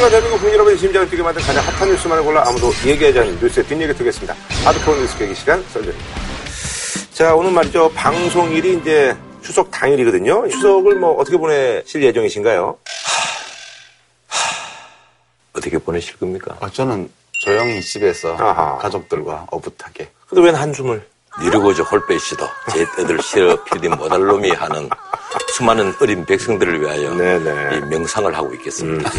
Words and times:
시간 0.00 0.12
대한민국 0.12 0.38
국민 0.38 0.54
여러분의 0.54 0.78
심장을 0.78 1.10
뛰게 1.10 1.22
만든 1.22 1.42
가장 1.42 1.62
핫한 1.62 1.90
뉴스만을 1.90 2.24
골라 2.24 2.42
아무도 2.48 2.72
얘기하지 2.86 3.18
않는 3.18 3.38
뉴스의 3.38 3.66
뒷얘기 3.66 3.92
듣겠습니다. 3.92 4.34
하드코어 4.64 4.96
뉴스 4.96 5.18
계기 5.18 5.34
시간 5.34 5.62
썰전입니다. 5.64 6.06
자, 7.12 7.34
오늘 7.34 7.50
말이죠. 7.50 7.92
방송일이 7.92 8.78
이제 8.78 9.14
추석 9.42 9.70
당일이거든요. 9.70 10.48
추석을 10.48 10.94
뭐 10.94 11.20
어떻게 11.20 11.36
보내실 11.36 12.02
예정이신가요? 12.02 12.78
어떻게 15.52 15.76
보내실 15.76 16.16
겁니까? 16.16 16.56
아, 16.60 16.70
저는 16.70 17.10
조용히 17.32 17.82
집에서 17.82 18.34
아하. 18.38 18.78
가족들과 18.78 19.48
오붓하게. 19.52 20.08
근데 20.30 20.42
웬 20.42 20.54
한숨을? 20.54 21.09
이러고저 21.42 21.82
홀빼시도 21.84 22.46
제 22.72 22.84
뜻을 22.96 23.22
실어 23.22 23.62
피디 23.64 23.88
못할 23.88 24.20
놈이 24.20 24.50
하는 24.50 24.88
수많은 25.54 25.94
어린 26.00 26.24
백성들을 26.26 26.80
위하여 26.82 27.14
네네. 27.14 27.76
이 27.76 27.80
명상을 27.82 28.36
하고 28.36 28.52
있겠습니다. 28.54 29.10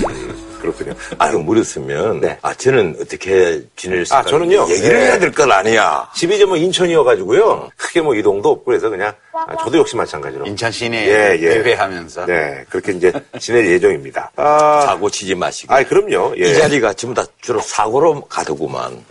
그렇군요. 0.61 0.93
아유 1.17 1.39
물었으면 1.39 2.19
네. 2.19 2.37
아 2.43 2.53
저는 2.53 2.95
어떻게 3.01 3.63
지낼 3.75 4.05
수 4.05 4.13
아, 4.13 4.21
저는요? 4.23 4.67
얘기를 4.69 4.99
네. 4.99 5.05
해야 5.05 5.17
될 5.19 5.31
건 5.31 5.51
아니야. 5.51 6.07
집이 6.13 6.35
이제 6.35 6.45
뭐 6.45 6.55
인천이어가지고요. 6.57 7.71
크게 7.77 8.01
뭐 8.01 8.13
이동도 8.13 8.49
없고 8.51 8.65
그래서 8.65 8.89
그냥 8.89 9.11
아, 9.33 9.55
저도 9.63 9.79
역시 9.79 9.95
마찬가지로. 9.95 10.45
인천 10.45 10.71
시내 10.71 11.07
예, 11.07 11.39
예. 11.41 11.63
대회하면서 11.63 12.25
네, 12.27 12.63
그렇게 12.69 12.91
이제 12.91 13.11
지낼 13.39 13.65
예정입니다. 13.71 14.31
아, 14.35 14.81
사고 14.85 15.09
치지 15.09 15.33
마시고 15.33 15.73
아, 15.73 15.81
그럼요. 15.83 16.35
예. 16.37 16.51
이 16.51 16.55
자리가 16.55 16.93
전부 16.93 17.19
다 17.19 17.25
주로 17.41 17.59
사고로 17.61 18.21
가더구만. 18.25 19.03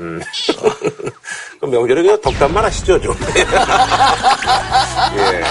그럼 1.59 1.73
명절에 1.73 2.03
그냥 2.03 2.21
덕담만 2.21 2.65
하시죠, 2.65 3.01
좀. 3.01 3.15
예. 5.17 5.43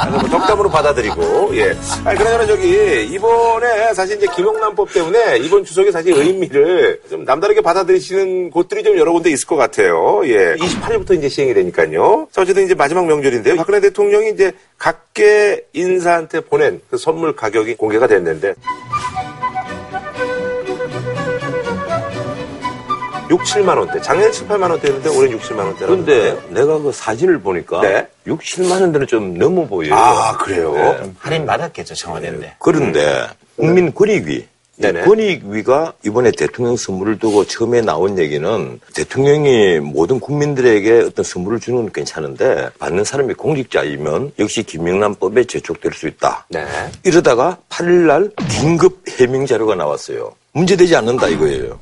그래서 0.00 0.18
뭐 0.18 0.28
덕담으로 0.30 0.70
받아들이고, 0.70 1.56
예. 1.56 1.76
아니, 2.04 2.18
그러나 2.18 2.46
저기, 2.46 3.06
이번에 3.10 3.92
사실 3.92 4.16
이제 4.16 4.26
김영란법 4.34 4.92
때문에 4.92 5.38
이번 5.38 5.64
추석에 5.64 5.92
사실 5.92 6.14
의미를 6.16 7.00
좀 7.10 7.24
남다르게 7.24 7.60
받아들이시는 7.60 8.50
곳들이 8.50 8.82
좀 8.82 8.96
여러 8.96 9.12
군데 9.12 9.30
있을 9.30 9.46
것 9.46 9.56
같아요. 9.56 10.22
예. 10.24 10.56
28일부터 10.56 11.16
이제 11.18 11.28
시행이 11.28 11.52
되니까요. 11.54 12.28
자, 12.32 12.42
어쨌든 12.42 12.64
이제 12.64 12.74
마지막 12.74 13.06
명절인데요. 13.06 13.56
박근혜 13.56 13.80
대통령이 13.80 14.30
이제 14.30 14.52
각계 14.78 15.66
인사한테 15.74 16.40
보낸 16.40 16.80
그 16.90 16.96
선물 16.96 17.36
가격이 17.36 17.74
공개가 17.74 18.06
됐는데, 18.06 18.54
6, 23.30 23.40
7만 23.42 23.76
원대. 23.78 24.00
작년에 24.00 24.30
7, 24.30 24.48
8만 24.48 24.70
원대였는데 24.70 25.08
올해는 25.10 25.30
6, 25.32 25.42
7만 25.42 25.58
원대라. 25.58 25.86
그런데 25.86 26.38
내가 26.48 26.78
그 26.78 26.90
사진을 26.92 27.40
보니까 27.40 27.80
네. 27.82 28.06
6, 28.26 28.40
7만 28.40 28.80
원대는 28.80 29.06
좀 29.06 29.34
넘어 29.36 29.66
보여요. 29.66 29.94
아, 29.94 30.36
그래요? 30.38 30.72
네. 30.72 31.12
할인 31.18 31.46
받았겠죠 31.46 31.94
청와대인데. 31.94 32.54
그런데 32.58 33.26
국민 33.56 33.92
권익위 33.92 34.46
네네. 34.76 35.02
권익위가 35.02 35.94
이번에 36.04 36.30
대통령 36.30 36.76
선물을 36.76 37.18
두고 37.18 37.44
처음에 37.44 37.80
나온 37.80 38.16
얘기는 38.16 38.80
대통령이 38.94 39.80
모든 39.80 40.20
국민들에게 40.20 41.00
어떤 41.00 41.24
선물을 41.24 41.58
주는 41.58 41.82
건 41.82 41.92
괜찮은데 41.92 42.68
받는 42.78 43.02
사람이 43.02 43.34
공직자이면 43.34 44.32
역시 44.38 44.62
김영란법에 44.62 45.44
제촉될 45.44 45.92
수 45.92 46.06
있다. 46.06 46.46
네. 46.48 46.64
이러다가 47.04 47.58
8일날 47.68 48.32
긴급 48.48 49.02
해명 49.18 49.44
자료가 49.46 49.74
나왔어요. 49.74 50.32
문제되지 50.52 50.94
않는다 50.94 51.26
이거예요. 51.28 51.78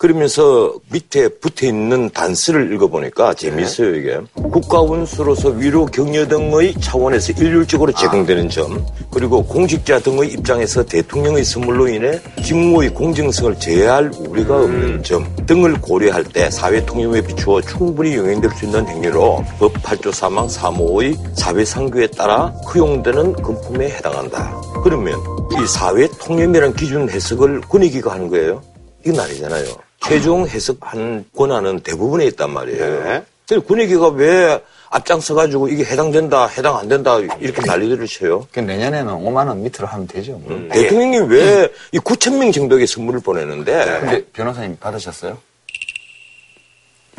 그러면서 0.00 0.72
밑에 0.90 1.28
붙어 1.28 1.66
있는 1.66 2.08
단서를 2.08 2.72
읽어보니까 2.72 3.34
재미있어요 3.34 3.94
이게. 3.96 4.18
국가원수로서 4.32 5.50
위로 5.50 5.84
격려 5.84 6.26
등의 6.26 6.72
차원에서 6.80 7.34
일률적으로 7.34 7.92
제공되는 7.92 8.48
점, 8.48 8.82
그리고 9.12 9.44
공직자 9.44 9.98
등의 9.98 10.32
입장에서 10.32 10.82
대통령의 10.82 11.44
선물로 11.44 11.88
인해 11.88 12.18
직무의 12.42 12.94
공정성을 12.94 13.58
제해할 13.58 14.10
우려가 14.26 14.62
없는 14.62 15.02
점 15.02 15.26
등을 15.46 15.78
고려할 15.82 16.24
때 16.24 16.50
사회 16.50 16.82
통념에 16.86 17.20
비추어 17.20 17.60
충분히 17.60 18.16
영향될 18.16 18.50
수 18.52 18.64
있는 18.64 18.88
행위로 18.88 19.44
법 19.58 19.74
8조 19.74 20.10
3항 20.12 20.48
3호의 20.48 21.36
사회 21.36 21.62
상규에 21.62 22.06
따라 22.06 22.46
허용되는 22.72 23.34
금품에 23.34 23.90
해당한다. 23.90 24.62
그러면 24.82 25.20
이 25.52 25.66
사회 25.66 26.08
통념이라는 26.22 26.74
기준 26.74 27.06
해석을 27.10 27.60
권익위가 27.68 28.12
하는 28.12 28.28
거예요? 28.30 28.62
이건 29.04 29.20
아니잖아요. 29.20 29.89
최종 30.00 30.46
해석한 30.46 31.26
권한은 31.36 31.80
대부분에 31.80 32.24
있단 32.26 32.50
말이에요. 32.50 33.04
네. 33.04 33.22
근데 33.48 33.66
권익위가 33.66 34.08
왜 34.08 34.62
앞장서가지고 34.90 35.68
이게 35.68 35.84
해당된다, 35.84 36.46
해당 36.46 36.76
안 36.76 36.88
된다 36.88 37.18
이렇게 37.18 37.62
난리들을 37.64 38.06
쳐요? 38.06 38.46
그 38.52 38.60
내년에는 38.60 39.12
5만 39.14 39.46
원 39.48 39.62
밑으로 39.62 39.86
하면 39.86 40.06
되죠. 40.06 40.32
뭐. 40.32 40.68
대통령이 40.72 41.18
왜 41.32 41.68
이 41.92 41.98
9천 41.98 42.38
명 42.38 42.50
정도에게 42.50 42.86
선물을 42.86 43.20
보내는데 43.20 43.98
근데 44.00 44.24
변호사님 44.32 44.76
받으셨어요? 44.80 45.38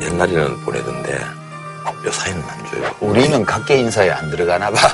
옛날에는 0.00 0.60
보내던데 0.64 1.18
요사이는 2.04 2.42
안 2.42 2.66
줘요. 2.70 2.94
우리는 3.00 3.44
각계 3.44 3.76
인사에 3.76 4.10
안 4.10 4.30
들어가나 4.30 4.70
봐. 4.70 4.88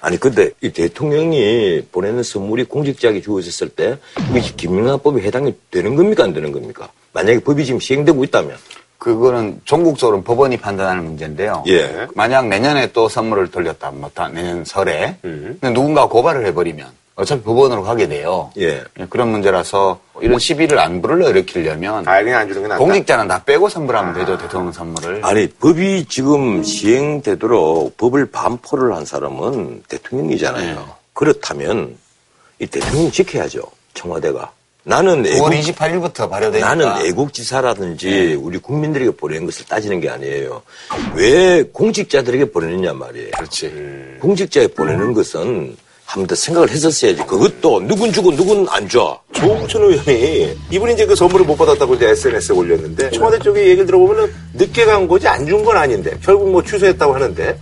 아니 0.00 0.16
근데 0.16 0.50
이 0.60 0.70
대통령이 0.70 1.82
보내는 1.90 2.22
선물이 2.22 2.64
공직자에게 2.64 3.20
주어졌을 3.20 3.68
때 3.68 3.98
이게 4.30 4.40
김영란법에 4.56 5.22
해당이 5.22 5.54
되는 5.70 5.96
겁니까 5.96 6.24
안 6.24 6.32
되는 6.32 6.52
겁니까? 6.52 6.88
만약에 7.12 7.40
법이 7.40 7.64
지금 7.64 7.80
시행되고 7.80 8.22
있다면 8.24 8.56
그거는 8.98 9.60
전국적으로 9.64 10.22
법원이 10.22 10.56
판단하는 10.56 11.04
문제인데요. 11.04 11.64
예. 11.68 12.06
만약 12.14 12.48
내년에 12.48 12.92
또 12.92 13.08
선물을 13.08 13.50
돌렸다, 13.50 13.92
못하 13.92 14.28
내년 14.28 14.64
설에 14.64 15.16
음. 15.24 15.58
누군가 15.62 16.06
고발을 16.06 16.44
해버리면 16.46 16.86
어차피 17.18 17.42
법원으로 17.42 17.82
가게 17.82 18.06
돼요. 18.06 18.52
예. 18.58 18.84
그런 19.10 19.28
문제라서 19.30 19.98
이런 20.20 20.38
시비를 20.38 20.78
안 20.78 21.02
불러 21.02 21.28
일으키려면 21.28 22.06
아, 22.06 22.22
그냥 22.22 22.40
안 22.40 22.48
주는 22.48 22.62
게 22.62 22.68
낫다. 22.68 22.78
공직자는 22.78 23.26
다 23.26 23.42
빼고 23.44 23.68
선물하면 23.68 24.14
되죠 24.14 24.38
대통령 24.38 24.70
선물을. 24.70 25.24
아니 25.24 25.48
법이 25.48 26.06
지금 26.08 26.62
시행되도록 26.62 27.96
법을 27.96 28.30
반포를 28.30 28.94
한 28.94 29.04
사람은 29.04 29.82
대통령이잖아요. 29.88 30.76
네. 30.76 30.84
그렇다면 31.12 31.96
이 32.60 32.66
대통령 32.66 33.10
지켜야죠 33.10 33.62
청와대가. 33.94 34.52
나는 34.84 35.26
애국 35.26 35.50
9월 35.50 35.60
28일부터 35.60 36.30
발효되니까. 36.30 36.74
나는 36.74 37.04
애국지사라든지 37.04 38.38
우리 38.40 38.58
국민들에게 38.58 39.10
보내는 39.10 39.44
것을 39.46 39.66
따지는 39.66 40.00
게 40.00 40.08
아니에요. 40.08 40.62
왜 41.16 41.64
공직자들에게 41.64 42.52
보내느냐 42.52 42.92
말이에요. 42.92 43.30
그렇지. 43.32 44.18
공직자에 44.20 44.68
보내는 44.68 45.14
것은 45.14 45.76
한 46.10 46.20
번 46.22 46.26
더 46.26 46.34
생각을 46.34 46.70
했었어야지. 46.70 47.18
그것도 47.26 47.86
누군 47.86 48.10
주고 48.10 48.34
누군 48.34 48.66
안 48.70 48.88
줘. 48.88 49.20
조홍천 49.32 49.82
의원이 49.82 50.56
이분이 50.70 50.94
이제 50.94 51.04
그 51.04 51.14
선물을 51.14 51.44
못 51.44 51.54
받았다고 51.56 51.96
이제 51.96 52.08
SNS에 52.08 52.56
올렸는데 52.56 53.10
청와대 53.10 53.38
쪽에 53.40 53.60
얘기를 53.66 53.84
들어보면은 53.86 54.32
늦게 54.54 54.86
간 54.86 55.06
거지 55.06 55.28
안 55.28 55.44
준 55.46 55.62
건 55.64 55.76
아닌데 55.76 56.16
결국 56.24 56.50
뭐 56.50 56.62
취소했다고 56.62 57.14
하는데 57.14 57.58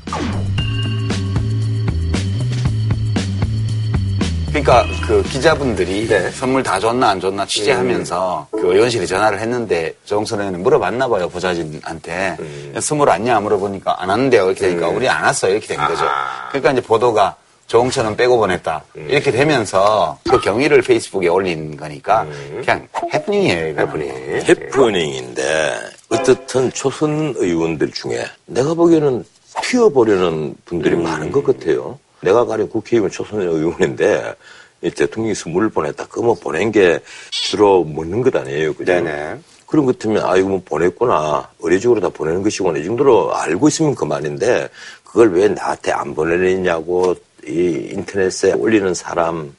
그러니까 4.51 4.85
그 5.07 5.23
기자분들이 5.25 6.07
네. 6.09 6.31
선물 6.31 6.63
다 6.63 6.79
줬나 6.81 7.11
안 7.11 7.21
줬나 7.21 7.45
취재하면서 7.47 8.49
그 8.53 8.73
의원실에 8.75 9.05
전화를 9.07 9.39
했는데 9.41 9.95
정선 10.07 10.39
의원은 10.41 10.63
물어봤나 10.63 11.09
봐요 11.09 11.29
보좌진한테 11.29 12.37
선물 12.81 13.09
왔냐 13.09 13.41
물어보니까 13.41 14.01
안 14.03 14.09
왔는데요 14.09 14.47
이렇게 14.47 14.69
되니까 14.69 14.89
우리 14.89 15.09
안 15.09 15.25
왔어요 15.25 15.53
이렇게 15.53 15.67
된 15.67 15.77
거죠. 15.79 16.05
아하. 16.05 16.49
그러니까 16.51 16.73
이제 16.73 16.81
보도가 16.81 17.37
조홍천은 17.67 18.17
빼고 18.17 18.39
보냈다 18.39 18.85
이렇게 18.95 19.31
되면서 19.33 20.19
그 20.29 20.41
경위를 20.41 20.83
페이스북에 20.83 21.29
올린 21.29 21.77
거니까 21.77 22.27
그냥 22.61 22.87
해프닝이에요. 23.13 23.81
해프닝. 23.81 24.11
해프닝인데 24.49 25.75
어떻든 26.09 26.73
초선 26.73 27.35
의원들 27.37 27.91
중에 27.91 28.25
내가 28.47 28.75
보기에는 28.75 29.25
튀어보려는 29.63 30.55
분들이 30.65 30.95
많은 30.97 31.33
것 31.33 31.45
같아요. 31.45 31.99
내가 32.21 32.45
가린 32.45 32.69
국회의원 32.69 33.11
초선 33.11 33.41
의원인데 33.41 34.35
이 34.83 34.91
대통령이 34.91 35.35
선물을 35.35 35.71
보냈다. 35.71 36.07
그거 36.07 36.23
뭐 36.23 36.35
보낸 36.35 36.71
게 36.71 37.01
주로 37.31 37.83
먹는 37.83 38.23
것 38.23 38.37
아니에요. 38.37 38.75
그죠? 38.75 38.93
네네. 38.93 39.39
그런 39.67 39.85
것 39.87 39.99
같으면 39.99 40.25
아 40.25 40.37
이거 40.37 40.49
뭐 40.49 40.63
보냈구나. 40.65 41.49
의례적으로 41.59 42.01
다 42.01 42.09
보내는 42.11 42.43
것이구나. 42.43 42.79
이 42.79 42.85
정도로 42.85 43.35
알고 43.35 43.69
있으면 43.69 43.95
그만인데 43.95 44.69
그걸 45.03 45.33
왜 45.33 45.49
나한테 45.49 45.91
안 45.93 46.15
보내느냐고 46.15 47.17
이 47.47 47.91
인터넷에 47.93 48.53
올리는 48.53 48.93
사람 48.95 49.55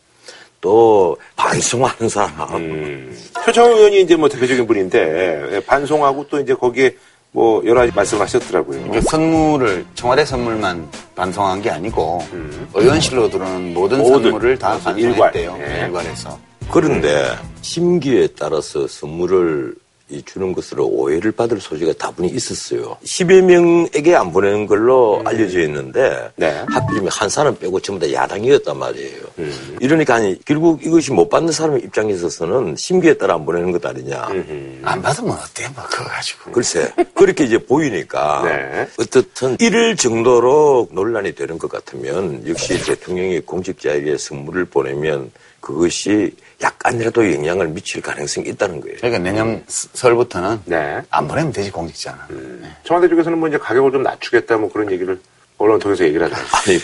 또 0.60 1.16
반성하는 1.36 2.10
사람 2.10 2.56
음. 2.56 3.18
표창 3.46 3.66
의원이 3.72 4.02
이제 4.02 4.16
뭐 4.16 4.28
대표적인 4.28 4.66
분인데 4.68 5.50
예, 5.52 5.60
반송하고 5.62 6.28
또 6.28 6.40
이제 6.40 6.54
거기에 6.54 6.96
뭐 7.32 7.62
여러 7.66 7.82
가지 7.82 7.94
말씀하셨더라고요. 7.94 8.82
그러니까 8.82 9.02
선물을 9.12 9.86
청와대 9.94 10.26
선물만 10.26 10.90
반송한 11.16 11.62
게 11.62 11.70
아니고 11.70 12.26
의원실로 12.74 13.30
들어오는 13.30 13.74
모든, 13.74 14.00
모든, 14.00 14.24
선물을 14.24 14.58
다 14.58 14.80
반송했대요. 14.80 15.58
일괄. 15.58 15.62
예. 15.62 15.86
일괄해서. 15.86 16.40
그런데 16.72 17.36
심기에 17.62 18.28
따라서 18.38 18.88
선물을 18.88 19.76
이 19.76 19.87
주는 20.26 20.54
것으로 20.54 20.86
오해를 20.88 21.32
받을 21.32 21.60
소지가 21.60 21.94
다분히 21.94 22.30
있었어요. 22.30 22.98
10여 23.04 23.42
명에게 23.42 24.16
안 24.16 24.32
보내는 24.32 24.66
걸로 24.66 25.22
알려져 25.26 25.62
있는데 25.62 26.32
네. 26.36 26.64
하필이면 26.70 27.10
한 27.12 27.30
사람 27.30 27.56
빼고 27.58 27.80
전부 27.82 28.06
다 28.06 28.12
야당이었단 28.12 28.78
말이에요. 28.78 29.22
이러니까 29.82 30.16
아니 30.16 30.40
결국 30.46 30.86
이것이 30.86 31.12
못 31.12 31.28
받는 31.30 31.52
사람 31.52 31.78
입장에 31.78 32.14
있어서는 32.14 32.76
심기에 32.78 33.16
따라 33.16 33.36
안 33.36 33.46
보내는 33.46 33.72
것 33.72 33.86
아니냐. 33.86 34.28
안 34.84 35.02
받으면 35.02 35.32
어때? 35.32 35.68
뭐 35.76 35.84
그거 35.90 36.06
가지고. 36.06 36.52
글쎄 36.52 36.92
그렇게 37.14 37.44
이제 37.44 37.58
보이니까 37.58 38.44
네. 38.48 38.88
어떻든 39.00 39.58
이럴 39.60 39.96
정도로 39.96 40.88
논란이 40.92 41.34
되는 41.36 41.58
것 41.58 41.70
같으면 41.70 42.48
역시 42.48 42.82
대통령이 42.84 43.42
공직자에게 43.42 44.18
선물을 44.18 44.66
보내면 44.66 45.32
그것이 45.68 46.34
약간이라도 46.62 47.34
영향을 47.34 47.68
미칠 47.68 48.02
가능성이 48.02 48.48
있다는 48.52 48.80
거예요. 48.80 48.96
그러니까 49.00 49.20
내년 49.20 49.62
스- 49.68 49.90
설부터는 49.94 50.62
네. 50.64 51.02
안 51.10 51.28
보내면 51.28 51.52
되지 51.52 51.70
공직자는. 51.72 52.62
네. 52.62 52.70
청와대 52.86 53.10
쪽에서는 53.10 53.38
뭐 53.38 53.50
이제 53.50 53.58
가격을 53.58 53.92
좀 53.92 54.02
낮추겠다 54.02 54.56
뭐 54.58 54.72
그런 54.72 54.90
얘기를 54.90 55.20
언론 55.58 55.78
통해서 55.78 56.06
얘기를 56.06 56.26
하잖아요. 56.26 56.48
아니 56.54 56.80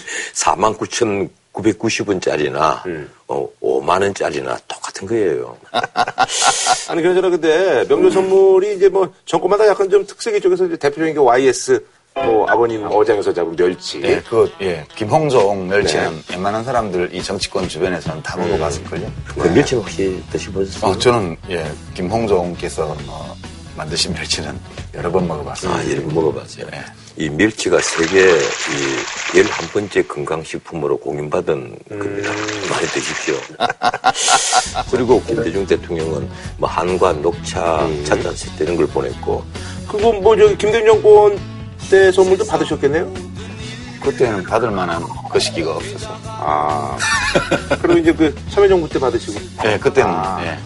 49,990원짜리나 1.54 2.86
음. 2.88 3.10
어, 3.30 3.48
5만 3.62 4.02
원짜리나 4.02 4.58
똑같은 4.68 5.08
거예요. 5.08 5.58
아니 6.90 7.02
그나저나 7.02 7.30
근데 7.30 7.86
명절 7.88 8.12
선물이 8.12 8.76
이제 8.76 8.90
뭐 8.90 9.14
정권마다 9.26 9.66
약간 9.68 9.90
좀 9.90 10.06
특색이 10.06 10.42
쪽에서 10.42 10.66
이제 10.66 10.76
대표적인 10.76 11.14
게 11.14 11.20
YS 11.22 11.86
뭐 12.16 12.46
아버님 12.48 12.86
어장에서 12.86 13.34
잡은 13.34 13.56
멸치. 13.56 14.02
예, 14.04 14.22
그, 14.22 14.52
예, 14.62 14.86
김홍종 14.96 15.68
멸치는 15.68 16.24
웬만한 16.32 16.64
사람들 16.64 17.14
이 17.14 17.24
정치권 17.24 17.68
주변에서는 17.68 18.22
다 18.22 18.38
먹어봤을걸요. 18.38 19.12
그 19.38 19.48
멸치 19.50 19.76
혹시 19.76 20.24
드셔보셨어요? 20.32 20.92
어, 20.92 20.98
저는, 20.98 21.36
예, 21.50 21.66
김홍종께서 21.96 22.96
어, 23.08 23.36
만드신 23.76 24.14
멸치는 24.14 24.60
여러 24.94 25.12
번 25.12 25.28
먹어봤어요. 25.28 25.74
아, 25.74 25.82
이런 25.82 26.08
거 26.08 26.14
먹어봤어요. 26.14 26.68
네. 26.70 26.82
이 27.16 27.30
멸치가 27.30 27.80
세계 27.80 28.22
이 28.28 29.38
11번째 29.38 30.08
건강식품으로 30.08 30.98
공인받은 30.98 31.78
겁니다. 31.90 32.32
많이 32.70 32.88
드십시오. 32.88 33.36
그리고 34.92 35.22
김대중 35.24 35.66
대통령은 35.66 36.28
뭐 36.58 36.70
한과 36.70 37.14
녹차, 37.14 37.88
찻잔 38.04 38.36
세트 38.36 38.64
이런 38.64 38.78
걸 38.78 38.88
보냈고 38.88 39.44
그거 39.88 40.12
뭐 40.12 40.36
저기 40.36 40.58
김대중 40.58 40.88
정권 40.88 41.53
때 41.94 42.12
선물도 42.12 42.48
받으셨겠네요? 42.48 43.14
그때는 44.02 44.42
받을 44.44 44.72
만한 44.72 45.04
거시기가 45.30 45.76
없어서. 45.76 46.18
아. 46.26 46.98
그리고 47.84 48.00
이제 48.00 48.12
그 48.12 48.36
참여정부 48.50 48.90
때 48.90 49.00
받으시고 49.00 49.40
예, 49.66 49.78
그때는, 49.78 50.10
아. 50.10 50.44
예. 50.44 50.58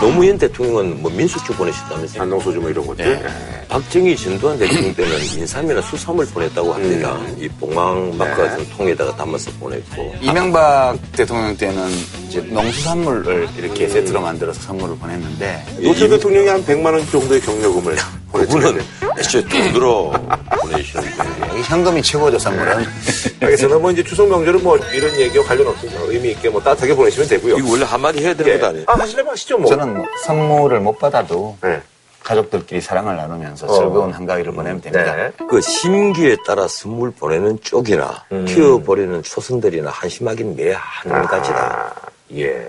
노무현 0.00 0.36
대통령은 0.36 1.00
뭐 1.00 1.12
민수주 1.12 1.52
보내셨다면서요? 1.52 2.22
안동소주 2.22 2.60
뭐 2.60 2.70
이런 2.70 2.84
것들. 2.88 3.06
예. 3.06 3.24
예. 3.24 3.66
박정희 3.68 4.16
전두환 4.16 4.58
대통령 4.58 4.92
때는 4.94 5.16
인삼이나 5.36 5.80
수삼을 5.80 6.26
보냈다고 6.26 6.74
합니다. 6.74 7.16
이 7.38 7.48
봉황 7.48 8.16
마크 8.18 8.42
네. 8.42 8.48
같은 8.48 8.68
통에다가 8.70 9.14
담아서 9.14 9.52
보냈고. 9.60 10.12
이명박 10.20 10.98
대통령 11.12 11.56
때는 11.56 11.88
이제 12.26 12.40
농수산물을 12.40 13.48
이렇게 13.58 13.88
세트로 13.88 14.20
만들어서 14.20 14.60
선물을 14.62 14.96
보냈는데, 14.96 15.64
노태우 15.82 16.08
대통령이 16.08 16.48
한 16.48 16.64
100만 16.64 16.86
원 16.86 17.06
정도의 17.10 17.40
경력금을 17.42 17.96
그분은 18.32 18.46
보냈는데. 18.46 18.98
애초에 19.18 19.42
돈으로 19.44 20.12
보내시는. 20.68 21.04
여기 21.50 21.62
현금이 21.62 22.02
최고죠, 22.02 22.38
선물은. 22.38 22.84
알겠습니다. 23.40 23.78
뭐 23.78 23.90
이제 23.90 24.02
추석 24.02 24.28
명절은 24.28 24.62
뭐 24.62 24.76
이런 24.92 25.14
얘기와 25.18 25.44
관련 25.44 25.68
없이 25.68 25.86
뭐 25.86 26.10
의미 26.10 26.30
있게 26.30 26.48
뭐 26.48 26.60
따뜻하게 26.60 26.94
보내시면 26.94 27.28
되고요. 27.28 27.56
이거 27.56 27.70
원래 27.70 27.84
한마디 27.84 28.22
해야 28.24 28.34
되는 28.34 28.52
예. 28.52 28.58
것 28.58 28.66
아니에요? 28.68 28.84
아, 28.88 28.98
하시려면 28.98 29.32
하시죠 29.32 29.58
뭐. 29.58 29.68
저는 29.68 29.94
뭐 29.94 30.06
선물을 30.24 30.80
못 30.80 30.98
받아도 30.98 31.56
네. 31.62 31.80
가족들끼리 32.22 32.80
사랑을 32.80 33.16
나누면서 33.16 33.66
어. 33.66 33.72
즐거운 33.72 34.12
한가위를 34.12 34.52
보내면 34.52 34.80
됩니다. 34.80 35.16
네. 35.16 35.30
그 35.48 35.60
심기에 35.60 36.36
따라 36.46 36.68
선물 36.68 37.10
보내는 37.10 37.58
쪽이나 37.62 38.24
음. 38.32 38.44
키워버리는 38.44 39.22
초선들이나 39.22 39.90
한심하긴 39.90 40.56
매한 40.56 41.26
가지다. 41.26 41.94
아, 42.30 42.34
예. 42.36 42.68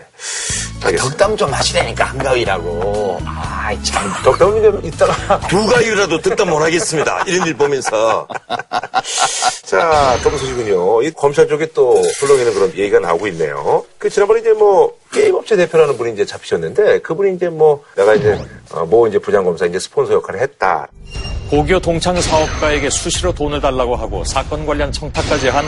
알겠습니다. 0.81 0.97
덕담 0.97 1.37
좀 1.37 1.51
하시라니까 1.53 2.05
한가위라고. 2.05 3.19
아, 3.25 3.69
참. 3.83 4.11
덕담이 4.23 4.61
좀 4.61 4.85
있다가. 4.85 5.39
두 5.47 5.65
가지라도 5.67 6.21
듣다 6.21 6.45
못하겠습니다. 6.45 7.23
이런 7.27 7.47
일 7.47 7.53
보면서. 7.55 8.27
자, 9.63 10.17
다음 10.23 10.37
소식은요. 10.37 11.03
이 11.03 11.11
검찰 11.11 11.47
쪽에 11.47 11.67
또 11.73 12.01
불렁이는 12.19 12.53
그런 12.53 12.69
얘기가 12.69 12.99
나오고 12.99 13.27
있네요. 13.27 13.85
그 13.97 14.09
지난번에 14.09 14.39
이제 14.39 14.53
뭐 14.53 14.97
게임업체 15.11 15.55
대표라는 15.57 15.97
분이 15.97 16.13
이제 16.13 16.25
잡히셨는데 16.25 16.99
그분이 17.01 17.35
이제 17.35 17.49
뭐 17.49 17.83
내가 17.95 18.15
이제 18.15 18.39
어, 18.71 18.85
뭐 18.85 19.07
이제 19.07 19.19
부장검사 19.19 19.65
이제 19.65 19.77
스폰서 19.79 20.13
역할을 20.13 20.41
했다. 20.41 20.87
고교 21.49 21.79
동창 21.79 22.19
사업가에게 22.19 22.89
수시로 22.89 23.33
돈을 23.33 23.59
달라고 23.59 23.95
하고 23.95 24.23
사건 24.23 24.65
관련 24.65 24.91
청탁까지 24.91 25.49
한 25.49 25.65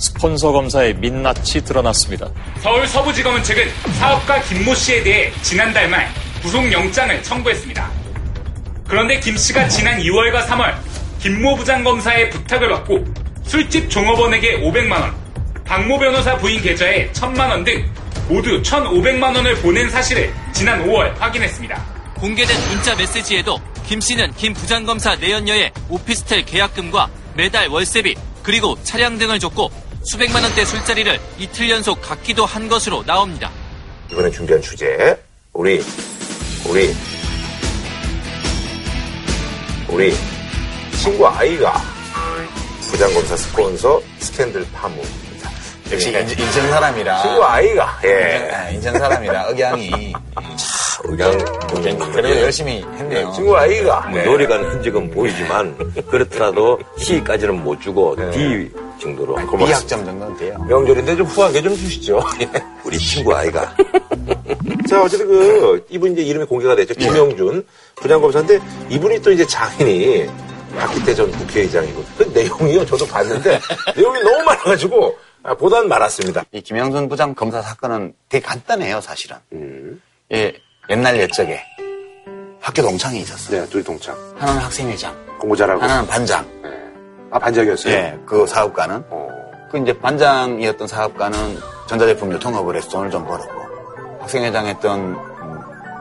스폰서 0.00 0.52
검사의 0.52 0.94
민낯이 0.94 1.62
드러났습니다. 1.64 2.28
서울 2.62 2.86
서부지검은 2.86 3.42
최근 3.44 3.68
사업가 3.98 4.40
김모 4.42 4.74
씨에 4.74 5.02
대해 5.02 5.32
지난달 5.42 5.88
말 5.88 6.08
구속영장을 6.42 7.22
청구했습니다. 7.22 7.90
그런데 8.88 9.20
김 9.20 9.36
씨가 9.36 9.68
지난 9.68 10.00
2월과 10.00 10.46
3월 10.46 10.74
김모 11.20 11.54
부장검사의 11.56 12.30
부탁을 12.30 12.70
받고 12.70 13.04
술집 13.44 13.90
종업원에게 13.90 14.60
500만 14.62 14.92
원, 14.92 15.14
박모 15.64 15.98
변호사 15.98 16.36
부인 16.38 16.62
계좌에 16.62 17.10
1000만 17.12 17.50
원 17.50 17.62
등 17.64 17.84
모두 18.28 18.62
1,500만 18.62 19.34
원을 19.36 19.56
보낸 19.56 19.90
사실을 19.90 20.32
지난 20.52 20.86
5월 20.86 21.14
확인했습니다. 21.18 21.84
공개된 22.16 22.56
문자 22.68 22.94
메시지에도 22.96 23.60
김 23.86 24.00
씨는 24.00 24.32
김 24.36 24.54
부장검사 24.54 25.16
내연녀의 25.16 25.72
오피스텔 25.88 26.44
계약금과 26.46 27.08
매달 27.34 27.68
월세비 27.68 28.14
그리고 28.42 28.78
차량 28.82 29.18
등을 29.18 29.38
줬고 29.38 29.70
수백만 30.02 30.42
원대 30.42 30.64
술자리를 30.64 31.20
이틀 31.38 31.70
연속 31.70 32.00
갖기도 32.00 32.46
한 32.46 32.68
것으로 32.68 33.04
나옵니다. 33.04 33.50
이번에 34.10 34.30
준비한 34.30 34.60
주제 34.62 35.20
우리 35.52 35.82
우리 36.66 36.94
우리 39.88 40.14
친구 41.02 41.26
아이가 41.28 41.80
부장검사 42.90 43.36
스폰서 43.36 44.00
스캔들 44.18 44.66
파무. 44.72 45.02
역시 45.92 46.10
인천, 46.10 46.70
사람이라. 46.70 47.22
친구 47.22 47.44
아이가 47.44 48.00
예. 48.04 48.36
인천, 48.44 48.54
아, 48.54 48.70
인천 48.70 48.98
사람이라 48.98 49.48
억양이. 49.48 50.12
의향 51.04 51.32
그래도 52.12 52.40
열심히 52.42 52.82
했네요. 52.82 53.32
친구 53.32 53.56
아이가 53.56 54.08
뭐 54.08 54.22
노력한 54.22 54.64
흔적은 54.64 55.10
보이지만 55.10 55.76
그렇더라도 56.08 56.78
C까지는 56.98 57.62
못 57.62 57.80
주고 57.80 58.16
D 58.32 58.70
정도로 59.00 59.36
B학점 59.36 60.04
정도는 60.04 60.36
돼요. 60.36 60.58
명절인데 60.68 61.16
좀 61.16 61.26
후하게 61.26 61.62
좀 61.62 61.74
주시죠. 61.74 62.22
예. 62.42 62.50
우리 62.84 62.98
친구 62.98 63.34
아이가 63.34 63.74
자, 64.88 65.02
어쨌든 65.02 65.28
그, 65.28 65.86
이분 65.88 66.12
이제 66.12 66.22
이름이 66.22 66.46
공개가 66.46 66.74
됐죠. 66.74 66.94
김영준 66.94 67.64
부장검사인데, 67.96 68.58
이분이 68.90 69.22
또 69.22 69.30
이제 69.30 69.46
장인이 69.46 70.26
박기태 70.76 71.14
전 71.14 71.30
국회의장이고, 71.30 72.04
그 72.18 72.22
내용이요. 72.34 72.84
저도 72.86 73.06
봤는데, 73.06 73.60
내용이 73.96 74.20
너무 74.20 74.42
많아가지고, 74.42 75.16
아, 75.44 75.54
보단 75.54 75.88
말았습니다. 75.88 76.44
이 76.52 76.60
김영준 76.60 77.08
부장 77.08 77.34
검사 77.34 77.62
사건은 77.62 78.14
되게 78.28 78.44
간단해요, 78.44 79.00
사실은. 79.00 79.36
음. 79.52 80.02
예, 80.32 80.54
옛날 80.90 81.16
옛적에 81.20 81.62
학교 82.60 82.82
동창이 82.82 83.20
있었어요. 83.20 83.60
네, 83.62 83.68
둘이 83.68 83.84
동창. 83.84 84.16
하나는 84.36 84.60
학생회장, 84.60 85.14
공부 85.38 85.56
잘하고. 85.56 85.80
하나는 85.80 86.06
반장. 86.06 86.44
네. 86.62 86.68
아, 87.30 87.38
반장이었어요? 87.38 87.94
예, 87.94 88.18
그 88.26 88.44
사업가는. 88.46 89.04
어. 89.08 89.28
그 89.70 89.78
이제 89.78 89.96
반장이었던 89.96 90.88
사업가는 90.88 91.58
전자제품 91.86 92.32
유통업을 92.32 92.76
해서 92.76 92.88
돈을 92.88 93.10
좀 93.10 93.24
벌었고, 93.24 93.52
학생회장 94.20 94.66
했던 94.66 94.98
음, 94.98 95.58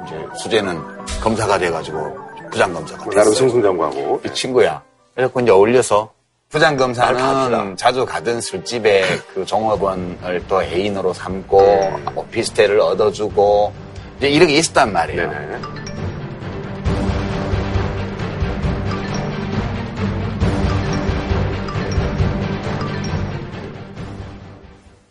이제 0.08 0.28
수재는 0.36 0.82
검사가 1.22 1.60
돼가지고 1.60 2.18
부장검사가 2.52 3.04
뭐 3.06 3.14
나름 3.14 3.32
됐어요. 3.32 3.48
승승장구하고. 3.48 4.22
이 4.26 4.34
친구야. 4.34 4.82
그래갖고 5.14 5.40
이제 5.42 5.52
어울려서 5.52 5.98
말 6.06 6.10
부장검사는. 6.50 7.78
자주 7.78 8.06
가던 8.08 8.42
술집에 8.42 9.04
그 9.36 9.46
종업원을 9.46 10.44
또 10.48 10.64
애인으로 10.64 11.14
삼고 11.14 11.92
오피스텔을 12.16 12.80
얻어주고 12.80 13.72
이제 14.20 14.30
이런 14.30 14.48
게 14.50 14.56
있었단 14.56 14.92
말이에요. 14.92 15.32
네네. 15.32 15.60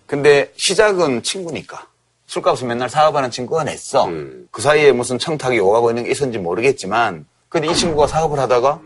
근데 0.07 0.50
시작은 0.57 1.23
친구니까. 1.23 1.87
술값을 2.27 2.69
맨날 2.69 2.91
사업하는 2.91 3.31
친구가 3.31 3.65
냈어. 3.65 4.05
음. 4.07 4.47
그 4.50 4.61
사이에 4.61 4.93
무슨 4.93 5.19
청탁이 5.19 5.59
오가고 5.61 5.91
있는 5.91 6.05
게 6.05 6.11
있었는지 6.11 6.38
모르겠지만 6.38 7.25
근데 7.49 7.69
이 7.69 7.75
친구가 7.75 8.07
사업을 8.07 8.38
하다가 8.38 8.81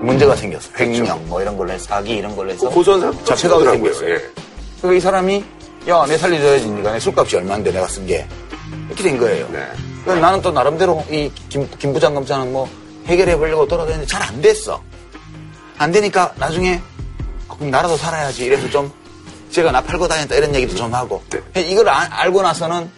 문제가 0.00 0.34
생겼어. 0.34 0.70
횡령 0.78 1.28
뭐 1.28 1.42
이런 1.42 1.56
걸로 1.58 1.72
해서 1.72 1.84
사기 1.84 2.12
이런 2.16 2.34
걸로 2.34 2.50
해서 2.52 2.70
고소한 2.70 3.00
사람 3.00 3.14
잡혀가게 3.24 3.36
잡히더라고요. 3.64 3.92
생겼어요. 3.92 4.14
예. 4.14 4.30
그래서 4.80 4.94
이 4.94 5.00
사람이 5.00 5.44
야 5.88 6.04
내 6.06 6.16
살려줘야지 6.18 6.68
니가 6.70 6.92
내 6.92 7.00
술값이 7.00 7.36
얼마인데 7.36 7.70
내가 7.70 7.86
쓴 7.86 8.06
게 8.06 8.26
이렇게 8.88 9.02
된 9.02 9.18
거예요. 9.18 9.48
네. 9.50 9.66
그래서 10.04 10.20
나는 10.20 10.40
또 10.42 10.50
나름대로 10.52 11.04
이 11.10 11.30
김, 11.48 11.68
김 11.78 11.92
부장검사는 11.92 12.52
뭐 12.52 12.68
해결해 13.06 13.36
보려고 13.36 13.66
돌아다니는데 13.66 14.06
잘 14.06 14.22
안 14.22 14.40
됐어. 14.40 14.82
안 15.78 15.92
되니까 15.92 16.32
나중에 16.36 16.80
아, 17.48 17.54
그럼 17.56 17.70
나라도 17.70 17.96
살아야지 17.96 18.44
이래서 18.44 18.68
좀 18.70 18.90
제가 19.50 19.70
나 19.72 19.80
팔고 19.82 20.08
다녔다 20.08 20.34
이런 20.34 20.54
얘기도 20.54 20.74
좀 20.74 20.92
하고 20.94 21.22
이걸 21.54 21.88
아- 21.88 22.08
알고 22.10 22.42
나서는 22.42 22.90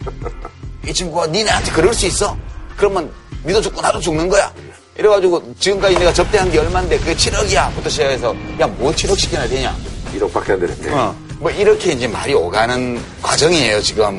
이 0.86 0.92
친구가 0.92 1.26
니네한테 1.28 1.72
그럴 1.72 1.92
수 1.92 2.06
있어. 2.06 2.36
그러면 2.76 3.10
니도 3.44 3.60
죽고 3.60 3.80
나도 3.80 4.00
죽는 4.00 4.28
거야. 4.28 4.52
이래가지고 4.96 5.54
지금까지 5.60 5.96
내가 5.98 6.12
접대한 6.12 6.50
게 6.50 6.58
얼만데 6.58 6.98
그게 6.98 7.14
7억이야. 7.14 7.72
부터 7.74 7.88
시작해서 7.88 8.34
야뭐 8.60 8.92
7억씩이나 8.92 9.48
되냐. 9.48 9.76
1억밖에 10.16 10.50
안 10.52 10.60
되는데. 10.60 10.90
어. 10.92 11.14
뭐 11.38 11.50
이렇게 11.50 11.92
이제 11.92 12.08
말이 12.08 12.34
오가는 12.34 13.00
과정이에요 13.22 13.80
지금. 13.82 14.18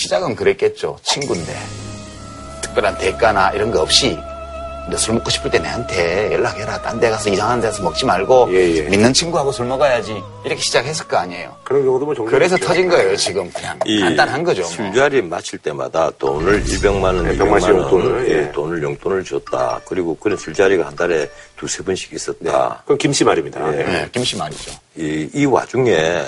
시작은 0.00 0.34
그랬겠죠. 0.34 0.98
친구인데 1.02 1.54
특별한 2.62 2.96
대가나 2.98 3.50
이런 3.50 3.70
거 3.70 3.82
없이 3.82 4.18
너술 4.88 5.14
먹고 5.14 5.28
싶을 5.30 5.50
때 5.50 5.58
내한테 5.58 6.32
연락해라. 6.32 6.80
딴 6.80 6.98
데 6.98 7.10
가서 7.10 7.28
이상한 7.28 7.60
데서 7.60 7.82
먹지 7.82 8.06
말고 8.06 8.48
예, 8.52 8.76
예. 8.76 8.82
믿는 8.88 9.12
친구하고 9.12 9.52
술 9.52 9.66
먹어야지. 9.66 10.20
이렇게 10.44 10.60
시작했을 10.60 11.06
거 11.06 11.18
아니에요. 11.18 11.54
그런 11.64 11.84
경우도 11.84 12.06
뭐 12.06 12.14
종종 12.14 12.32
그래서 12.32 12.56
있죠. 12.56 12.66
터진 12.66 12.88
거예요 12.88 13.14
지금 13.16 13.50
그냥 13.52 13.78
이 13.84 14.00
간단한 14.00 14.42
거죠. 14.42 14.62
뭐. 14.62 14.70
술자리 14.70 15.20
마칠 15.22 15.58
때마다 15.58 16.10
돈을 16.18 16.64
100만 16.64 17.02
원, 17.04 17.24
네, 17.24 17.32
200만 17.34 17.38
병만 17.38 17.60
씨 17.60 17.66
원, 17.70 17.82
용돈을, 17.82 18.28
예, 18.30 18.34
예. 18.46 18.52
돈을 18.52 18.82
용돈을 18.82 19.24
줬다. 19.24 19.82
그리고 19.86 20.16
그런 20.16 20.38
술자리가 20.38 20.86
한 20.86 20.96
달에 20.96 21.28
두세 21.56 21.84
번씩 21.84 22.14
있었다. 22.14 22.78
그건 22.82 22.96
김씨 22.98 23.22
말입니다. 23.22 23.60
예. 23.78 23.84
네, 23.84 24.08
김씨 24.10 24.36
말이죠. 24.36 24.72
이, 24.96 25.28
이 25.34 25.44
와중에 25.44 26.24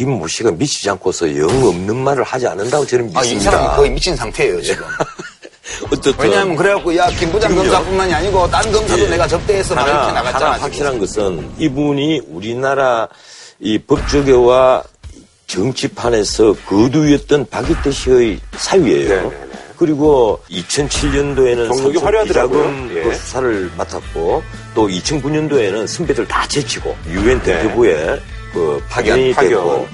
김모 0.00 0.26
씨가 0.28 0.52
미치지 0.52 0.88
않고서 0.88 1.36
영 1.36 1.46
없는 1.62 1.94
말을 1.94 2.24
하지 2.24 2.46
않는다고 2.46 2.86
저는 2.86 3.12
아, 3.14 3.20
이 3.22 3.34
믿습니다. 3.34 3.50
사람이 3.50 3.76
거의 3.76 3.90
미친 3.90 4.16
상태예요 4.16 4.62
지금. 4.62 4.86
어쨌든 5.92 6.14
왜냐하면 6.24 6.56
그래갖고 6.56 6.96
야 6.96 7.06
김부장. 7.08 7.54
검사뿐만이 7.54 8.14
아니고 8.14 8.48
딴 8.50 8.72
검사도 8.72 9.02
예. 9.02 9.08
내가 9.10 9.28
접대해서 9.28 9.74
막 9.74 9.86
이렇게 9.86 10.12
나갔잖아. 10.12 10.52
하나. 10.52 10.62
확실한 10.62 10.98
것은 10.98 11.50
이분이 11.58 12.22
우리나라 12.30 13.08
이 13.58 13.76
법조계와 13.78 14.84
정치판에서 15.46 16.54
거두였던 16.66 17.48
박이태 17.50 17.90
씨의 17.90 18.40
사위예요. 18.56 19.08
네네네. 19.08 19.36
그리고 19.76 20.40
2007년도에는 20.50 21.68
경력이 21.68 21.98
화려하더라고요. 21.98 22.88
예. 22.94 23.02
그 23.02 23.14
수사를 23.14 23.70
맡았고 23.76 24.42
또 24.74 24.88
2009년도에는 24.88 25.86
선배들 25.86 26.26
다 26.26 26.48
제치고 26.48 26.96
유엔 27.08 27.42
네. 27.42 27.62
대표부에 27.62 28.18
그 28.52 28.82
파견이 28.88 29.32
파견. 29.32 29.50
됐고 29.50 29.88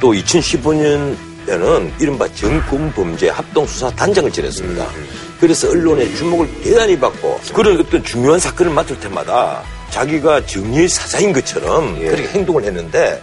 또 0.00 0.12
2015년에는 0.12 2.00
이른바 2.00 2.32
정권 2.34 2.92
범죄 2.92 3.28
합동 3.28 3.66
수사 3.66 3.90
단장을 3.90 4.30
지냈습니다. 4.30 4.84
음, 4.84 5.08
그래서 5.38 5.70
언론의 5.70 6.14
주목을 6.16 6.62
대단히 6.62 6.98
받고 6.98 7.40
그런 7.54 7.78
어떤 7.80 8.02
중요한 8.04 8.38
사건을 8.40 8.72
맡을 8.72 8.98
때마다 9.00 9.62
자기가 9.90 10.46
정의의 10.46 10.88
사자인 10.88 11.32
것처럼 11.32 11.96
예. 12.00 12.08
그렇게 12.10 12.28
행동을 12.28 12.64
했는데 12.64 13.22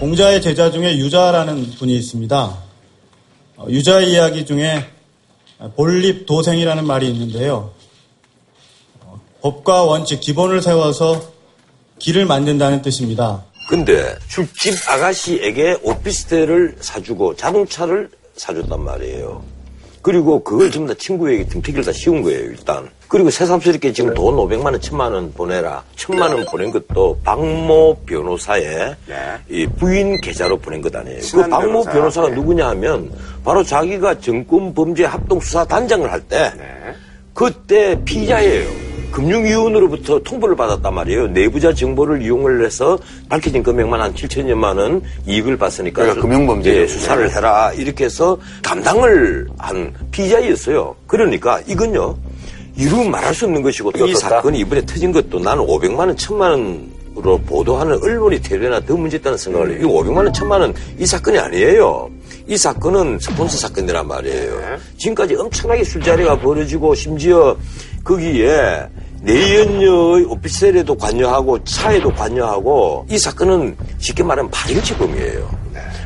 공자의 0.00 0.42
제자 0.42 0.70
중에 0.70 0.96
유자라는 0.98 1.74
분이 1.78 1.94
있습니다. 1.96 2.58
어, 3.56 3.66
유자의 3.68 4.10
이야기 4.12 4.44
중에 4.44 4.84
본립 5.76 6.26
도생이라는 6.26 6.86
말이 6.86 7.08
있는데요. 7.10 7.70
어, 9.00 9.20
법과 9.42 9.84
원칙, 9.84 10.20
기본을 10.20 10.60
세워서 10.60 11.32
길을 11.98 12.26
만든다는 12.26 12.82
뜻입니다. 12.82 13.44
근데 13.68 14.16
술집 14.28 14.74
아가씨에게 14.88 15.78
오피스텔을 15.82 16.76
사주고 16.80 17.36
자동차를 17.36 18.10
사줬단 18.36 18.80
말이에요. 18.82 19.42
그리고 20.02 20.42
그걸 20.42 20.70
전부 20.70 20.92
다 20.92 20.98
친구에게 20.98 21.46
등피기를 21.46 21.84
다 21.84 21.92
씌운 21.92 22.22
거예요, 22.22 22.40
일단. 22.40 22.90
그리고 23.06 23.30
새삼스럽게 23.30 23.92
지금 23.92 24.14
돈 24.14 24.34
500만 24.36 24.64
원, 24.64 24.80
1000만 24.80 25.12
원 25.12 25.32
보내라. 25.32 25.84
1000만 25.96 26.22
원 26.34 26.44
보낸 26.46 26.72
것도 26.72 27.20
박모 27.22 27.98
변호사의 28.06 28.96
네. 29.06 29.16
이 29.48 29.66
부인 29.66 30.20
계좌로 30.20 30.56
보낸 30.58 30.80
것 30.80 30.94
아니에요. 30.96 31.20
그 31.32 31.48
박모 31.48 31.84
변호사. 31.84 31.92
변호사 31.92 32.22
가 32.22 32.28
네. 32.30 32.34
누구냐 32.34 32.68
하면 32.70 33.12
바로 33.44 33.62
자기가 33.62 34.18
정권 34.18 34.74
범죄 34.74 35.04
합동 35.04 35.38
수사 35.40 35.64
단장을 35.64 36.10
할때 36.10 36.52
네. 36.56 36.94
그때 37.34 38.02
피자예요. 38.04 38.91
금융위원으로부터 39.12 40.18
통보를 40.22 40.56
받았단 40.56 40.92
말이에요. 40.94 41.28
내부자 41.28 41.72
정보를 41.74 42.22
이용을 42.22 42.64
해서 42.64 42.98
밝혀진 43.28 43.62
금액만 43.62 44.00
한 44.00 44.14
7천여만 44.14 44.78
원 44.78 45.02
이익을 45.26 45.56
봤으니까 45.56 46.02
그러니까 46.02 46.14
수- 46.20 46.26
금융범죄죠. 46.26 46.80
예, 46.80 46.86
수사를 46.86 47.30
해라 47.34 47.72
이렇게 47.74 48.04
해서 48.06 48.38
담당을 48.62 49.46
한 49.58 49.92
피자였어요. 50.10 50.94
그러니까 51.06 51.60
이건요 51.66 52.16
이루 52.76 53.04
말할 53.04 53.34
수 53.34 53.44
없는 53.44 53.62
것이고 53.62 53.92
이? 54.06 54.14
사건이 54.14 54.58
이번에 54.60 54.84
터진 54.86 55.12
것도 55.12 55.38
나는 55.40 55.64
500만 55.66 55.98
원, 55.98 56.16
1000만 56.16 56.40
원으로 57.14 57.38
보도하는 57.44 58.02
언론이 58.02 58.40
되려나 58.40 58.80
더 58.80 58.96
문제있다는 58.96 59.36
생각을 59.36 59.72
해요. 59.72 59.78
이 59.80 59.84
500만 59.84 60.16
원, 60.16 60.32
1000만 60.32 60.60
원 60.60 60.74
이 60.98 61.04
사건이 61.04 61.38
아니에요. 61.38 62.08
이 62.48 62.56
사건은 62.56 63.18
스폰서 63.20 63.58
사건이란 63.58 64.08
말이에요. 64.08 64.78
지금까지 64.96 65.34
엄청나게 65.36 65.84
술자리가 65.84 66.38
벌어지고 66.40 66.94
심지어 66.94 67.56
거기에 68.04 68.88
내연녀의 69.22 70.24
오피스텔에도 70.24 70.96
관여하고 70.96 71.62
차에도 71.64 72.10
관여하고 72.10 73.06
이 73.08 73.18
사건은 73.18 73.76
쉽게 73.98 74.22
말하면 74.22 74.50
발인치범이에요. 74.50 75.48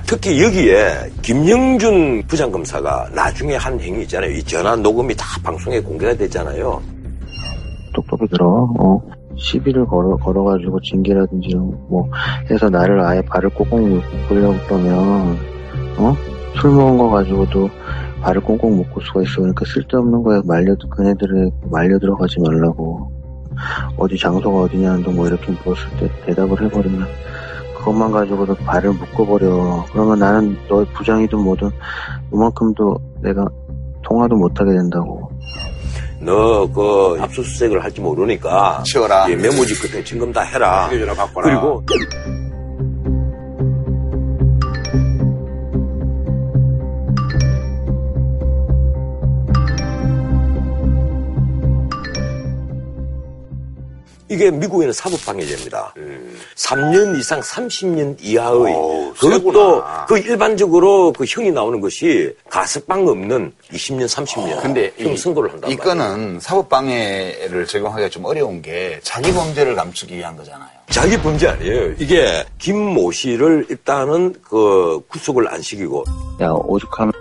특히 0.07 0.41
여기에 0.43 1.11
김영준 1.23 2.25
부장검사가 2.29 3.11
나중에 3.13 3.57
한 3.57 3.81
행위 3.81 4.03
있잖아요. 4.03 4.31
이 4.31 4.43
전화 4.43 4.77
녹음이 4.77 5.15
다 5.17 5.27
방송에 5.43 5.81
공개가 5.81 6.15
됐잖아요. 6.15 6.81
똑똑히 7.95 8.29
들어. 8.29 8.69
어. 8.79 9.01
시비를 9.39 9.87
걸어, 9.87 10.17
걸어가지고 10.17 10.81
징계라든지 10.81 11.55
뭐 11.55 12.09
해서 12.51 12.71
나를 12.71 13.01
아예 13.01 13.21
발을 13.23 13.51
꽁꽁 13.51 13.97
묶으려고 13.97 14.57
그러면 14.67 15.39
어? 15.99 16.17
술 16.61 16.71
먹은 16.71 16.97
거 16.97 17.11
가지고도 17.11 17.69
발을 18.23 18.43
꽁꽁 18.43 18.77
묶을 18.77 19.03
수가 19.05 19.23
있어. 19.23 19.37
그러니까 19.37 19.65
쓸데없는 19.67 20.23
거에 20.23 20.41
말려, 20.45 20.75
그네들에 20.91 21.51
말려 21.71 21.99
들어가지 21.99 22.41
말라고. 22.41 23.11
어디 23.97 24.19
장소가 24.19 24.63
어디냐는 24.63 25.03
둥뭐 25.03 25.27
이렇게 25.27 25.51
물었을 25.65 25.89
때 25.99 26.11
대답을 26.27 26.63
해버리면 26.63 27.07
그것만 27.79 28.13
가지고도 28.13 28.55
발을 28.57 28.93
묶어버려. 28.93 29.87
그러면 29.93 30.19
나는 30.19 30.57
너 30.69 30.85
부장이든 30.95 31.39
뭐든 31.39 31.71
요만큼도 32.33 32.99
내가 33.23 33.47
통화도 34.03 34.37
못하게 34.37 34.73
된다고. 34.73 35.31
너 36.21 36.67
그 36.75 37.17
압수수색을 37.21 37.83
할지 37.83 38.01
모르니까 38.01 38.83
치워라. 38.85 39.31
예, 39.31 39.37
메모지 39.37 39.75
끝에 39.81 40.03
증금 40.03 40.33
다 40.33 40.41
해라. 40.41 40.89
그리고 40.91 41.83
이게 54.29 54.51
미국에는 54.51 54.93
사법방해죄입니다. 54.93 55.95
3년 56.57 57.19
이상 57.19 57.41
30년 57.41 58.17
이하의 58.21 58.75
어우, 58.75 59.15
그것도 59.15 59.53
세구나. 59.53 60.07
그 60.07 60.19
일반적으로 60.19 61.13
그 61.13 61.25
형이 61.27 61.53
나오는 61.53 61.81
것이 61.81 62.35
가석방 62.51 63.07
없는 63.07 63.53
20년, 63.73 64.07
30년 64.07 64.61
근데 64.63 64.93
형 64.99 65.13
이, 65.13 65.17
선고를 65.17 65.53
한단 65.53 65.71
이 65.71 65.77
말이에요. 65.77 65.99
건은 65.99 66.41
사법방해를 66.41 67.67
적용하기가 67.67 68.09
좀 68.09 68.25
어려운 68.25 68.61
게 68.63 68.99
자기 69.03 69.33
범죄를 69.33 69.77
감추기 69.77 70.17
위한 70.17 70.37
거잖아요. 70.37 70.69
자기 70.91 71.17
범죄 71.19 71.49
아니에요. 71.49 71.93
이게 71.99 72.45
김모 72.59 73.13
씨를 73.13 73.67
일단은 73.71 74.35
그 74.43 75.01
구속을 75.09 75.49
안 75.49 75.63
시키고 75.63 76.05
야 76.41 76.51
오죽하면 76.51 77.13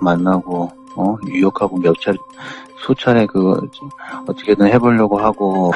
만나고 0.00 0.70
어 0.96 1.16
유혹하고 1.28 1.78
몇 1.78 1.94
차례 2.02 2.18
수차례 2.84 3.26
그 3.26 3.54
어떻게든 4.26 4.66
해보려고 4.66 5.18
하고 5.18 5.72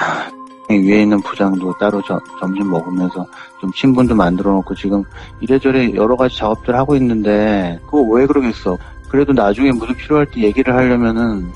위에 0.70 1.02
있는 1.02 1.20
부장도 1.20 1.74
따로 1.78 2.00
저- 2.06 2.20
점심 2.40 2.70
먹으면서 2.70 3.26
좀 3.60 3.70
친분도 3.72 4.14
만들어 4.14 4.52
놓고 4.52 4.74
지금 4.74 5.02
이래저래 5.40 5.92
여러 5.94 6.16
가지 6.16 6.36
작업들 6.38 6.74
하고 6.74 6.96
있는데 6.96 7.78
그거 7.84 8.00
왜 8.02 8.26
그러겠어 8.26 8.76
그래도 9.10 9.32
나중에 9.32 9.70
무슨 9.72 9.94
필요할 9.94 10.26
때 10.26 10.42
얘기를 10.42 10.74
하려면은 10.74 11.46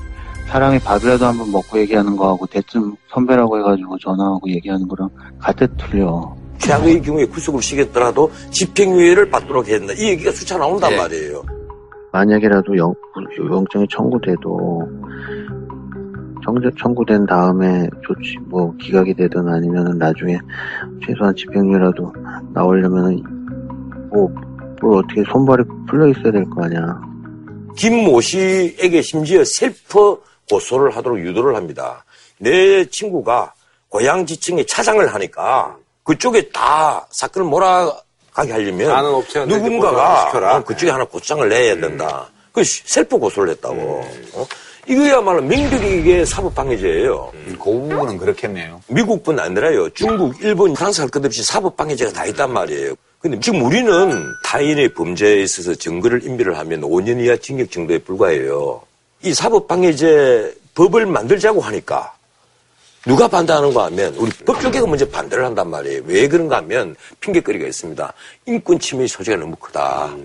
사람이 0.47 0.79
밥이라도 0.79 1.25
한번 1.25 1.51
먹고 1.51 1.77
얘기하는 1.79 2.15
거하고 2.15 2.45
대뜸 2.47 2.95
선배라고 3.09 3.57
해가지고 3.59 3.97
전화하고 3.99 4.49
얘기하는 4.49 4.87
거랑 4.87 5.09
같아 5.39 5.65
틀려 5.77 6.35
최악의 6.59 7.01
경우에 7.01 7.25
구속을 7.25 7.61
시켰더라도 7.61 8.31
집행유예를 8.51 9.29
받도록 9.29 9.67
해야 9.67 9.77
된다. 9.79 9.93
이 9.97 10.09
얘기가 10.09 10.31
수차 10.31 10.57
나온단 10.57 10.91
예. 10.91 10.97
말이에요. 10.97 11.41
만약이라도 12.11 12.75
영, 12.77 12.93
영장이 13.49 13.85
청구돼도 13.89 14.81
청구 16.79 17.05
된 17.05 17.25
다음에 17.25 17.87
조치 18.05 18.37
뭐 18.47 18.73
기각이 18.77 19.13
되든 19.13 19.47
아니면은 19.47 19.97
나중에 19.97 20.37
최소한 21.05 21.35
집행유예라도 21.35 22.13
나오려면은 22.53 23.21
뭐, 24.11 24.27
뭐 24.81 24.97
어떻게 24.99 25.23
손발이 25.31 25.63
풀려 25.87 26.07
있어야 26.09 26.31
될 26.31 26.45
거 26.49 26.63
아니야. 26.65 26.99
김 27.77 28.03
모 28.03 28.19
씨에게 28.21 29.01
심지어 29.01 29.43
셀프 29.45 30.17
고소를 30.49 30.95
하도록 30.95 31.19
유도를 31.19 31.55
합니다. 31.55 32.03
내 32.39 32.83
친구가 32.85 33.53
고양지청에 33.89 34.65
차장을 34.65 35.13
하니까 35.13 35.75
그쪽에 36.03 36.49
다 36.49 37.05
사건을 37.11 37.47
몰아가게 37.49 38.51
하려면 38.51 38.89
누군가가. 39.47 40.23
어, 40.57 40.63
그쪽에 40.63 40.91
하나 40.91 41.05
고소장을 41.05 41.47
내야 41.49 41.75
된다. 41.79 42.27
그 42.51 42.63
셀프 42.63 43.17
고소를 43.19 43.51
했다고. 43.51 43.75
어? 44.33 44.45
이거야말로 44.89 45.41
명백하게 45.43 46.25
사법방해죄예요. 46.25 47.31
그 47.45 47.55
부분은 47.57 48.17
그렇겠네요. 48.17 48.81
미국뿐 48.87 49.39
아니라요. 49.39 49.87
중국, 49.91 50.41
일본, 50.43 50.73
프랑스 50.73 51.01
할 51.01 51.09
것 51.11 51.23
없이 51.23 51.43
사법방해죄가 51.43 52.11
다 52.11 52.25
있단 52.25 52.51
말이에요. 52.51 52.95
근데 53.19 53.39
지금 53.39 53.61
우리는 53.63 54.25
타인의 54.45 54.93
범죄에 54.95 55.43
있어서 55.43 55.75
증거를 55.75 56.23
인멸을 56.25 56.57
하면 56.57 56.81
5년 56.81 57.23
이하 57.23 57.37
징역 57.37 57.69
정도에 57.69 57.99
불과해요. 57.99 58.81
이 59.21 59.33
사법방해죄 59.33 60.55
법을 60.73 61.05
만들자고 61.05 61.61
하니까 61.61 62.13
누가 63.05 63.27
반대하는가 63.27 63.85
하면 63.85 64.15
우리 64.15 64.31
법조계가 64.31 64.87
먼저 64.87 65.07
반대를 65.07 65.45
한단 65.45 65.69
말이에요. 65.69 66.01
왜 66.05 66.27
그런가 66.27 66.57
하면 66.57 66.95
핑계거리가 67.19 67.67
있습니다. 67.67 68.11
인권 68.47 68.79
침해 68.79 69.05
소지가 69.05 69.37
너무 69.37 69.55
크다. 69.57 70.15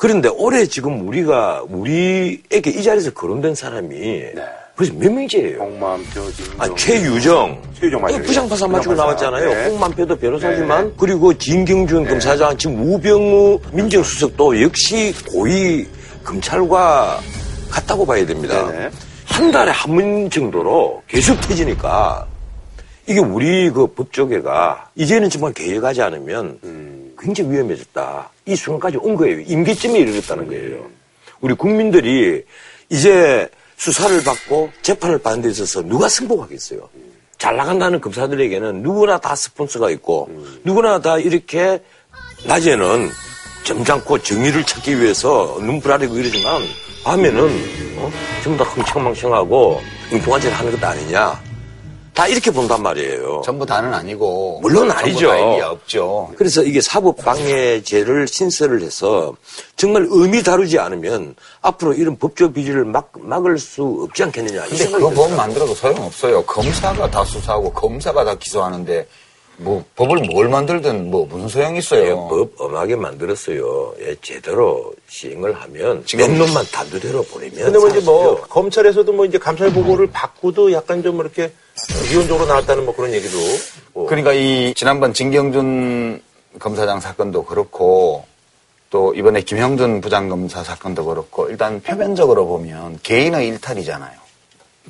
그런데 0.00 0.30
올해 0.30 0.64
지금 0.64 1.06
우리가 1.06 1.62
우리에게 1.68 2.70
이 2.70 2.82
자리에서 2.82 3.10
거론된 3.12 3.54
사람이 3.54 4.22
벌써 4.74 4.94
몇 4.94 5.12
명째예요? 5.12 5.58
홍만표, 5.58 6.22
김 6.34 6.46
아, 6.56 6.74
최유정. 6.74 7.60
최유정 7.78 8.00
맞아요. 8.00 8.16
어, 8.16 8.20
부장판사 8.22 8.66
맞추고. 8.66 8.94
나왔잖아요. 8.94 9.50
네. 9.54 9.64
홍만표도 9.66 10.16
변호사지만 10.16 10.94
그리고 10.96 11.34
진경준 11.36 12.06
검사장 12.08 12.56
지금 12.56 12.80
우병우 12.94 13.60
민정수석도 13.72 14.62
역시 14.62 15.12
고위 15.34 15.86
검찰과 16.24 17.20
같다고 17.70 18.06
봐야 18.06 18.24
됩니다. 18.24 18.70
네네. 18.70 18.90
한 19.26 19.52
달에 19.52 19.70
한 19.70 19.94
번 19.94 20.30
정도로 20.30 21.02
계속 21.08 21.38
터지니까 21.42 22.26
이게 23.06 23.20
우리 23.20 23.68
그 23.68 23.86
법조계가 23.88 24.92
이제는 24.94 25.28
정말 25.28 25.52
개혁하지 25.52 26.00
않으면 26.00 27.09
굉장히 27.20 27.52
위험해졌다. 27.52 28.30
이 28.46 28.56
순간까지 28.56 28.96
온 28.96 29.14
거예요. 29.14 29.40
임기점에 29.40 29.98
이르렀다는 29.98 30.46
거예요. 30.48 30.86
우리 31.40 31.54
국민들이 31.54 32.44
이제 32.88 33.48
수사를 33.76 34.22
받고 34.24 34.70
재판을 34.82 35.18
받는 35.18 35.42
데 35.42 35.50
있어서 35.50 35.82
누가 35.82 36.08
승복하겠어요. 36.08 36.88
잘 37.38 37.56
나간다는 37.56 38.00
검사들에게는 38.00 38.82
누구나 38.82 39.18
다 39.18 39.34
스폰서가 39.34 39.90
있고 39.92 40.28
누구나 40.64 41.00
다 41.00 41.18
이렇게 41.18 41.82
낮에는 42.46 43.08
점잖고 43.64 44.18
정의를 44.18 44.64
찾기 44.64 45.00
위해서 45.00 45.58
아래고 45.84 46.16
이러지만 46.16 46.62
밤에는 47.04 47.44
어? 47.98 48.10
전부 48.42 48.62
다 48.62 48.70
흥청망청하고 48.70 49.80
웅뚱한 50.12 50.40
짓을 50.40 50.54
하는 50.54 50.72
것 50.72 50.84
아니냐. 50.84 51.49
다 52.14 52.26
이렇게 52.26 52.50
본단 52.50 52.82
말이에요. 52.82 53.42
전부 53.44 53.64
다는 53.64 53.94
아니고. 53.94 54.60
물론 54.62 54.90
아니죠. 54.90 55.28
다 55.28 55.38
일리 55.38 55.60
없죠. 55.62 56.32
그래서 56.36 56.62
이게 56.62 56.80
사법방해죄를 56.80 58.26
신설을 58.28 58.82
해서 58.82 59.34
정말 59.76 60.06
의미 60.10 60.42
다루지 60.42 60.78
않으면 60.78 61.34
앞으로 61.62 61.94
이런 61.94 62.16
법조 62.16 62.52
비리를 62.52 62.84
막, 62.84 63.12
막을 63.16 63.58
수 63.58 64.06
없지 64.08 64.24
않겠느냐. 64.24 64.66
이 64.66 64.68
근데 64.70 64.90
그거 64.90 65.10
법. 65.10 65.30
만들어도 65.32 65.74
소용없어요. 65.74 66.42
검사가 66.44 67.10
다 67.10 67.24
수사하고 67.24 67.72
검사가 67.72 68.24
다 68.24 68.34
기소하는데 68.34 69.06
뭐 69.62 69.84
법을 69.94 70.26
뭘 70.32 70.48
만들든 70.48 71.10
뭐 71.10 71.26
무슨 71.26 71.48
소용이 71.48 71.74
예, 71.74 71.78
있어요. 71.78 72.28
법 72.28 72.50
엄하게 72.58 72.96
만들었어요. 72.96 73.94
예, 74.00 74.16
제대로 74.22 74.92
시행을 75.08 75.52
하면 75.54 76.02
지금- 76.06 76.38
놈만 76.38 76.64
단두대로 76.72 77.22
보내면 77.24 77.64
근데 77.64 77.78
뭐 77.78 77.88
이제 77.88 78.00
뭐. 78.00 78.40
검찰에서도 78.48 79.12
뭐 79.12 79.26
이제 79.26 79.36
감찰 79.38 79.70
보고를 79.70 80.08
받고도 80.10 80.72
약간 80.72 81.02
좀 81.02 81.20
이렇게 81.20 81.52
위헌적으로 82.10 82.46
나왔다는 82.46 82.86
뭐 82.86 82.96
그런 82.96 83.12
얘기도. 83.12 83.36
뭐 83.92 84.06
그러니까 84.06 84.32
이 84.32 84.72
지난번 84.74 85.12
진경준 85.12 86.22
검사장 86.58 86.98
사건도 87.00 87.44
그렇고 87.44 88.24
또 88.88 89.14
이번에 89.14 89.42
김형준 89.42 90.00
부장검사 90.00 90.64
사건도 90.64 91.04
그렇고 91.04 91.48
일단 91.50 91.80
표면적으로 91.82 92.46
보면 92.46 92.98
개인의 93.02 93.46
일탈이잖아요. 93.48 94.18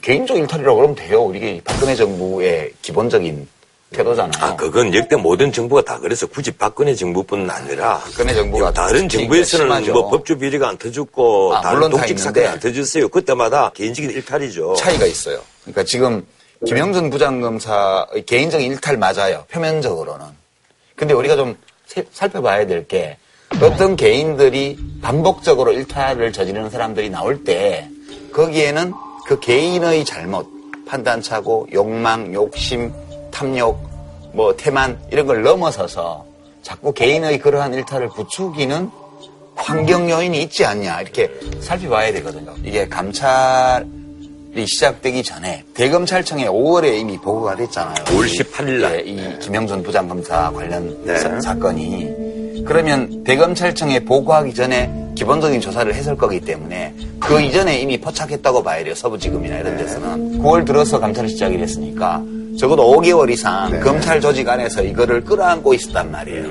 개인적 0.00 0.36
일탈이라고 0.38 0.76
그러면 0.76 0.94
돼요. 0.96 1.22
우리 1.22 1.60
박근혜 1.62 1.94
정부의 1.96 2.72
기본적인 2.82 3.46
태도잖아요. 3.92 4.32
아, 4.44 4.54
그건 4.56 4.94
역대 4.94 5.16
모든 5.16 5.50
정부가 5.52 5.82
다 5.82 5.98
그래서 5.98 6.26
굳이 6.26 6.50
박근혜 6.52 6.94
정부뿐 6.94 7.50
아니라 7.50 7.98
박근혜 7.98 8.32
정부가 8.34 8.72
다른 8.72 9.08
정부에서는. 9.08 9.92
뭐 9.92 10.08
법조 10.10 10.38
비리가 10.38 10.68
안 10.68 10.78
터졌고 10.78 11.54
아, 11.56 11.60
다른 11.60 11.90
독직. 11.90 12.18
사건이 12.18 12.46
안 12.46 12.60
터졌어요. 12.60 13.08
그때마다 13.08 13.70
개인적인 13.74 14.10
일탈이죠. 14.10 14.74
차이가 14.74 15.06
있어요. 15.06 15.40
그러니까 15.62 15.82
지금 15.84 16.24
김영준 16.66 17.10
부장검사의 17.10 18.24
개인적인 18.26 18.70
일탈 18.72 18.96
맞아요. 18.96 19.44
표면적으로는. 19.50 20.24
근데 20.94 21.14
우리가 21.14 21.34
좀 21.36 21.56
세- 21.86 22.06
살펴봐야 22.12 22.66
될 22.66 22.86
게 22.86 23.16
어떤 23.60 23.96
개인들이 23.96 24.78
반복적으로 25.02 25.72
일탈을 25.72 26.32
저지르는 26.32 26.70
사람들이 26.70 27.10
나올 27.10 27.42
때 27.42 27.88
거기에는 28.32 28.92
그 29.26 29.40
개인의 29.40 30.04
잘못, 30.04 30.46
판단차고, 30.86 31.66
욕망, 31.72 32.32
욕심, 32.32 32.92
탐욕, 33.30 33.78
뭐 34.32 34.54
태만 34.56 34.98
이런 35.10 35.26
걸 35.26 35.42
넘어서서 35.42 36.24
자꾸 36.62 36.92
개인의 36.92 37.38
그러한 37.38 37.74
일탈을 37.74 38.08
부추기는 38.08 38.90
환경 39.56 40.08
요인이 40.10 40.42
있지 40.42 40.64
않냐 40.64 41.00
이렇게 41.02 41.30
살펴봐야 41.60 42.12
되거든요. 42.14 42.54
이게 42.64 42.88
감찰이 42.88 44.66
시작되기 44.66 45.22
전에 45.22 45.64
대검찰청에 45.74 46.46
5월에 46.46 46.98
이미 46.98 47.18
보고가 47.18 47.56
됐잖아요. 47.56 48.04
5월 48.06 48.26
18일 48.26 48.80
날. 48.80 48.96
예, 48.96 49.10
이 49.10 49.38
김영준 49.38 49.82
부장검사 49.82 50.50
관련 50.52 51.04
네. 51.04 51.18
사- 51.18 51.40
사건이 51.40 52.64
그러면 52.66 53.24
대검찰청에 53.24 54.00
보고하기 54.00 54.54
전에 54.54 54.90
기본적인 55.14 55.60
조사를 55.60 55.92
했을 55.94 56.16
거기 56.16 56.40
때문에 56.40 56.94
그 57.18 57.40
이전에 57.40 57.78
이미 57.80 57.98
포착했다고 58.00 58.62
봐야 58.62 58.82
돼요. 58.84 58.94
서부지검이나 58.94 59.58
이런 59.58 59.76
데서는 59.76 60.40
9월 60.42 60.64
들어서 60.66 60.98
감찰이 61.00 61.28
시작이 61.28 61.58
됐으니까 61.58 62.22
적어도 62.60 62.94
5개월 62.94 63.30
이상 63.30 63.80
검찰 63.80 64.20
조직 64.20 64.46
안에서 64.46 64.82
이거를 64.82 65.24
끌어안고 65.24 65.72
있었단 65.72 66.10
말이에요. 66.10 66.44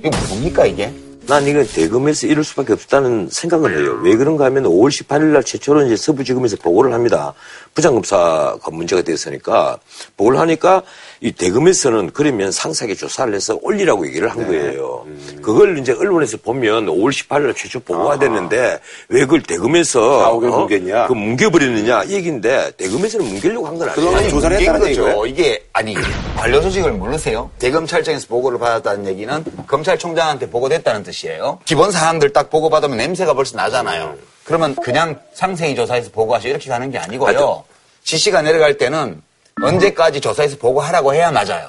이게 0.00 0.10
뭡니까 0.28 0.66
이게? 0.66 0.92
난 1.28 1.46
이건 1.46 1.64
대검에서 1.64 2.26
이럴 2.26 2.42
수밖에 2.42 2.72
없다는 2.72 3.28
생각을 3.30 3.78
해요. 3.78 4.00
왜 4.02 4.16
그런가 4.16 4.46
하면 4.46 4.64
5월 4.64 4.88
18일 4.88 5.26
날 5.26 5.44
최초로 5.44 5.86
이제 5.86 5.94
서부지검에서 5.94 6.56
보고를 6.56 6.92
합니다. 6.92 7.34
부장검사가 7.74 8.58
문제가 8.72 9.02
됐으니까 9.02 9.78
보고를 10.16 10.40
하니까 10.40 10.82
이 11.22 11.32
대검에서는 11.32 12.12
그러면 12.14 12.50
상세하게 12.50 12.94
조사를 12.94 13.34
해서 13.34 13.58
올리라고 13.60 14.06
얘기를 14.06 14.30
한 14.30 14.46
거예요. 14.46 15.06
그걸 15.42 15.76
이제 15.76 15.92
언론에서 15.92 16.38
보면 16.38 16.86
5월 16.86 17.10
18일 17.12 17.42
날 17.42 17.54
최초 17.54 17.78
보고가 17.80 18.18
됐는데 18.18 18.78
왜 19.10 19.20
그걸 19.20 19.42
대검에서 19.42 20.24
아, 20.24 20.32
5개월 20.32 20.66
뭉갰냐? 20.66 21.08
그 21.08 21.12
뭉개버렸느냐 21.12 22.04
이 22.04 22.12
얘기인데 22.14 22.70
대검에서는 22.78 23.26
뭉개려고 23.26 23.66
한 23.66 23.76
건 23.78 23.90
아니에요. 23.90 24.16
아니, 24.16 24.30
조사를 24.30 24.58
했다는 24.60 24.80
거죠. 24.80 24.90
얘기예요? 25.02 25.26
이게 25.26 25.64
아니 25.74 25.94
관련 26.36 26.62
조직을 26.62 26.92
모르세요? 26.92 27.50
대검찰청에서 27.58 28.26
보고를 28.26 28.58
받았다는 28.58 29.06
얘기는 29.06 29.44
검찰총장한테 29.66 30.48
보고됐다는 30.48 31.02
뜻이에요. 31.02 31.58
기본 31.66 31.90
사항들 31.92 32.32
딱 32.32 32.48
보고 32.48 32.70
받으면 32.70 32.96
냄새가 32.96 33.34
벌써 33.34 33.58
나잖아요. 33.58 34.14
그러면 34.44 34.74
그냥 34.76 35.20
상세히 35.34 35.74
조사해서 35.74 36.10
보고하시 36.12 36.48
이렇게 36.48 36.70
가는 36.70 36.90
게 36.90 36.96
아니고요. 36.96 37.62
지시가 38.04 38.40
내려갈 38.40 38.78
때는 38.78 39.20
언제까지 39.62 40.20
조사해서 40.20 40.56
보고하라고 40.58 41.14
해야 41.14 41.30
맞아요. 41.30 41.68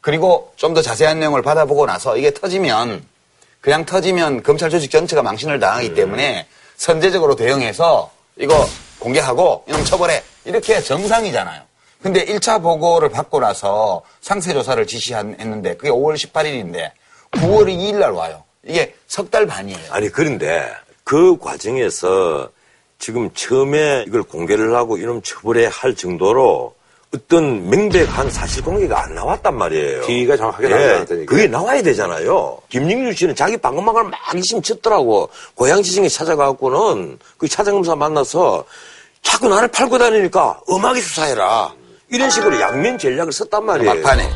그리고 0.00 0.52
좀 0.56 0.74
더 0.74 0.82
자세한 0.82 1.18
내용을 1.20 1.42
받아보고 1.42 1.86
나서 1.86 2.16
이게 2.16 2.32
터지면 2.32 3.04
그냥 3.60 3.84
터지면 3.84 4.42
검찰 4.42 4.70
조직 4.70 4.90
전체가 4.90 5.22
망신을 5.22 5.58
당하기 5.58 5.94
때문에 5.94 6.46
선제적으로 6.76 7.34
대응해서 7.34 8.10
이거 8.36 8.66
공개하고 9.00 9.64
이놈 9.68 9.84
처벌해 9.84 10.22
이렇게 10.44 10.80
정상이잖아요. 10.80 11.62
근데 12.02 12.24
1차 12.24 12.62
보고를 12.62 13.08
받고 13.08 13.40
나서 13.40 14.02
상세 14.20 14.52
조사를 14.52 14.86
지시했는데 14.86 15.76
그게 15.76 15.90
5월 15.90 16.14
18일인데 16.14 16.90
9월 17.32 17.66
2일 17.66 17.96
날 17.96 18.12
와요. 18.12 18.44
이게 18.64 18.94
석 19.08 19.30
달 19.30 19.46
반이에요. 19.46 19.78
아니 19.90 20.08
그런데 20.08 20.70
그 21.02 21.36
과정에서 21.38 22.48
지금 23.00 23.30
처음에 23.34 24.04
이걸 24.06 24.22
공개를 24.22 24.76
하고 24.76 24.96
이놈 24.98 25.22
처벌해야 25.22 25.70
할 25.70 25.94
정도로 25.96 26.74
어떤 27.14 27.70
명백한 27.70 28.30
사실 28.30 28.62
공개가 28.62 29.02
안 29.04 29.14
나왔단 29.14 29.56
말이에요. 29.56 30.02
뒤가 30.02 30.36
정확하게 30.36 30.68
나오지 30.68 30.84
않았다는 30.84 31.22
얘기예요? 31.22 31.26
그게 31.26 31.46
나와야 31.46 31.82
되잖아요. 31.82 32.58
김영준 32.68 33.14
씨는 33.14 33.34
자기 33.34 33.56
방어막을 33.56 34.04
막 34.04 34.20
이심 34.36 34.60
쳤더라고. 34.60 35.30
고양시청에 35.54 36.08
찾아가갖고는 36.08 37.18
그 37.38 37.48
차장검사 37.48 37.96
만나서 37.96 38.64
자꾸 39.22 39.48
나를 39.48 39.68
팔고 39.68 39.96
다니니까 39.96 40.60
엄하게 40.68 41.00
수사해라. 41.00 41.72
이런 42.10 42.28
식으로 42.28 42.60
양면 42.60 42.98
전략을 42.98 43.32
썼단 43.32 43.64
말이에요. 43.64 43.94
막판에. 43.94 44.30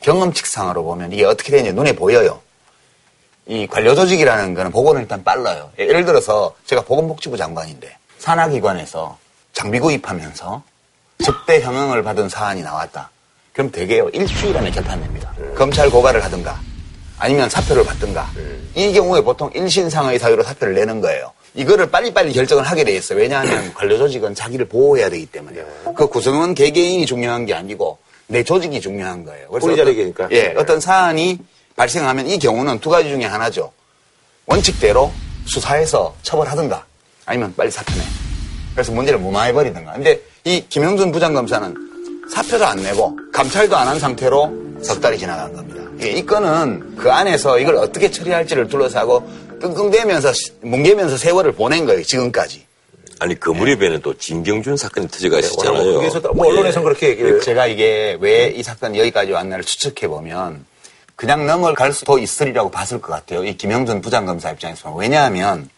경험칙상으로 0.00 0.84
보면 0.84 1.12
이게 1.12 1.24
어떻게 1.24 1.50
되는지 1.50 1.72
눈에 1.74 1.92
보여요. 1.94 2.40
이 3.48 3.66
관료조직이라는 3.66 4.52
거는 4.54 4.70
보고는 4.70 5.02
일단 5.02 5.24
빨라요. 5.24 5.70
예, 5.80 5.84
예를 5.84 6.04
들어서 6.04 6.54
제가 6.66 6.82
보건복지부 6.82 7.36
장관인데 7.38 7.96
산하기관에서 8.18 9.16
장비 9.54 9.80
구입하면서 9.80 10.62
적대 11.24 11.60
형응을 11.62 12.02
받은 12.02 12.28
사안이 12.28 12.62
나왔다. 12.62 13.10
그럼 13.54 13.72
되게요. 13.72 14.10
일주일 14.10 14.56
안에 14.56 14.70
결판냅니다. 14.70 15.32
검찰 15.56 15.90
고발을 15.90 16.22
하든가 16.24 16.60
아니면 17.18 17.48
사표를 17.48 17.84
받든가 17.84 18.30
이 18.76 18.92
경우에 18.92 19.22
보통 19.22 19.50
일신상의 19.54 20.18
사유로 20.18 20.42
사표를 20.44 20.74
내는 20.74 21.00
거예요. 21.00 21.32
이거를 21.54 21.90
빨리빨리 21.90 22.34
결정을 22.34 22.62
하게 22.62 22.84
돼 22.84 22.94
있어요. 22.94 23.18
왜냐하면 23.18 23.72
관료조직은 23.74 24.34
자기를 24.34 24.68
보호해야 24.68 25.08
되기 25.08 25.24
때문에. 25.26 25.56
그 25.96 26.06
구성원 26.06 26.54
개개인이 26.54 27.04
중요한 27.06 27.46
게 27.46 27.54
아니고 27.54 27.98
내 28.26 28.44
조직이 28.44 28.80
중요한 28.80 29.24
거예요. 29.24 29.48
그래서 29.48 29.66
어떤-. 29.82 29.94
예, 30.32 30.54
어떤 30.56 30.78
사안이 30.80 31.38
발생하면 31.82 32.26
이 32.28 32.38
경우는 32.38 32.80
두 32.80 32.90
가지 32.90 33.08
중에 33.08 33.24
하나죠. 33.24 33.72
원칙대로 34.46 35.12
수사해서 35.46 36.14
처벌하든가 36.22 36.84
아니면 37.24 37.54
빨리 37.56 37.70
사표내. 37.70 38.00
그래서 38.74 38.92
문제를 38.92 39.18
무마해버리든가. 39.20 39.92
근데 39.92 40.20
이 40.44 40.64
김영준 40.68 41.12
부장검사는 41.12 41.74
사표도 42.32 42.66
안 42.66 42.82
내고 42.82 43.16
감찰도 43.32 43.76
안 43.76 43.88
한 43.88 43.98
상태로 43.98 44.52
석 44.82 45.00
달이 45.00 45.18
지나간 45.18 45.52
겁니다. 45.54 45.82
예, 46.02 46.10
이 46.10 46.26
건은 46.26 46.96
그 46.96 47.10
안에서 47.10 47.58
이걸 47.58 47.76
어떻게 47.76 48.10
처리할지를 48.10 48.68
둘러싸고 48.68 49.28
끙끙대면서 49.60 50.32
시- 50.32 50.52
뭉개면서 50.62 51.16
세월을 51.16 51.52
보낸 51.52 51.86
거예요. 51.86 52.02
지금까지. 52.02 52.66
아니 53.20 53.34
그 53.38 53.50
무렵에는 53.50 54.00
또 54.02 54.16
진경준 54.16 54.76
사건이 54.76 55.08
터져가 55.08 55.38
있었잖아요. 55.40 55.94
거기서 55.94 56.20
뭐 56.34 56.46
언론에서는 56.48 56.84
그렇게 56.84 57.08
얘기를 57.10 57.40
제가 57.40 57.66
이게 57.66 58.16
왜 58.20 58.52
이 58.54 58.62
사건이 58.62 58.98
여기까지 59.00 59.32
왔나를 59.32 59.64
추측해 59.64 60.06
보면 60.08 60.64
그냥 61.18 61.46
넘어갈 61.46 61.92
수도 61.92 62.16
있으리라고 62.16 62.70
봤을 62.70 63.00
것 63.00 63.12
같아요. 63.12 63.42
이 63.42 63.56
김영준 63.56 64.00
부장검사 64.00 64.52
입장에서. 64.52 64.94
왜냐하면 64.94 65.68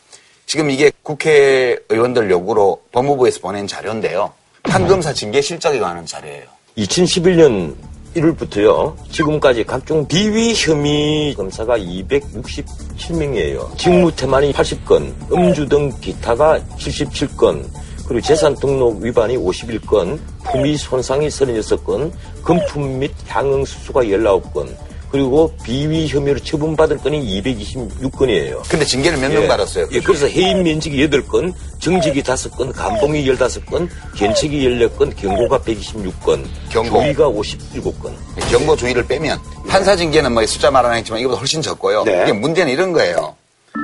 지금 0.45 0.71
이게 0.71 0.93
국회의원들 1.03 2.31
요구로 2.31 2.83
법무부에서 2.93 3.41
보낸 3.41 3.67
자료인데요. 3.67 4.35
판검사 4.65 5.15
징계 5.15 5.41
실적에 5.41 5.79
관한 5.79 6.05
자료예요. 6.05 6.45
2011년 6.77 7.75
1월부터요. 8.15 8.95
지금까지 9.11 9.65
각종 9.65 10.07
비위 10.07 10.53
혐의 10.55 11.33
검사가 11.33 11.79
267명이에요. 11.79 13.79
직무 13.79 14.15
태만이 14.15 14.53
80건, 14.53 15.33
음주 15.33 15.71
등 15.71 15.91
기타가 16.03 16.61
77건, 16.77 17.67
그리고 18.07 18.21
재산 18.21 18.55
등록 18.57 19.01
위반이 19.01 19.39
51건, 19.39 20.19
품위 20.45 20.77
손상이 20.77 21.29
36건, 21.29 22.13
금품 22.43 22.99
및 22.99 23.11
향응 23.27 23.65
수수가 23.65 24.03
19건, 24.03 24.90
그리고 25.11 25.53
비위 25.65 26.07
혐의로 26.07 26.39
처분받을 26.39 26.99
건이 26.99 27.43
226건이에요. 27.43 28.63
근데 28.69 28.85
징계를 28.85 29.19
몇명 29.19 29.49
받았어요? 29.49 29.89
예, 29.91 30.01
그래서 30.01 30.27
해임 30.27 30.63
면직이 30.63 30.97
8건, 31.09 31.53
정직이 31.81 32.23
5건, 32.23 32.73
감봉이 32.73 33.25
15건, 33.27 33.89
견책이 34.17 34.69
14건, 34.69 35.17
경고가 35.17 35.59
126건, 35.59 36.45
경고. 36.69 37.01
조의가 37.01 37.29
57건. 37.29 38.13
경고 38.51 38.77
주의를 38.77 39.07
빼면 39.07 39.39
판사 39.69 39.97
징계는 39.97 40.33
뭐 40.33 40.47
숫자 40.47 40.71
말은 40.71 40.93
했지만 40.95 41.21
이거보다 41.21 41.41
훨씬 41.41 41.61
적고요. 41.61 42.05
네. 42.05 42.23
이게 42.23 42.33
문제는 42.33 42.73
이런 42.73 42.93
거예요. 42.93 43.35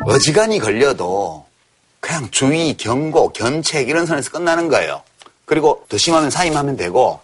어지간히 0.07 0.59
걸려도 0.59 1.45
그냥 2.01 2.29
주의, 2.31 2.75
경고, 2.75 3.31
견책 3.31 3.89
이런 3.89 4.07
선에서 4.07 4.31
끝나는 4.31 4.69
거예요. 4.69 5.03
그리고 5.45 5.85
더 5.89 5.97
심하면 5.99 6.31
사임하면 6.31 6.77
되고 6.77 7.19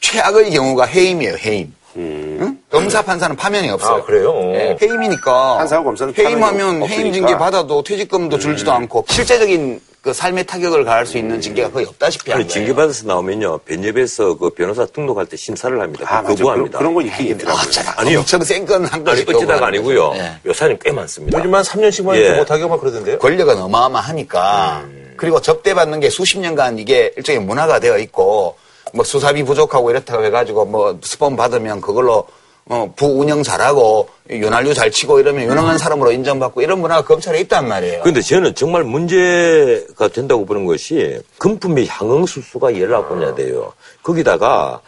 최악의 0.00 0.50
경우가 0.50 0.84
해임이에요. 0.84 1.36
해임. 1.36 1.74
응? 1.96 2.31
검사 2.72 3.02
판사는 3.02 3.36
파면이 3.36 3.68
없어요. 3.70 3.96
아, 3.96 4.02
그래요? 4.02 4.34
예, 4.54 4.76
해임이니까 4.80 5.58
판사하고 5.58 5.84
검사는 5.86 6.14
해임하면 6.16 6.88
해임. 6.88 7.12
징계 7.12 7.36
받아도 7.36 7.82
퇴직금도 7.82 8.38
줄지도 8.38 8.72
않고 8.72 9.04
실제적인 9.08 9.80
그 10.00 10.12
삶의 10.12 10.46
타격을 10.46 10.84
가할 10.84 11.06
수 11.06 11.16
있는 11.16 11.40
징계가 11.40 11.70
거의 11.70 11.86
없다시피 11.86 12.32
한 12.32 12.40
아니, 12.40 12.48
거예요. 12.48 12.66
징계받아서 12.66 13.06
나오면요, 13.06 13.58
변협에서 13.58 14.36
그 14.36 14.50
변호사 14.50 14.84
등록할 14.86 15.26
때 15.26 15.36
심사를 15.36 15.80
합니다. 15.80 16.04
아, 16.08 16.22
맞아. 16.22 16.34
거부합니다. 16.34 16.78
그런, 16.78 16.92
그런 16.92 16.94
거 16.94 17.02
있긴 17.02 17.36
있더라고요. 17.36 17.62
어쩌다 17.68 17.94
아니요. 18.00 18.18
엄청 18.18 18.42
센건한 18.42 18.90
아니, 18.92 19.04
것이 19.04 19.24
어쩌다가 19.28 19.66
아니고요. 19.66 20.12
예. 20.16 20.32
요사님 20.44 20.78
꽤 20.82 20.90
많습니다. 20.90 21.38
요즘 21.38 21.54
한 21.54 21.62
3년씩만 21.62 22.16
예. 22.16 22.32
못하게 22.32 22.66
막 22.66 22.80
그러던데요. 22.80 23.18
권력은 23.20 23.60
어마어마하니까 23.62 24.86
그리고 25.16 25.40
접대받는 25.40 26.00
게 26.00 26.10
수십 26.10 26.40
년간 26.40 26.78
이게 26.80 27.12
일종의 27.16 27.42
문화가 27.42 27.78
되어 27.78 27.98
있고 27.98 28.56
뭐 28.94 29.04
수사비 29.04 29.44
부족하고 29.44 29.90
이렇다고 29.90 30.24
해가지고 30.24 30.64
뭐 30.64 30.98
스폰 31.04 31.36
받으면 31.36 31.80
그걸로 31.80 32.26
어, 32.66 32.92
부운영 32.94 33.42
잘하고 33.42 34.08
윤활유 34.30 34.72
잘 34.72 34.90
치고 34.90 35.18
이러면 35.18 35.44
유능한 35.44 35.78
사람으로 35.78 36.12
인정받고 36.12 36.62
이런 36.62 36.80
문화가 36.80 37.02
검찰에 37.02 37.40
있단 37.40 37.66
말이에요. 37.68 38.02
근데 38.02 38.20
저는 38.20 38.54
정말 38.54 38.84
문제가 38.84 40.08
된다고 40.08 40.46
보는 40.46 40.64
것이 40.64 41.20
금품의 41.38 41.88
향응수수가 41.88 42.70
19건이나 42.70 43.34
돼요. 43.34 43.72
거기다가 44.02 44.80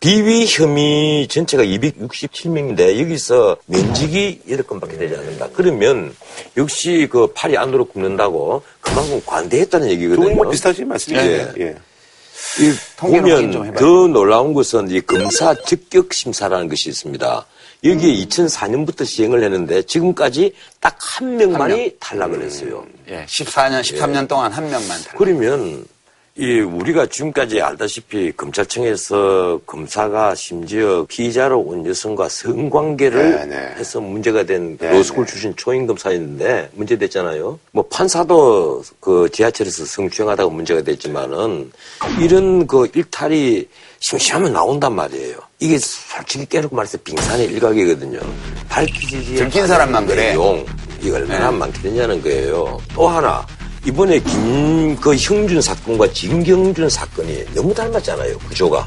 비위 0.00 0.46
혐의 0.48 1.28
전체가 1.28 1.62
267명인데 1.62 3.00
여기서 3.00 3.56
면직이 3.66 4.40
8건밖에 4.48 4.98
되지 4.98 5.14
않는다. 5.14 5.48
그러면 5.54 6.14
역시 6.56 7.08
그 7.10 7.28
팔이 7.28 7.56
안으로 7.56 7.84
굽는다고 7.86 8.62
그만큼 8.80 9.22
관대했다는 9.24 9.86
두 9.86 9.92
얘기거든요. 9.94 10.34
뭐 10.34 10.50
비슷하신 10.50 10.88
말씀이에요. 10.88 11.30
예. 11.30 11.52
예. 11.60 11.76
보면. 12.96 13.74
더 13.74 14.06
놀라운 14.06 14.54
것은 14.54 14.90
이 14.90 15.00
검사 15.00 15.54
적격 15.54 16.12
심사라는 16.12 16.68
것이 16.68 16.88
있습니다. 16.90 17.46
여기에 17.82 18.26
2004년부터 18.26 19.06
시행을 19.06 19.42
했는데 19.42 19.82
지금까지 19.82 20.52
딱 20.80 20.96
한 21.20 21.36
명만이 21.36 21.96
탈락을 22.00 22.40
했어요. 22.42 22.86
예, 23.08 23.26
14년, 23.26 23.82
13년 23.82 24.26
동안 24.28 24.50
한 24.52 24.70
명만 24.70 25.02
다. 25.02 25.12
그러면 25.18 25.84
이 26.36 26.60
우리가 26.60 27.06
지금까지 27.06 27.60
알다시피 27.60 28.32
검찰청에서 28.36 29.60
검사가 29.66 30.36
심지어 30.36 31.04
피의자로 31.08 31.58
온 31.58 31.84
여성과 31.84 32.28
성관계를 32.28 33.30
네, 33.30 33.46
네. 33.46 33.56
해서 33.76 34.00
문제가 34.00 34.44
된 34.44 34.78
네, 34.78 34.90
로스쿨 34.90 35.26
네. 35.26 35.32
출신 35.32 35.56
초임 35.56 35.86
검사였는데 35.88 36.70
문제됐잖아요. 36.74 37.58
뭐 37.72 37.84
판사도 37.88 38.82
그 39.00 39.28
지하철에서 39.32 39.84
성추행하다가 39.84 40.48
문제가 40.50 40.82
됐지만은 40.82 41.72
이런 42.20 42.66
그 42.66 42.88
일탈이 42.94 43.68
심심하면 43.98 44.52
나온단 44.52 44.94
말이에요. 44.94 45.36
이게 45.58 45.78
솔직히 45.78 46.46
깨놓고 46.46 46.76
말해서 46.76 46.96
빙산의 47.04 47.46
일각이거든요. 47.46 48.20
밝히지 48.68 49.34
들킨 49.34 49.66
사람만 49.66 50.06
그래. 50.06 50.28
내용 50.28 50.64
이게 51.00 51.10
얼마나 51.10 51.50
네. 51.50 51.56
많게 51.58 51.82
되냐는 51.82 52.22
거예요. 52.22 52.80
또 52.94 53.08
하나 53.08 53.44
이번에 53.86 54.20
김그 54.20 55.16
형준 55.16 55.60
사건과 55.62 56.12
진경준 56.12 56.88
사건이 56.88 57.46
너무 57.54 57.72
닮았잖아요. 57.74 58.38
구조가 58.38 58.86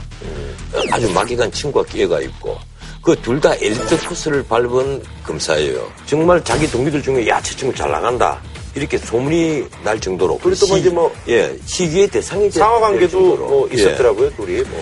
아주 0.91 1.09
막연한 1.11 1.51
친구가 1.51 1.85
끼어가 1.91 2.21
있고 2.21 2.57
그 3.01 3.15
둘 3.21 3.41
다 3.41 3.53
엘리트 3.55 4.07
코스를 4.07 4.43
밟은 4.43 5.03
검사예요. 5.25 5.91
정말 6.05 6.41
자기 6.43 6.69
동기들 6.69 7.01
중에 7.03 7.27
야저 7.27 7.55
친구 7.55 7.75
잘 7.75 7.91
나간다. 7.91 8.39
이렇게 8.75 8.97
소문이 8.97 9.65
날 9.83 9.99
정도로 9.99 10.37
그리고 10.39 10.65
또뭐 10.65 10.77
이제 10.77 10.89
뭐 10.89 11.11
예 11.27 11.53
시기의 11.65 12.07
대상이 12.07 12.43
될 12.49 12.51
상하 12.53 12.79
관계도. 12.79 13.35
뭐 13.37 13.69
예. 13.71 13.75
있었더라고요, 13.75 14.31
둘이. 14.35 14.61
뭐. 14.63 14.81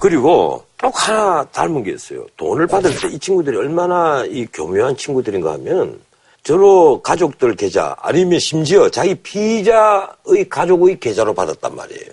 그리고 0.00 0.64
또 0.78 0.90
하나 0.94 1.44
닮은 1.52 1.82
게 1.84 1.92
있어요. 1.92 2.26
돈을 2.36 2.66
받을 2.66 2.90
때 2.96 3.08
이 3.08 3.18
친구들이 3.18 3.56
얼마나 3.56 4.24
이 4.24 4.46
교묘한 4.46 4.96
친구들인가 4.96 5.52
하면 5.54 6.00
저로 6.42 7.02
가족들 7.02 7.54
계좌 7.54 7.94
아니면 8.00 8.38
심지어 8.38 8.88
자기 8.88 9.14
피의자의 9.16 10.48
가족의 10.48 10.98
계좌로 10.98 11.34
받았단 11.34 11.76
말이에요. 11.76 12.10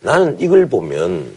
나는 0.00 0.40
이걸 0.40 0.66
보면 0.68 1.36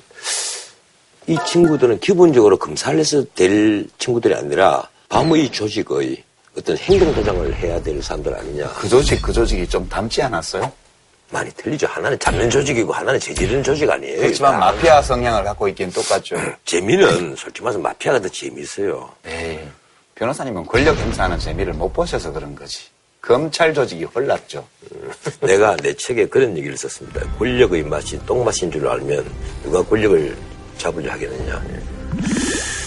이 1.28 1.38
친구들은 1.46 2.00
기본적으로 2.00 2.58
검사를 2.58 2.98
해서 2.98 3.24
될 3.36 3.86
친구들이 3.98 4.34
아니라 4.34 4.88
밤의 5.10 5.52
조직의 5.52 6.24
어떤 6.58 6.78
행동 6.78 7.14
도장을 7.14 7.54
해야 7.56 7.82
될 7.82 8.02
사람들 8.02 8.34
아니냐. 8.34 8.68
그 8.80 8.88
조직, 8.88 9.22
그 9.22 9.34
조직이 9.34 9.68
좀 9.68 9.88
닮지 9.90 10.22
않았어요? 10.22 10.72
많이 11.32 11.50
틀리죠. 11.52 11.88
하나는 11.88 12.18
잡는 12.18 12.50
조직이고 12.50 12.92
하나는 12.92 13.20
저지르는 13.20 13.64
조직 13.64 13.90
아니에요. 13.90 14.18
그렇지만 14.22 14.54
다. 14.54 14.58
마피아 14.60 15.02
성향을 15.02 15.44
갖고 15.44 15.68
있기는 15.68 15.92
똑같죠. 15.92 16.36
재미는 16.66 17.36
솔직히 17.36 17.62
말해서 17.64 17.80
마피아가 17.80 18.20
더 18.20 18.28
재미있어요. 18.28 19.10
에이, 19.26 19.60
변호사님은 20.16 20.66
권력 20.66 20.98
행사하는 20.98 21.38
재미를 21.38 21.74
못 21.74 21.92
보셔서 21.94 22.32
그런 22.32 22.56
거지. 22.56 22.86
검찰 23.22 23.74
조직이 23.74 24.06
홀랐죠. 24.06 24.66
내가 25.42 25.76
내 25.78 25.94
책에 25.94 26.26
그런 26.28 26.58
얘기를 26.58 26.76
썼습니다. 26.78 27.22
권력의 27.38 27.84
맛이 27.84 28.18
똥맛인 28.26 28.72
줄 28.72 28.88
알면 28.88 29.26
누가 29.64 29.84
권력을 29.84 30.36
잡으려 30.78 31.12
하겠느냐. 31.12 31.62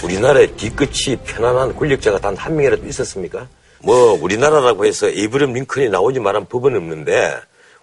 우리나라의 0.02 0.52
뒤끝이 0.56 1.16
편안한 1.24 1.76
권력자가 1.76 2.18
단 2.18 2.34
한 2.36 2.56
명이라도 2.56 2.86
있었습니까? 2.86 3.46
뭐 3.84 4.18
우리나라라고 4.20 4.84
해서 4.84 5.08
에이브럼 5.08 5.52
링컨이 5.52 5.90
나오지 5.90 6.18
말한 6.20 6.46
법은 6.46 6.74
없는데 6.76 7.36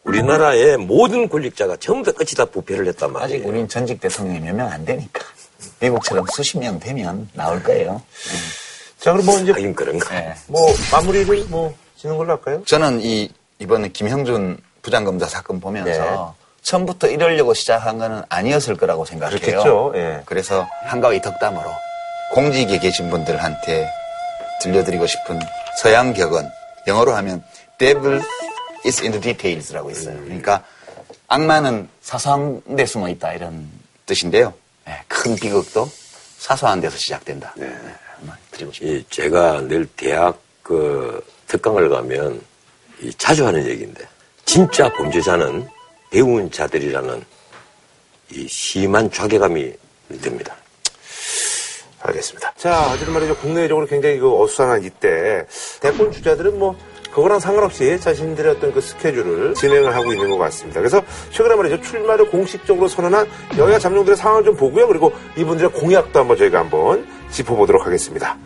우리나라의 0.10 0.78
모든 0.78 1.30
권력자가 1.30 1.78
전부 1.78 2.12
다 2.12 2.17
끝이 2.17 2.32
다 2.36 2.45
부패를 2.45 2.88
했단 2.88 3.12
말이에요. 3.13 3.39
아직 3.39 3.48
우린 3.48 3.67
전직 3.67 4.02
대통령이 4.02 4.39
몇 4.39 4.56
명 4.56 4.67
안 4.72 4.84
되니까. 4.86 5.24
미국처럼 5.80 6.26
수십 6.34 6.58
명 6.58 6.80
되면 6.80 7.30
나올 7.34 7.62
거예요. 7.63 8.02
자, 9.00 9.12
그럼 9.13 9.26
뭐 9.26 9.39
이제 9.39 9.52
하긴 9.52 9.74
그런가. 9.76 10.10
네. 10.10 10.34
뭐 10.48 10.74
마무리를 10.91 11.45
뭐 11.48 11.74
지는 11.95 12.17
걸로 12.17 12.32
할까요? 12.34 12.63
저는 12.65 13.02
이 13.02 13.30
이번에 13.60 13.89
김형준 13.89 14.58
부장검사 14.82 15.28
사건 15.28 15.60
보면서 15.60 15.89
네. 15.91 16.17
처음부터 16.62 17.08
이러려고 17.08 17.54
시작한 17.54 17.98
거는 17.98 18.24
아니었을 18.30 18.76
거라고 18.78 19.06
생각해요. 19.06 19.39
그렇겠죠. 19.39 19.91
예. 19.95 20.22
그래서 20.26 20.67
한가위 20.86 21.22
덕담으로 21.22 21.69
공직에 22.34 22.80
계신 22.80 23.10
분들한테 23.10 23.89
들려드리고 24.62 25.08
싶은 25.08 25.39
서양 25.82 26.13
격언 26.13 26.50
영어로 26.88 27.13
하면 27.15 27.43
devil 27.78 28.22
is 28.86 29.02
in 29.02 29.12
the 29.12 29.22
details라고 29.22 29.92
있어요. 29.92 30.20
그러니까 30.24 30.63
악마는 31.28 31.89
사소한 32.02 32.62
데 32.76 32.86
숨어 32.86 33.10
있다 33.10 33.34
이런 33.34 33.70
뜻인데요. 34.06 34.54
예, 34.88 35.04
큰 35.08 35.36
비극도 35.36 35.89
사소한 36.38 36.82
데서 36.82 36.98
시작된다. 36.98 37.54
네. 37.56 37.68
한번 38.18 38.36
드리고 38.52 38.72
싶어요. 38.72 38.92
이 38.92 39.06
제가 39.10 39.62
늘 39.62 39.86
대학 39.96 40.39
그 40.63 41.26
특강을 41.48 41.89
가면 41.89 42.42
이 43.02 43.13
자주 43.15 43.46
하는 43.46 43.65
얘기인데 43.68 44.08
진짜 44.46 44.92
범죄자는 44.94 45.68
배운 46.12 46.50
자들이라는 46.52 47.24
이 48.32 48.48
심한 48.48 49.12
좌괴감이 49.12 49.74
듭니다. 50.22 50.56
알겠습니다. 52.02 52.54
자, 52.56 52.89
어쨌든 52.92 53.13
말이죠. 53.13 53.36
국내적으로 53.38 53.86
굉장히 53.86 54.20
그 54.20 54.42
어수선한 54.42 54.84
이때 54.84 55.46
대권 55.82 56.12
주자들은 56.12 56.58
뭐 56.58 56.78
그거랑 57.12 57.39
상관없이 57.39 58.00
자신들의 58.00 58.56
어떤 58.58 58.74
그 58.74 58.82
스케줄을 58.82 59.54
진행을 59.56 59.95
하고 59.95 60.13
있는 60.13 60.30
것 60.30 60.38
같습니다. 60.38 60.80
그래서 60.80 61.02
최근에 61.32 61.56
말이죠. 61.56 61.82
출마를 61.82 62.30
공식적으로 62.30 62.88
선언한 62.88 63.28
여야 63.58 63.80
잠룡들의 63.80 64.15
상황을 64.15 64.43
좀 64.45 64.56
보고요. 64.56 64.88
그리고 64.88 65.12
이분들의 65.36 65.72
공약도 65.72 66.19
한번 66.19 66.38
저희가 66.38 66.60
한번 66.60 67.08
짚어보도록 67.32 67.86
하겠습니다. 67.86 68.38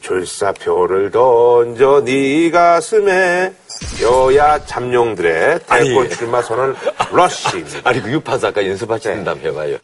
출사표를 0.00 1.10
던져 1.10 2.02
네 2.04 2.50
가슴에 2.50 3.54
여야 4.02 4.64
잠룡들의 4.64 5.60
대권. 5.66 6.10
출마 6.10 6.42
선언 6.42 6.76
러쉬입니다. 7.12 7.80
아니 7.84 8.02
그 8.02 8.10
유파사 8.10 8.48
아까 8.48 8.66
연습하시는 8.66 9.24
다음 9.24 9.38
해봐요. 9.40 9.78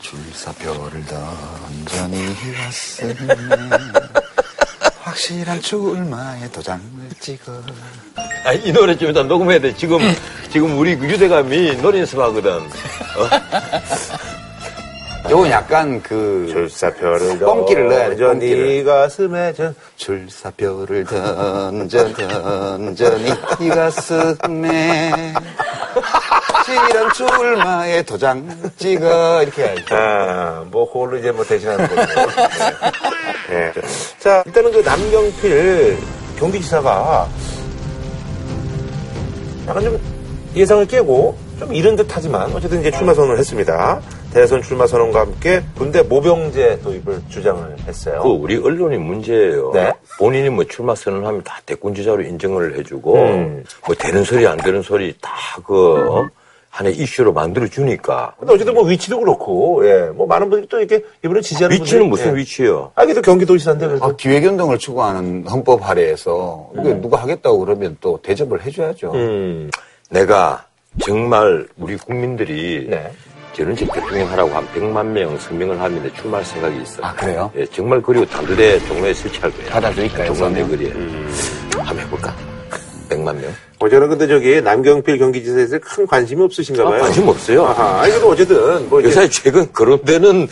줄사표를 0.00 1.04
던전이 1.06 2.34
가슴에 2.56 3.14
확실한 5.18 5.60
출마의 5.60 6.50
도장을 6.52 6.80
찍어 7.18 7.52
아니 8.44 8.64
이 8.64 8.72
노래 8.72 8.96
좀 8.96 9.10
이따 9.10 9.24
녹음해야 9.24 9.58
돼. 9.58 9.74
지금 9.74 9.98
지금 10.50 10.78
우리 10.78 10.96
그 10.96 11.06
유대감이 11.08 11.78
노래 11.82 11.98
연습하거든. 12.00 12.60
요건 15.28 15.50
약간 15.50 16.00
그 16.02 16.46
출사표를 16.50 17.40
뻥기를 17.40 17.88
넣어야 17.88 18.10
돼, 18.10 18.16
뻥기를. 18.16 18.66
네 18.66 18.84
가슴에 18.84 19.52
저 19.54 19.74
줄사표를 19.96 21.04
던져 21.04 22.12
던져 22.12 23.18
네 23.18 23.68
가슴에 23.68 25.10
확 26.00 26.44
실한 26.68 27.12
출마의 27.12 28.04
도장 28.04 28.46
찍어 28.76 29.42
이렇게 29.42 29.62
해야지 29.64 29.84
아, 29.90 30.64
뭐, 30.70 30.90
그걸로 30.90 31.16
이제 31.16 31.32
뭐 31.32 31.44
대신하는 31.44 31.88
거죠. 31.88 32.02
네. 33.50 33.72
네. 33.72 33.82
자, 34.18 34.42
일단은 34.46 34.72
그 34.72 34.78
남경필 34.78 35.98
경기지사가 36.38 37.28
약간 39.66 39.82
좀 39.82 40.00
예상을 40.54 40.86
깨고 40.86 41.36
좀 41.58 41.74
이른 41.74 41.96
듯 41.96 42.06
하지만 42.10 42.52
어쨌든 42.54 42.80
이제 42.80 42.90
출마 42.90 43.12
선언을 43.14 43.38
했습니다. 43.38 44.00
대선 44.32 44.62
출마 44.62 44.86
선언과 44.86 45.20
함께 45.20 45.62
군대 45.76 46.02
모병제 46.02 46.80
도입을 46.82 47.22
주장을 47.28 47.76
했어요. 47.86 48.20
그 48.22 48.28
우리 48.28 48.56
언론이 48.56 48.98
문제예요. 48.98 49.72
네. 49.72 49.92
본인이 50.18 50.50
뭐 50.50 50.64
출마 50.64 50.94
선언하면 50.94 51.42
다 51.42 51.60
대권 51.64 51.94
주자로 51.94 52.22
인정을 52.22 52.78
해주고 52.78 53.14
음. 53.14 53.64
뭐 53.86 53.94
되는 53.94 54.22
소리 54.24 54.46
안 54.46 54.56
되는 54.58 54.82
소리 54.82 55.14
다그 55.20 56.28
하나의 56.78 56.96
이슈로 56.96 57.32
만들어 57.32 57.66
주니까 57.66 58.32
근데 58.38 58.52
어쨌든 58.54 58.72
뭐 58.72 58.84
위치도 58.84 59.18
그렇고, 59.18 59.82
예, 59.84 60.10
뭐 60.14 60.28
많은 60.28 60.48
분들이 60.48 60.68
또 60.68 60.78
이렇게 60.78 61.04
이분을 61.24 61.42
지지하는 61.42 61.74
위치는 61.74 62.04
분들이- 62.04 62.08
무슨 62.08 62.32
예. 62.32 62.36
위치요? 62.40 62.92
아, 62.94 63.02
이게 63.02 63.14
또 63.14 63.20
경기도지사인데 63.20 63.88
그래서. 63.88 64.04
아, 64.06 64.12
기획운동을 64.16 64.78
추구하는 64.78 65.44
헌법 65.48 65.86
할애에서 65.88 66.70
이거 66.74 66.94
누가 67.00 67.16
하겠다고 67.20 67.58
그러면 67.58 67.96
또 68.00 68.20
대접을 68.22 68.62
해줘야죠 68.64 69.10
음, 69.12 69.70
내가 70.10 70.64
정말 71.02 71.66
우리 71.78 71.96
국민들이 71.96 72.86
네. 72.88 73.10
저는 73.54 73.74
제 73.74 73.84
대통령 73.86 74.30
하라고 74.30 74.50
한 74.50 74.64
100만 74.72 75.04
명 75.06 75.36
서명을 75.36 75.80
하면 75.80 76.02
내 76.04 76.12
출마할 76.14 76.44
생각이 76.44 76.80
있어. 76.82 77.02
아, 77.02 77.12
그래요? 77.12 77.50
예, 77.56 77.66
정말 77.66 78.00
그리고 78.00 78.24
단두대 78.24 78.78
종로에 78.86 79.12
설치할 79.12 79.50
거야. 79.50 79.66
받아들일까요, 79.70 80.32
종로대? 80.32 80.62
거리에. 80.64 80.90
한번 81.76 81.98
해볼까? 81.98 82.36
100만 83.08 83.36
명? 83.40 83.52
어제는 83.80 84.08
근데 84.08 84.26
저기 84.26 84.60
남경필 84.60 85.18
경기지사에 85.18 85.56
대해서 85.56 85.78
큰 85.80 86.06
관심이 86.06 86.42
없으신가 86.42 86.84
봐요. 86.84 86.94
아, 86.96 86.98
관심 87.02 87.28
없어요. 87.28 87.64
아하, 87.64 88.00
아니, 88.02 88.10
그래도 88.10 88.28
어쨌든, 88.30 88.88
뭐, 88.88 89.02
요새 89.02 89.28
최근 89.28 89.70
그런 89.72 90.02
데는 90.04 90.48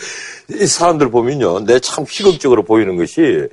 이 0.49 0.65
사람들 0.65 1.11
보면요. 1.11 1.65
내 1.65 1.79
참 1.79 2.05
희극적으로 2.07 2.63
보이는 2.63 2.95
것이 2.95 3.47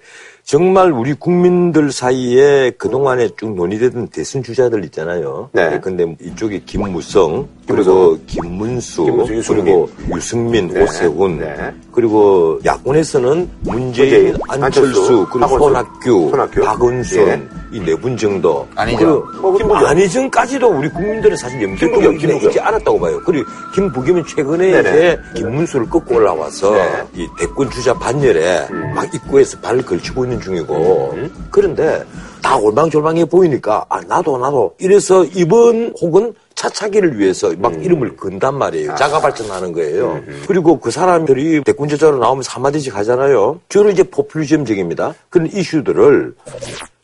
정말 0.44 0.92
우리 0.92 1.14
국민들 1.14 1.90
사이에 1.90 2.70
그동안에 2.78 3.30
쭉 3.38 3.54
논의되던 3.54 4.08
대선 4.08 4.42
주자들 4.42 4.84
있잖아요. 4.84 5.48
네. 5.52 5.80
근데 5.80 6.14
이쪽에 6.20 6.60
김무성, 6.66 7.48
그리고 7.66 8.18
김문수, 8.27 9.05
김문수. 9.05 9.55
그리고 9.55 9.88
유승민, 10.14 10.68
네. 10.68 10.83
오세훈, 10.83 11.38
네. 11.38 11.55
그리고 11.92 12.59
야권에서는 12.64 13.48
문재인, 13.61 13.85
문재인, 14.24 14.37
안철수, 14.48 14.87
안철수, 15.00 15.27
그리고 15.33 15.59
손학규, 15.59 16.29
손학규. 16.31 16.61
박은순 16.61 17.29
예. 17.29 17.42
이네 17.72 17.96
분 17.96 18.16
정도. 18.16 18.66
아니죠. 18.77 18.98
그리고 18.98 19.40
뭐, 19.40 19.57
김부겸. 19.57 19.87
안희정까지도 19.87 20.68
우리 20.68 20.88
국민들은 20.90 21.37
사실 21.37 21.62
염두에 21.62 22.16
김부겸. 22.18 22.66
않았다고 22.66 23.00
봐요. 23.00 23.20
그리고 23.24 23.48
김부겸은 23.74 24.24
최근에 24.27 24.70
네네. 24.70 24.81
이제 24.90 25.20
김문수를 25.35 25.88
꺾고 25.88 26.14
올라와서 26.16 26.72
네. 26.72 27.05
이 27.14 27.29
대권 27.38 27.70
주자 27.70 27.94
반열에 27.94 28.68
막 28.94 29.12
입구에서 29.14 29.59
발을 29.61 29.83
걸치고 29.85 30.24
있는 30.24 30.40
중이고 30.40 31.18
그런데 31.50 32.05
다 32.42 32.57
올방졸방해 32.59 33.24
보이니까 33.24 33.87
아 33.88 34.00
나도 34.07 34.38
나도 34.38 34.74
이래서 34.79 35.24
이번 35.35 35.94
혹은 36.00 36.35
차차기를 36.54 37.18
위해서 37.18 37.52
막 37.58 37.74
이름을 37.84 38.16
건단 38.16 38.56
말이에요. 38.56 38.94
자가 38.94 39.20
발전하는 39.20 39.72
거예요. 39.72 40.22
그리고 40.46 40.78
그 40.78 40.90
사람들이 40.90 41.62
대권 41.64 41.88
주자로 41.88 42.18
나오면서 42.18 42.50
한마디씩 42.52 42.96
하잖아요. 42.96 43.60
저는 43.68 43.92
이제 43.92 44.02
포퓰리즘적입니다. 44.04 45.14
그런 45.30 45.48
이슈들을 45.52 46.34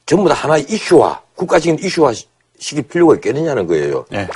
전부 0.06 0.28
다 0.28 0.34
하나의 0.34 0.66
이슈화, 0.68 1.20
국가적인 1.34 1.78
이슈화 1.84 2.12
시킬 2.58 2.84
필요가 2.84 3.14
있겠느냐는 3.14 3.66
거예요. 3.66 4.04
네. 4.10 4.28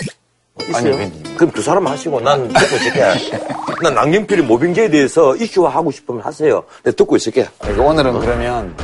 있어요? 0.63 0.77
아니, 0.77 0.89
왜- 0.91 1.13
그럼 1.37 1.51
두 1.53 1.61
사람 1.63 1.87
하시고 1.87 2.21
난 2.21 2.49
듣고 2.49 2.77
있을게. 2.77 3.01
난 3.83 3.95
남경필이 3.95 4.43
모병제에 4.43 4.89
대해서 4.89 5.35
이슈화 5.37 5.69
하고 5.69 5.91
싶으면 5.91 6.23
하세요. 6.23 6.63
내가 6.85 6.97
듣고 6.97 7.17
있을게. 7.17 7.47
그러니까 7.59 7.83
오늘은 7.85 8.21
그러면 8.21 8.77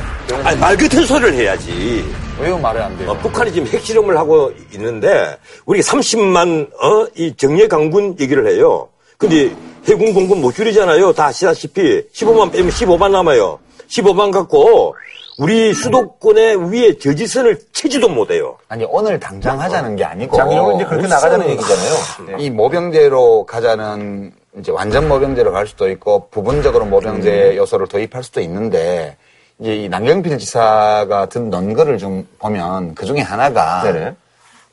아니, 0.43 0.59
말 0.59 0.75
같은 0.75 1.05
소리를 1.05 1.33
해야지. 1.33 2.03
왜 2.39 2.51
말을 2.57 2.81
안 2.81 2.97
돼요? 2.97 3.11
어, 3.11 3.17
북한이 3.19 3.53
지금 3.53 3.67
핵실험을 3.67 4.17
하고 4.17 4.51
있는데, 4.73 5.37
우리가 5.65 5.91
30만, 5.91 6.67
어, 6.73 7.07
이 7.15 7.33
정예 7.37 7.67
강군 7.67 8.17
얘기를 8.19 8.47
해요. 8.47 8.89
근데 9.17 9.51
해군 9.87 10.13
공군 10.13 10.41
못 10.41 10.53
줄이잖아요. 10.53 11.13
다 11.13 11.27
아시다시피. 11.27 12.03
15만 12.11 12.51
빼면 12.51 12.69
15만 12.71 13.11
남아요. 13.11 13.59
15만 13.87 14.31
갖고, 14.31 14.95
우리 15.41 15.73
수도권의 15.73 16.71
위에 16.71 16.99
저지선을 16.99 17.57
채지도 17.73 18.09
못해요. 18.09 18.57
아니 18.67 18.85
오늘 18.87 19.19
당장 19.19 19.59
하자는 19.59 19.95
게 19.95 20.03
아니고 20.03 20.37
장려은 20.37 20.75
이제 20.75 20.85
그렇게 20.85 21.07
나가자는 21.07 21.49
얘기잖아요. 21.49 22.37
이 22.37 22.51
모병제로 22.51 23.47
가자는 23.47 24.33
이제 24.59 24.71
완전 24.71 25.07
모병제로 25.07 25.51
갈 25.51 25.65
수도 25.65 25.89
있고 25.89 26.27
부분적으로 26.29 26.85
모병제 26.85 27.57
요소를 27.57 27.87
도입할 27.87 28.21
수도 28.23 28.39
있는데 28.41 29.17
이제 29.57 29.75
이 29.77 29.89
남경필 29.89 30.37
지사가 30.37 31.25
든 31.29 31.49
논거를 31.49 31.97
좀 31.97 32.27
보면 32.37 32.93
그 32.93 33.07
중에 33.07 33.21
하나가 33.21 33.81
네네. 33.81 34.15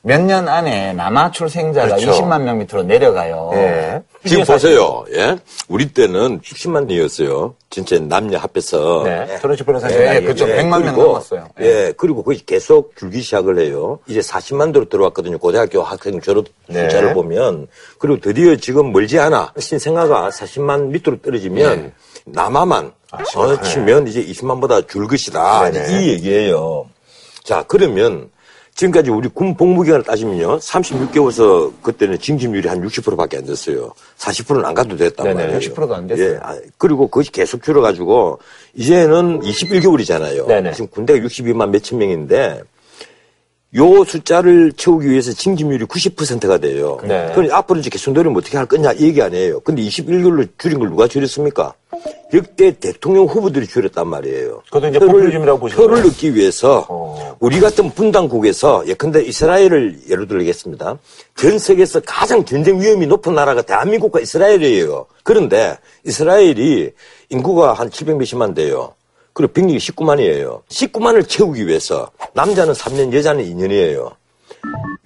몇 0.01 0.21
년 0.21 0.47
안에 0.47 0.93
남아 0.93 1.31
출생자가 1.31 1.95
그렇죠. 1.97 2.11
20만 2.11 2.41
명 2.43 2.57
밑으로 2.59 2.83
내려가요. 2.83 3.51
예. 3.53 4.01
지금 4.25 4.43
보세요. 4.45 5.03
예? 5.13 5.37
우리 5.67 5.91
때는 5.91 6.39
60만이었어요. 6.41 7.53
진짜 7.69 7.99
남녀 7.99 8.37
합해서. 8.37 9.03
네. 9.03 9.37
조른식 9.41 9.65
변호사님. 9.65 9.99
예, 9.99 10.21
그렇죠. 10.21 10.45
100만 10.45 10.83
명 10.83 10.97
넘었어요. 10.97 11.49
예. 11.59 11.93
그리고 11.97 12.23
그게 12.23 12.39
계속 12.45 12.95
줄기 12.95 13.21
시작을 13.21 13.59
해요. 13.59 13.99
이제 14.07 14.19
40만도로 14.21 14.89
들어왔거든요. 14.89 15.37
고등학교 15.37 15.81
학생 15.83 16.21
졸업 16.21 16.45
네. 16.67 16.83
숫자를 16.83 17.13
보면. 17.13 17.67
그리고 17.97 18.19
드디어 18.21 18.55
지금 18.55 18.91
멀지 18.93 19.19
않아. 19.19 19.53
신생아가 19.59 20.29
40만 20.29 20.87
밑으로 20.87 21.21
떨어지면 21.21 21.91
남아만 22.25 22.93
어, 23.11 23.61
치면 23.63 24.07
이제 24.07 24.23
20만보다 24.23 24.87
줄 24.87 25.07
것이다. 25.07 25.69
이 25.69 26.09
얘기예요. 26.09 26.85
자, 27.43 27.63
그러면 27.67 28.29
지금까지 28.79 29.09
우리 29.09 29.27
군 29.27 29.55
복무기간을 29.57 30.05
따지면요. 30.05 30.57
36개월서 30.59 31.73
그때는 31.81 32.17
징집률이 32.17 32.69
한 32.69 32.81
60%밖에 32.81 33.37
안 33.37 33.45
됐어요. 33.45 33.91
40%는 34.17 34.63
안 34.63 34.73
가도 34.73 34.95
됐단 34.95 35.25
네네. 35.25 35.41
말이에요. 35.41 35.59
60%도 35.59 35.93
안 35.93 36.07
됐어요. 36.07 36.29
예. 36.29 36.39
아, 36.41 36.57
그리고 36.77 37.07
그것이 37.07 37.29
계속 37.29 37.61
줄어가지고 37.61 38.39
이제는 38.75 39.41
21개월이잖아요. 39.41 40.47
네네. 40.47 40.71
지금 40.71 40.87
군대가 40.87 41.19
62만 41.27 41.71
몇천 41.71 41.99
명인데 41.99 42.61
요 43.75 44.03
숫자를 44.05 44.71
채우기 44.71 45.09
위해서 45.09 45.33
징집률이 45.33 45.83
90%가 45.83 46.57
돼요. 46.59 46.99
네. 47.03 47.33
그러니 47.33 47.51
앞으로 47.51 47.81
이제 47.81 47.89
노력을 48.09 48.37
어떻게 48.37 48.55
할 48.55 48.65
거냐 48.65 48.93
이 48.93 49.07
얘기 49.07 49.21
아니에요. 49.21 49.59
근데 49.59 49.81
21개월로 49.81 50.47
줄인 50.57 50.79
걸 50.79 50.89
누가 50.89 51.05
줄였습니까? 51.05 51.73
역대 52.33 52.71
대통령 52.77 53.25
후보들이 53.25 53.65
줄였단 53.67 54.07
말이에요. 54.07 54.61
그것도 54.65 54.87
이제 54.89 54.99
표를- 54.99 55.31
표를? 55.75 56.05
얻기 56.05 56.35
위해서 56.35 56.85
어. 56.89 57.35
우리 57.39 57.59
같은 57.59 57.89
분당국에서 57.91 58.85
예컨대 58.87 59.23
이스라엘을 59.23 60.01
예로 60.09 60.27
들겠습니다. 60.27 60.97
전 61.35 61.57
세계에서 61.57 62.01
가장 62.05 62.45
전쟁 62.45 62.79
위험이 62.79 63.07
높은 63.07 63.33
나라가 63.33 63.61
대한민국과 63.63 64.19
이스라엘이에요. 64.19 65.07
그런데 65.23 65.77
이스라엘이 66.05 66.91
인구가 67.29 67.73
한 67.73 67.89
700 67.89 68.17
몇십만 68.17 68.53
돼요. 68.53 68.93
그리고 69.33 69.53
병력이 69.53 69.77
19만이에요. 69.77 70.61
19만을 70.67 71.27
채우기 71.27 71.65
위해서 71.67 72.11
남자는 72.33 72.73
3년, 72.73 73.13
여자는 73.13 73.43
2년이에요. 73.43 74.11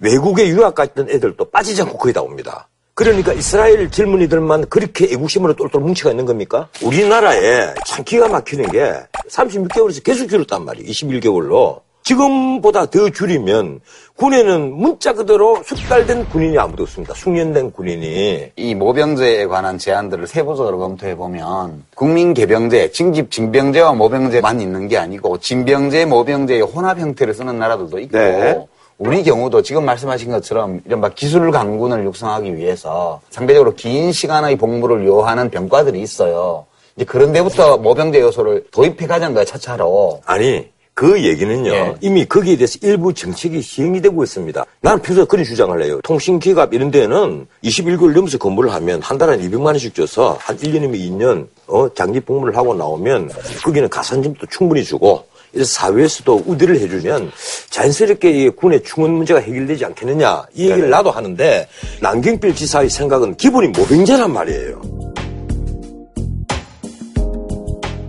외국에 0.00 0.48
유학 0.48 0.74
갔던 0.74 1.08
애들도 1.08 1.44
빠지지 1.50 1.80
않고 1.82 1.96
거의 1.98 2.12
다 2.12 2.20
옵니다. 2.20 2.68
그러니까 2.94 3.32
이스라엘 3.32 3.90
젊은이들만 3.90 4.66
그렇게 4.68 5.06
애국심으로 5.06 5.54
똘똘 5.54 5.80
뭉치가 5.82 6.10
있는 6.10 6.24
겁니까? 6.26 6.68
우리나라에 6.82 7.74
참 7.86 8.04
기가 8.04 8.28
막히는 8.28 8.70
게 8.70 8.94
36개월에서 9.28 10.02
계속 10.04 10.28
줄었단 10.28 10.64
말이에요. 10.64 10.88
21개월로. 10.88 11.80
지금보다 12.04 12.84
더 12.86 13.08
줄이면 13.08 13.80
군에는 14.16 14.74
문자 14.74 15.14
그대로 15.14 15.62
숙달된 15.64 16.28
군인이 16.28 16.56
아무도 16.58 16.82
없습니다. 16.82 17.14
숙련된 17.14 17.72
군인이. 17.72 18.52
이 18.54 18.74
모병제에 18.74 19.46
관한 19.46 19.78
제안들을 19.78 20.26
세부적으로 20.26 20.78
검토해 20.78 21.16
보면 21.16 21.84
국민 21.94 22.34
개병제, 22.34 22.92
징집 22.92 23.30
징병제와 23.30 23.94
모병제만 23.94 24.60
있는 24.60 24.86
게 24.86 24.98
아니고 24.98 25.38
징병제, 25.38 26.04
모병제의 26.04 26.60
혼합 26.60 26.98
형태를 26.98 27.32
쓰는 27.32 27.58
나라들도 27.58 27.98
있고 28.00 28.18
네. 28.18 28.66
우리 28.98 29.22
경우도 29.22 29.62
지금 29.62 29.84
말씀하신 29.84 30.30
것처럼 30.30 30.80
이른바 30.84 31.08
기술 31.08 31.50
강군을 31.50 32.04
육성하기 32.04 32.56
위해서 32.56 33.20
상대적으로 33.30 33.74
긴 33.74 34.12
시간의 34.12 34.56
복무를 34.56 35.04
요하는 35.06 35.50
병과들이 35.50 36.00
있어요. 36.00 36.66
이제 36.96 37.04
그런 37.04 37.32
데부터 37.32 37.76
모병제 37.76 38.20
요소를 38.20 38.66
도입해 38.70 39.06
가자는 39.06 39.34
거야, 39.34 39.44
차차로. 39.44 40.22
아니, 40.26 40.68
그 40.94 41.20
얘기는요. 41.24 41.72
예. 41.72 41.94
이미 42.00 42.24
거기에 42.24 42.56
대해서 42.56 42.78
일부 42.82 43.12
정책이 43.12 43.60
시행이 43.60 44.00
되고 44.00 44.22
있습니다. 44.22 44.64
나는 44.80 45.02
평소에 45.02 45.24
그런 45.24 45.44
주장을 45.44 45.82
해요. 45.82 46.00
통신기갑 46.04 46.72
이런 46.72 46.92
데는 46.92 47.48
21개월 47.64 48.12
넘어서 48.14 48.38
근무를 48.38 48.72
하면 48.74 49.02
한 49.02 49.18
달에 49.18 49.36
200만 49.38 49.66
원씩 49.66 49.92
줘서 49.92 50.38
한 50.40 50.56
1년이면 50.56 50.94
2년 50.94 51.48
어, 51.66 51.92
장기 51.94 52.20
복무를 52.20 52.56
하고 52.56 52.74
나오면 52.74 53.28
거기는 53.64 53.88
가산점도 53.88 54.46
충분히 54.46 54.84
주고 54.84 55.24
사회에서도 55.62 56.42
우대를 56.46 56.80
해주면 56.80 57.30
자연스럽게 57.70 58.30
이 58.30 58.48
군의 58.50 58.82
충원 58.82 59.12
문제가 59.14 59.40
해결되지 59.40 59.84
않겠느냐 59.84 60.44
이 60.54 60.70
얘기를 60.70 60.90
나도 60.90 61.10
하는데 61.10 61.68
남경필 62.00 62.54
지사의 62.54 62.88
생각은 62.90 63.36
기본이 63.36 63.68
모병제란 63.68 64.32
말이에요. 64.32 64.80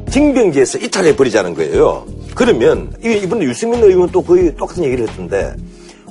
징병제에서 0.10 0.77
이탈해 0.79 1.15
버리자는 1.15 1.53
거예요. 1.55 2.05
그러면 2.36 2.91
이- 3.03 3.19
이번에 3.23 3.43
유승민 3.45 3.84
의원 3.84 4.10
또 4.12 4.21
거의 4.21 4.55
똑같은 4.55 4.84
얘기를 4.84 5.08
했던데 5.08 5.53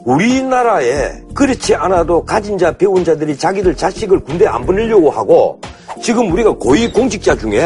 우리나라에 0.05 1.12
그렇지 1.35 1.75
않아도 1.75 2.23
가진 2.25 2.59
자 2.59 2.70
배운 2.77 3.03
자들이 3.05 3.37
자기들 3.38 3.75
자식을 3.75 4.20
군대 4.20 4.47
안 4.47 4.64
보내려고 4.66 5.11
하고 5.11 5.59
지금 6.03 6.31
우리가 6.33 6.53
고위 6.53 6.90
공직자 6.92 7.37
중에 7.37 7.61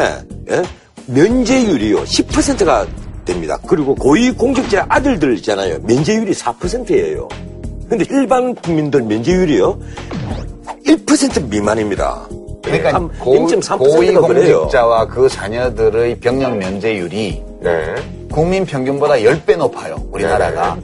예? 0.51 0.63
면제율이요 1.07 2.05
10%가 2.05 2.87
됩니다. 3.29 3.59
그리고 3.67 3.95
고위 3.95 4.33
공직자 4.33 4.87
아들들 4.89 5.35
있잖아요. 5.37 5.79
면제율이 5.83 6.33
4%예요. 6.33 7.29
근데 7.89 8.05
일반 8.11 8.55
국민들 8.55 9.03
면제율이요 9.03 9.79
1% 10.87 11.49
미만입니다. 11.49 12.29
그러니까 12.63 12.95
한 12.95 13.09
고, 13.19 13.35
0.3%가 13.35 13.77
고위 13.79 14.13
그래요. 14.13 14.61
공직자와 14.61 15.07
그 15.07 15.29
자녀들의 15.29 16.19
병력 16.21 16.57
면제율이 16.57 17.43
네. 17.61 17.95
국민 18.31 18.65
평균보다 18.65 19.15
10배 19.15 19.57
높아요, 19.57 19.97
우리나라가. 20.11 20.77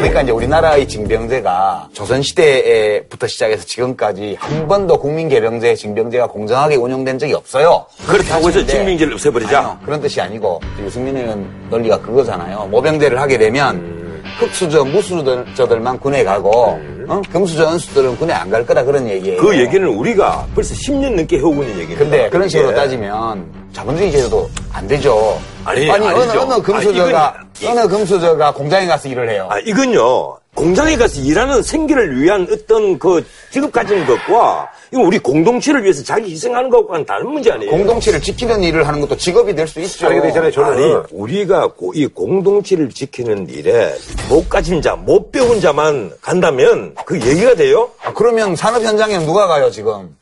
그러니까 0.00 0.22
이제 0.22 0.32
우리나라의 0.32 0.88
징병제가 0.88 1.88
조선시대부터 1.92 3.26
시작해서 3.26 3.64
지금까지 3.66 4.36
한 4.40 4.66
번도 4.66 4.98
국민 4.98 5.28
개병제, 5.28 5.74
징병제가 5.74 6.28
공정하게 6.28 6.76
운영된 6.76 7.18
적이 7.18 7.34
없어요. 7.34 7.84
그렇다고 8.06 8.48
해서 8.48 8.64
징병제를 8.64 9.12
없애버리자. 9.14 9.58
아니요, 9.58 9.78
그런 9.84 10.00
뜻이 10.00 10.20
아니고 10.20 10.60
유승민 10.82 11.16
의원 11.18 11.46
논리가 11.68 12.00
그거잖아요. 12.00 12.68
모병제를 12.70 13.20
하게 13.20 13.36
되면 13.36 14.22
흑수저, 14.38 14.84
무수저들만 14.84 16.00
군에 16.00 16.24
가고 16.24 16.80
어? 17.08 17.20
금수저, 17.30 17.70
은수들은 17.72 18.16
군에 18.16 18.32
안 18.32 18.50
갈 18.50 18.64
거다 18.64 18.82
그런 18.84 19.06
얘기예요. 19.08 19.40
그 19.42 19.58
얘기는 19.58 19.86
우리가 19.86 20.46
벌써 20.54 20.74
10년 20.74 21.14
넘게 21.14 21.36
해오고 21.38 21.62
있는 21.62 21.78
얘기입니다. 21.80 21.98
근데 21.98 22.28
그런 22.30 22.48
식으로 22.48 22.70
예. 22.70 22.74
따지면 22.74 23.59
자본주의 23.72 24.10
제도도 24.12 24.50
안 24.72 24.86
되죠. 24.86 25.38
아니, 25.64 25.88
어느, 25.90 26.04
아니죠. 26.04 26.40
어느 26.40 26.62
금수저가 26.62 27.24
아, 27.24 27.34
이건- 27.60 27.78
어느 27.78 27.88
금수저가 27.88 28.52
공장에 28.54 28.86
가서 28.86 29.08
일을 29.08 29.30
해요. 29.30 29.48
아, 29.50 29.58
이건요, 29.60 30.36
공장에 30.54 30.96
가서 30.96 31.20
일하는 31.20 31.62
생계를 31.62 32.20
위한 32.20 32.46
어떤 32.50 32.98
그 32.98 33.24
직업 33.52 33.70
가지는 33.70 34.04
것과, 34.06 34.68
이거 34.92 35.02
우리 35.02 35.18
공동체를 35.20 35.84
위해서 35.84 36.02
자기 36.02 36.32
희생하는 36.32 36.68
것과는 36.68 37.06
다른 37.06 37.30
문제 37.30 37.52
아니에요. 37.52 37.70
공동체를 37.70 38.20
지키는 38.20 38.62
일을 38.64 38.88
하는 38.88 39.00
것도 39.00 39.16
직업이 39.16 39.54
될 39.54 39.68
수 39.68 39.78
있죠. 39.80 40.06
아니, 40.06 40.16
근데 40.16 40.28
있잖아요. 40.28 40.50
저는 40.50 40.72
아니, 40.72 40.94
우리가 41.12 41.68
고- 41.68 41.92
이 41.94 42.06
공동체를 42.08 42.90
지키는 42.90 43.48
일에 43.50 43.94
못 44.28 44.48
가진 44.48 44.82
자, 44.82 44.96
못 44.96 45.30
배운 45.30 45.60
자만 45.60 46.10
간다면 46.20 46.94
그 47.04 47.20
얘기가 47.20 47.54
돼요? 47.54 47.90
아, 48.02 48.12
그러면 48.12 48.56
산업 48.56 48.82
현장에는 48.82 49.24
누가 49.26 49.46
가요 49.46 49.70
지금? 49.70 50.16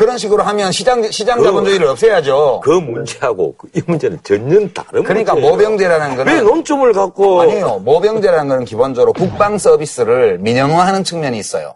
그런 0.00 0.16
식으로 0.16 0.42
하면 0.44 0.72
시장 0.72 1.02
시장 1.10 1.36
그- 1.36 1.44
자본주의를 1.44 1.86
없애야죠. 1.88 2.62
그 2.64 2.70
문제하고 2.70 3.54
그이 3.58 3.82
문제는 3.86 4.18
전혀 4.24 4.66
다른 4.72 5.02
그러니까 5.04 5.34
문제예요. 5.34 5.50
모병제라는 5.56 6.16
거는 6.16 6.32
왜 6.32 6.40
논점을 6.40 6.90
갖고 6.94 7.42
아니에요. 7.42 7.80
모병제라는 7.84 8.48
거는 8.48 8.64
기본적으로 8.64 9.12
국방 9.12 9.58
서비스를 9.58 10.38
민영화하는 10.38 11.04
측면이 11.04 11.36
있어요. 11.38 11.74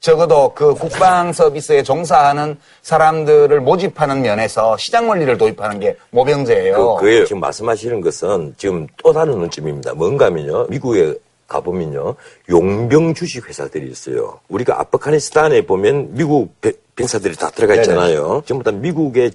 적어도 0.00 0.52
그 0.54 0.72
국방 0.72 1.34
서비스에 1.34 1.82
종사하는 1.82 2.56
사람들을 2.80 3.60
모집하는 3.60 4.22
면에서 4.22 4.78
시장 4.78 5.10
원리를 5.10 5.36
도입하는 5.36 5.78
게 5.78 5.94
모병제예요. 6.10 6.94
그, 6.96 7.02
그예요. 7.02 7.26
지금 7.26 7.40
말씀하시는 7.40 8.00
것은 8.00 8.54
지금 8.56 8.86
또 9.04 9.12
다른 9.12 9.32
논점입니다. 9.38 9.92
뭔가 9.92 10.24
하면요. 10.24 10.68
미국에 10.70 11.14
가보면요. 11.48 12.14
용병 12.48 13.12
주식 13.12 13.46
회사들이 13.46 13.90
있어요. 13.90 14.40
우리가 14.48 14.80
아프가니스탄에 14.80 15.66
보면 15.66 16.14
미국 16.14 16.58
배- 16.62 16.72
병사들이 16.96 17.36
다 17.36 17.50
들어가 17.50 17.74
있잖아요. 17.76 18.42
전부 18.46 18.64
다 18.64 18.70
미국의 18.70 19.32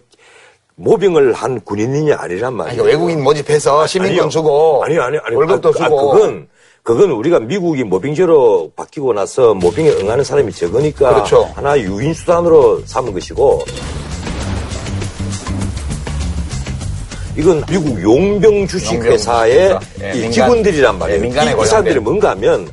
모병을 0.75 1.33
한 1.33 1.59
군인이 1.61 2.13
아니란 2.13 2.45
아니, 2.49 2.55
말이에요. 2.55 2.83
외국인 2.83 3.23
모집해서 3.23 3.87
시민권 3.87 4.19
아니요. 4.19 4.29
주고 4.29 4.83
아니요, 4.83 5.01
아니요, 5.03 5.21
아니요. 5.23 5.37
월급도 5.39 5.69
아, 5.69 5.71
주고 5.73 6.11
아, 6.11 6.13
그건 6.13 6.47
그건 6.83 7.11
우리가 7.11 7.39
미국이 7.39 7.83
모병제로 7.83 8.71
바뀌고 8.75 9.13
나서 9.13 9.53
모병에 9.55 9.89
응하는 9.89 10.23
사람이 10.23 10.51
적으니까 10.53 11.15
그렇죠. 11.15 11.51
하나 11.55 11.77
유인 11.79 12.13
수단으로 12.13 12.83
삼은 12.85 13.11
것이고 13.13 13.65
이건 17.37 17.63
미국 17.69 18.01
용병 18.01 18.67
주식 18.67 18.93
용병 18.95 19.11
회사의 19.11 19.79
주식회사. 19.79 20.15
예, 20.17 20.29
직원들이란 20.31 20.97
말이에요. 20.97 21.23
예, 21.23 21.27
이, 21.27 21.29
이 21.61 21.65
사람들이. 21.65 21.99
뭔가 21.99 22.31
하면 22.31 22.69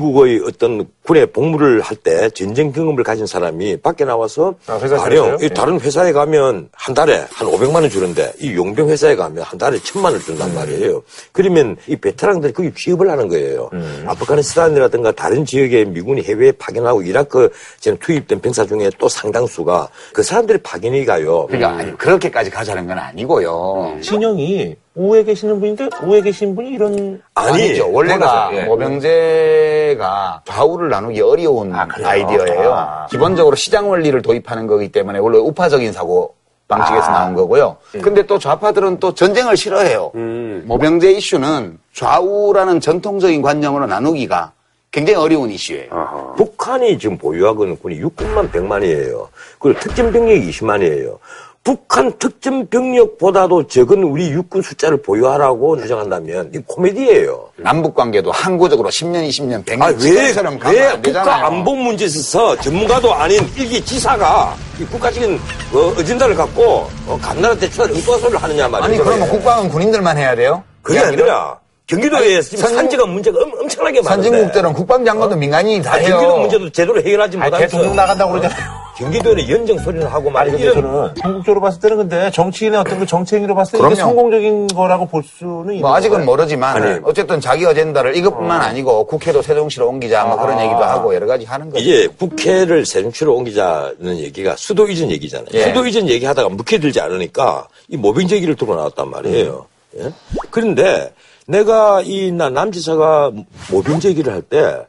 미국의 0.00 0.42
어떤 0.46 0.86
군에 1.04 1.26
복무를 1.26 1.80
할 1.80 1.96
때 2.02 2.30
전쟁 2.30 2.72
경험을 2.72 3.02
가진 3.04 3.26
사람이 3.26 3.78
밖에 3.78 4.04
나와서 4.06 4.54
아, 4.66 4.78
회사에 4.80 4.98
가령? 4.98 5.38
이 5.42 5.48
다른 5.50 5.78
회사에 5.78 6.12
가면 6.12 6.68
한 6.72 6.94
달에 6.94 7.26
한 7.30 7.46
500만 7.48 7.74
원 7.74 7.90
주는데 7.90 8.32
이 8.38 8.54
용병 8.54 8.88
회사에 8.88 9.16
가면 9.16 9.42
한 9.42 9.58
달에 9.58 9.78
천만 9.80 10.12
원 10.12 10.22
준단 10.22 10.54
말이에요. 10.54 11.02
그러면 11.32 11.76
이 11.86 11.96
베테랑들이 11.96 12.52
거기 12.54 12.72
취업을 12.74 13.10
하는 13.10 13.28
거예요. 13.28 13.68
아프가니스탄이라든가 14.06 15.12
다른 15.12 15.44
지역에 15.44 15.84
미군이 15.84 16.22
해외에 16.22 16.52
파견하고 16.52 17.02
이라크 17.02 17.50
지금 17.80 17.98
투입된 17.98 18.40
병사 18.40 18.64
중에 18.66 18.90
또 18.98 19.08
상당수가 19.08 19.88
그 20.12 20.22
사람들이 20.22 20.58
파견이 20.62 21.04
가요. 21.04 21.46
그러니까 21.48 21.70
아니, 21.76 21.98
그렇게까지 21.98 22.50
가자는 22.50 22.86
건 22.86 22.98
아니고요. 22.98 23.98
진영이 24.00 24.76
우에 25.00 25.24
계시는 25.24 25.60
분인데 25.60 25.88
우에 26.02 26.20
계신 26.20 26.54
분이 26.54 26.68
이런 26.68 27.22
아니, 27.34 27.62
아니죠. 27.62 27.90
원래가 27.90 28.50
예. 28.52 28.64
모병제가 28.64 30.42
좌우를 30.44 30.90
나누기 30.90 31.22
어려운 31.22 31.74
아, 31.74 31.86
그래요? 31.86 32.06
아이디어예요. 32.06 32.72
아. 32.74 33.06
기본적으로 33.06 33.56
시장 33.56 33.88
원리를 33.88 34.20
도입하는 34.20 34.66
거기 34.66 34.92
때문에 34.92 35.18
원래 35.18 35.38
우파적인 35.38 35.92
사고 35.92 36.34
방식에서 36.68 37.06
아. 37.06 37.20
나온 37.20 37.34
거고요. 37.34 37.78
근데 38.02 38.26
또 38.26 38.38
좌파들은 38.38 39.00
또 39.00 39.14
전쟁을 39.14 39.56
싫어해요. 39.56 40.12
음. 40.16 40.64
모병제 40.66 41.12
이슈는 41.12 41.78
좌우라는 41.94 42.80
전통적인 42.80 43.40
관념으로 43.40 43.86
나누기가 43.86 44.52
굉장히 44.92 45.18
어려운 45.18 45.50
이슈예요. 45.50 45.88
아하. 45.92 46.32
북한이 46.36 46.98
지금 46.98 47.16
보유하고 47.16 47.64
있는 47.64 47.78
군이 47.78 47.96
육군만 47.96 48.50
100만이에요. 48.50 49.28
그리고 49.58 49.80
특전 49.80 50.12
병력이 50.12 50.50
20만이에요. 50.50 51.16
북한 51.62 52.10
특전 52.18 52.66
병력보다도 52.68 53.66
적은 53.66 54.02
우리 54.02 54.30
육군 54.30 54.62
숫자를 54.62 55.02
보유하라고 55.02 55.78
주장한다면 55.80 56.50
이 56.54 56.58
코미디예요. 56.66 57.50
남북 57.58 57.94
관계도 57.94 58.32
항구적으로 58.32 58.88
10년, 58.88 59.28
20년, 59.28 59.64
100년 59.66 59.82
아, 59.82 59.86
왜, 60.02 60.32
가면 60.58 60.58
왜. 60.74 61.00
국가 61.02 61.46
안보 61.46 61.74
문제에 61.74 62.06
있어서 62.06 62.56
전문가도 62.56 63.12
아닌 63.12 63.46
일기 63.56 63.84
지사가 63.84 64.56
이 64.80 64.84
국가적인 64.86 65.38
어, 65.74 65.78
어진다를 65.98 66.34
갖고 66.34 66.88
어, 67.06 67.18
대출을 67.60 67.94
엉뚱한 67.94 68.20
소리를 68.20 68.42
하느냐 68.42 68.66
말이에요. 68.66 68.84
아니 68.84 69.04
그러면 69.04 69.28
국방은 69.28 69.68
군인들만 69.68 70.16
해야 70.16 70.34
돼요? 70.34 70.64
그게? 70.80 70.98
아니라 70.98 71.59
경기도에 71.90 72.40
지금 72.42 72.68
산지가 72.68 73.04
문제가 73.06 73.40
엄, 73.42 73.52
엄청나게 73.60 74.00
많은데 74.02 74.28
선진국들은 74.28 74.72
국방장관도 74.74 75.36
민간인이 75.36 75.82
다 75.82 75.94
아, 75.94 75.96
해요. 75.96 76.10
경기도 76.10 76.38
문제도 76.38 76.70
제대로 76.70 76.98
해결하지 77.00 77.36
아, 77.38 77.44
못하면서 77.44 77.66
대통령 77.66 77.96
나간다고 77.96 78.32
그러잖아요. 78.32 78.80
경기도는 78.96 79.48
연정 79.48 79.78
소리를 79.78 80.12
하고 80.12 80.30
말이야. 80.30 80.52
근데 80.52 80.72
저는 80.74 81.14
궁극적으로 81.14 81.60
봤을 81.62 81.80
때는 81.80 81.96
근데 81.96 82.30
정치인의 82.30 82.80
어떤 82.80 82.98
그 83.00 83.06
정치행위로 83.06 83.54
봤을 83.54 83.72
때 83.72 83.78
이게 83.78 83.94
그럼요. 83.94 83.96
성공적인 83.96 84.66
거라고 84.68 85.06
볼 85.06 85.22
수는 85.24 85.80
뭐 85.80 85.94
아직은. 85.94 86.24
모르지만 86.24 86.82
아니. 86.82 87.00
어쨌든 87.02 87.40
자기 87.40 87.64
어젠다를 87.64 88.14
이것뿐만 88.16 88.60
아니고 88.60 89.06
국회도 89.06 89.42
세종시로 89.42 89.88
옮기자 89.88 90.24
뭐 90.26 90.36
그런 90.36 90.58
아. 90.58 90.62
얘기도 90.62 90.84
하고 90.84 91.14
여러 91.14 91.26
가지 91.26 91.44
하는 91.46 91.70
거죠. 91.70 91.82
이제 91.82 92.08
국회를 92.18 92.84
세종시로 92.84 93.34
옮기자는 93.34 94.18
얘기가 94.18 94.54
수도 94.56 94.86
이전 94.86 95.10
얘기잖아요. 95.10 95.48
예. 95.54 95.64
수도 95.64 95.86
이전 95.86 96.08
얘기하다가 96.08 96.50
묵혀 96.50 96.78
들지 96.78 97.00
않으니까 97.00 97.66
이 97.88 97.96
모병제 97.96 98.36
얘기를 98.36 98.54
들고 98.54 98.76
나왔단 98.76 99.10
말이에요. 99.10 99.66
예? 99.98 100.10
그런데 100.50 101.12
내가 101.50 102.00
이나 102.02 102.48
남지사가 102.48 103.32
모병제 103.72 104.08
얘기를 104.10 104.32
할 104.32 104.42
때 104.42 104.86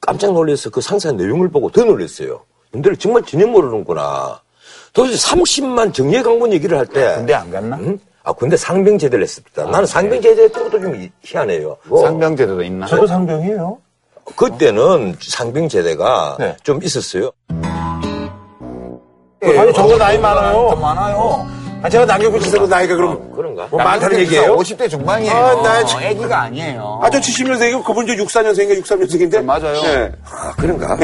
깜짝 0.00 0.32
놀라서 0.32 0.68
그 0.70 0.80
상세 0.80 1.12
내용을 1.12 1.48
보고 1.48 1.70
더 1.70 1.84
놀랐어요. 1.84 2.40
근데 2.72 2.92
정말 2.96 3.22
전혀 3.22 3.46
모르는구나. 3.46 4.40
도대체 4.92 5.16
30만 5.16 5.94
정예 5.94 6.22
강본 6.22 6.52
얘기를 6.52 6.76
할 6.76 6.86
때. 6.86 7.14
군대 7.14 7.34
안 7.34 7.50
갔나? 7.52 7.78
응? 7.78 7.98
아, 8.24 8.32
군대 8.32 8.56
상병 8.56 8.98
제대를 8.98 9.22
했습니다. 9.22 9.64
나는 9.66 9.86
상병 9.86 10.20
제대 10.20 10.42
했던 10.44 10.64
것도 10.64 10.80
좀 10.80 10.94
희- 10.96 11.10
희한해요. 11.22 11.76
뭐, 11.84 12.02
상병제도도 12.02 12.62
있나? 12.64 12.86
저도 12.86 13.06
상병이에요. 13.06 13.78
그때는 14.36 15.16
상병 15.20 15.68
제대가 15.68 16.36
네. 16.40 16.56
좀 16.64 16.82
있었어요. 16.82 17.30
아니 19.42 19.72
저보다 19.72 19.98
나이 19.98 20.18
많아요. 20.18 20.52
더 20.70 20.76
많아요. 20.76 21.46
아, 21.82 21.88
제가 21.88 22.04
남경필 22.06 22.40
지사도 22.40 22.66
나이가 22.66 22.94
그럼 22.96 23.30
그런가? 23.66 23.68
뭐 23.70 23.82
많다는 23.84 24.18
얘기예요? 24.20 24.56
50대 24.56 24.88
중반이에요. 24.90 25.32
아, 25.34 25.62
나 25.62 25.84
참- 25.84 26.02
애기가 26.02 26.42
아니에요. 26.42 27.00
아, 27.02 27.10
저 27.10 27.18
70년생이고 27.20 27.84
그분 27.84 28.06
저 28.06 28.12
64년생인가 28.14 28.82
63년생인데. 28.82 29.30
네, 29.32 29.40
맞아요. 29.42 29.80
아, 30.24 30.52
그런가? 30.56 30.96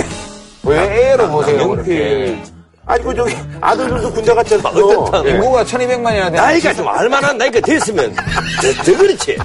왜 0.65 1.11
애로 1.13 1.29
보세요. 1.31 1.69
그렇게. 1.69 2.39
아니, 2.87 3.03
그 3.05 3.15
저기 3.15 3.37
아들들도 3.61 4.13
군대 4.13 4.35
갔잖아요. 4.35 5.11
예. 5.27 5.31
인구가 5.33 5.63
1200만이나 5.63 6.25
되는 6.25 6.33
나이가 6.33 6.73
좀 6.73 6.89
알만한 6.89 7.37
나이가 7.37 7.61
됐으면 7.61 8.15
더, 8.15 8.83
더 8.93 8.97
그렇지. 8.99 9.37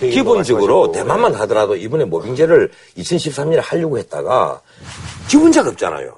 기본적으로 0.00 0.92
대만만 0.92 1.34
하더라도 1.36 1.74
이번에 1.74 2.04
모병제를 2.04 2.70
2013년에 2.98 3.60
하려고 3.62 3.98
했다가 3.98 4.60
지원자가 5.28 5.70
없잖아요. 5.70 6.12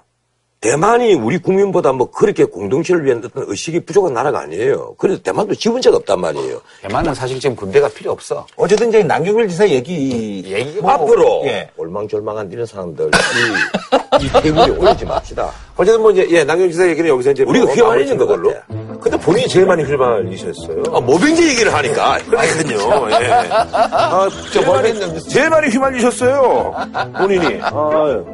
대만이 0.60 1.14
우리 1.14 1.38
국민보다 1.38 1.90
뭐 1.92 2.10
그렇게 2.10 2.44
공동체를 2.44 3.06
위한 3.06 3.22
어떤 3.24 3.44
의식이 3.46 3.80
부족한 3.80 4.12
나라가 4.12 4.40
아니에요. 4.40 4.94
그래서 4.98 5.20
대만도 5.22 5.54
지원자가 5.54 5.96
없단 5.96 6.20
말이에요. 6.20 6.60
대만은 6.82 7.14
사실 7.14 7.40
지금 7.40 7.56
군대가 7.56 7.88
필요 7.88 8.12
없어. 8.12 8.46
어쨌든 8.56 8.90
이제 8.90 9.02
남경필 9.02 9.48
지사 9.48 9.66
얘기. 9.66 10.44
얘기 10.46 10.78
뭐, 10.82 10.90
앞으로 10.90 11.42
예. 11.46 11.70
올망졸망한 11.78 12.52
이런 12.52 12.66
사람들 12.66 13.10
이, 13.10 14.26
이 14.26 14.42
태국에 14.42 14.70
올리지 14.70 15.06
맙시다. 15.06 15.50
어쨌든 15.78 16.02
뭐 16.02 16.10
이제, 16.10 16.26
예, 16.28 16.44
남경필 16.44 16.72
지사 16.72 16.86
얘기는 16.86 17.08
여기서 17.08 17.30
이제. 17.30 17.42
우리가 17.42 17.64
뭐 17.64 17.74
휘말리는 17.74 18.18
것 18.18 18.28
마무리 18.28 18.52
같아. 18.52 18.66
근데 19.00 19.16
본인이 19.16 19.48
제일 19.48 19.66
많이 19.66 19.82
휘말리셨어요. 19.82 20.82
아, 20.92 21.00
모병제 21.00 21.48
얘기를 21.48 21.72
하니까. 21.72 22.18
그러니까요. 22.18 23.08
예. 23.22 23.30
아, 23.32 24.28
저 24.52 24.62
머리 24.62 25.20
제일 25.28 25.48
많이 25.48 25.68
휘말리셨어요. 25.68 26.74
본인이. 27.18 27.60
아유. 27.62 28.24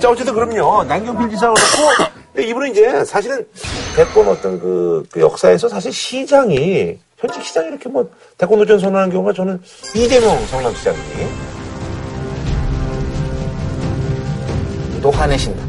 자, 0.00 0.10
어쨌든 0.10 0.34
그럼요. 0.34 0.84
남경필 0.84 1.30
지사 1.30 1.52
그렇고 1.52 2.42
이분은 2.42 2.70
이제 2.70 3.04
사실은 3.04 3.46
대권 3.94 4.28
어떤 4.28 4.58
그, 4.58 5.04
그 5.10 5.20
역사에서 5.20 5.68
사실 5.68 5.92
시장이 5.92 6.98
현직 7.18 7.42
시장이 7.42 7.68
이렇게 7.68 7.88
뭐 7.88 8.08
대권 8.36 8.58
도전 8.58 8.78
선언하는 8.78 9.10
경우가 9.10 9.32
저는 9.32 9.60
이재명 9.94 10.44
성남시장이 10.46 10.98
또 15.02 15.10
화내신다. 15.10 15.62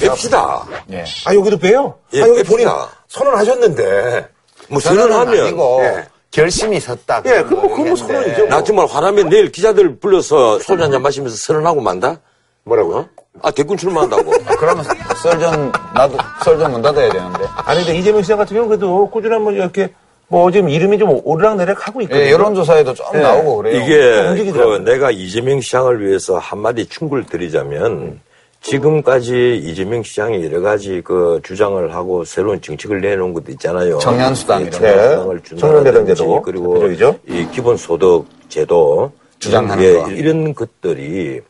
뺍시다. 0.00 0.62
예. 0.90 1.04
아 1.24 1.34
여기도 1.34 1.58
빼요? 1.58 1.94
예, 2.12 2.22
아 2.22 2.28
여기 2.28 2.42
뺍시다. 2.42 2.88
선언하셨는데 3.12 4.28
뭐 4.68 4.80
선언하면. 4.80 5.40
아니고 5.46 5.80
예. 5.82 6.04
결심이 6.30 6.80
섰다. 6.80 7.22
예, 7.26 7.42
그럼 7.42 7.60
뭐 7.60 7.68
그건 7.68 7.88
뭐 7.88 7.96
선언이죠. 7.96 8.46
나 8.46 8.64
정말 8.64 8.86
화나면 8.86 9.28
내일 9.28 9.52
기자들 9.52 9.96
불러서 9.98 10.58
소주 10.60 10.82
한잔 10.82 11.02
마시면서 11.02 11.36
선언하고 11.36 11.82
만다? 11.82 12.20
뭐라고요? 12.64 13.06
아, 13.42 13.50
대권 13.50 13.76
출마한다고. 13.76 14.30
그러면 14.58 14.84
썰전 15.22 15.72
나도 15.94 16.16
썰전 16.42 16.72
문 16.72 16.80
닫아야 16.80 17.10
되는데. 17.10 17.44
아니 17.56 17.84
근데 17.84 17.98
이재명 17.98 18.22
시장 18.22 18.38
같은 18.38 18.54
경우는 18.54 18.68
그래도 18.78 19.10
꾸준한 19.10 19.42
뭐 19.42 19.52
이렇게 19.52 19.92
뭐 20.28 20.50
지금 20.50 20.70
이름이 20.70 20.98
좀 20.98 21.20
오르락내락 21.22 21.86
하고 21.86 22.00
있거든요. 22.02 22.24
예, 22.24 22.30
여론조사에도 22.30 22.94
좀 22.94 23.06
예. 23.14 23.18
나오고 23.18 23.56
그래요. 23.58 24.34
이게 24.36 24.52
그. 24.52 24.82
내가 24.86 25.10
이재명 25.10 25.60
시장을 25.60 26.06
위해서 26.06 26.38
한마디 26.38 26.86
충고를 26.86 27.26
드리자면 27.26 28.20
지금까지 28.62 29.56
이재명 29.64 30.02
시장이 30.02 30.44
여러 30.44 30.60
가지 30.60 31.00
그 31.04 31.40
주장을 31.42 31.92
하고 31.94 32.24
새로운 32.24 32.60
정책을 32.60 33.00
내놓은 33.00 33.34
것도 33.34 33.50
있잖아요. 33.52 33.98
청년수당 33.98 34.62
이런 34.62 34.70
거. 34.70 34.78
청년수당을 34.78 35.40
네. 35.42 35.56
청년대상제도. 35.56 36.42
그리고 36.42 36.74
대표적이죠. 36.74 37.18
이 37.28 37.48
기본소득 37.52 38.26
제도 38.48 39.12
주장하는 39.40 39.84
예, 39.84 39.92
거. 39.94 40.10
이런 40.10 40.54
것들이 40.54 41.40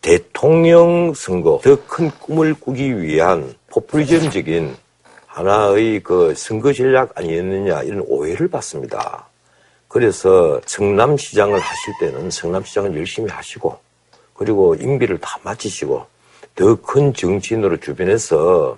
대통령 0.00 1.14
선거 1.14 1.60
더 1.62 1.76
큰 1.86 2.10
꿈을 2.20 2.54
꾸기 2.54 3.00
위한 3.00 3.54
포퓰리즘적인 3.70 4.76
하나의 5.26 6.00
그 6.02 6.34
선거 6.36 6.72
전략 6.72 7.12
아니었느냐 7.14 7.82
이런 7.82 8.04
오해를 8.06 8.48
받습니다. 8.48 9.28
그래서 9.88 10.60
성남시장을 10.66 11.58
하실 11.58 11.94
때는 12.00 12.30
성남시장을 12.30 12.96
열심히 12.96 13.30
하시고 13.30 13.78
그리고 14.34 14.74
임기를 14.74 15.18
다 15.18 15.38
마치시고 15.42 16.04
더 16.56 16.74
큰 16.82 17.12
정치인으로 17.12 17.76
주변에서 17.78 18.76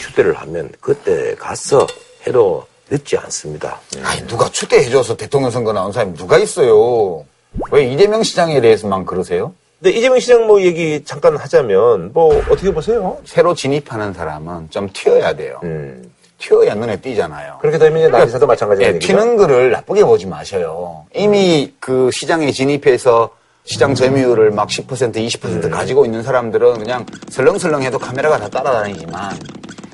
추대를 0.00 0.34
하면 0.34 0.70
그때 0.80 1.34
가서 1.34 1.86
해도 2.26 2.64
늦지 2.88 3.16
않습니다. 3.18 3.80
아니, 4.04 4.24
누가 4.28 4.48
추대해줘서 4.48 5.16
대통령 5.16 5.50
선거 5.50 5.72
나온 5.72 5.90
사람이 5.92 6.14
누가 6.14 6.38
있어요? 6.38 7.24
왜 7.72 7.84
이재명 7.92 8.22
시장에 8.22 8.60
대해서만 8.60 9.04
그러세요? 9.04 9.52
근데 9.80 9.98
이재명 9.98 10.20
시장 10.20 10.46
뭐 10.46 10.62
얘기 10.62 11.02
잠깐 11.04 11.36
하자면 11.36 12.12
뭐 12.12 12.36
어떻게 12.48 12.72
보세요? 12.72 13.18
새로 13.24 13.54
진입하는 13.54 14.12
사람은 14.14 14.70
좀 14.70 14.88
튀어야 14.92 15.34
돼요. 15.34 15.58
음. 15.64 16.12
튀어야 16.38 16.74
눈에 16.74 17.00
띄잖아요. 17.00 17.58
그렇게 17.60 17.78
되면 17.78 17.98
이제 17.98 18.08
나지사도 18.08 18.46
마찬가지예요. 18.46 18.94
예, 18.94 18.98
튀는 18.98 19.36
거를 19.36 19.70
나쁘게 19.72 20.04
보지 20.04 20.26
마셔요. 20.26 21.06
이미 21.14 21.72
그 21.80 22.10
시장에 22.12 22.52
진입해서 22.52 23.30
시장 23.66 23.94
점유율을 23.94 24.52
막 24.52 24.68
10%, 24.68 25.14
20% 25.14 25.70
가지고 25.70 26.04
있는 26.04 26.22
사람들은 26.22 26.78
그냥 26.78 27.04
설렁설렁 27.28 27.82
해도 27.82 27.98
카메라가 27.98 28.38
다 28.38 28.48
따라다니지만 28.48 29.38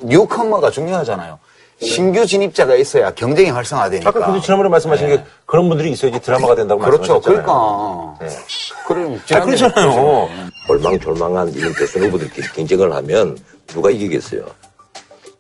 뉴커머가 0.02 0.70
중요하잖아요. 0.70 1.38
신규 1.80 2.24
진입자가 2.24 2.76
있어야 2.76 3.10
경쟁이 3.12 3.50
활성화되니까. 3.50 4.08
아까 4.08 4.26
근데 4.26 4.40
지난번에 4.40 4.68
말씀하신 4.68 5.08
게 5.08 5.24
그런 5.46 5.68
분들이 5.68 5.90
있어야지 5.90 6.20
드라마가 6.20 6.54
된다고 6.54 6.80
그렇죠. 6.80 7.14
말씀하셨잖아요. 7.14 8.16
그러니까. 8.16 8.42
그럼 8.86 9.20
아, 9.32 9.44
그렇잖아요. 9.44 10.28
얼망졸망한 10.68 11.54
이런 11.54 11.72
대선 11.74 12.02
후보들끼리 12.04 12.48
경쟁을 12.48 12.92
하면 12.92 13.36
누가 13.66 13.90
이기겠어요? 13.90 14.46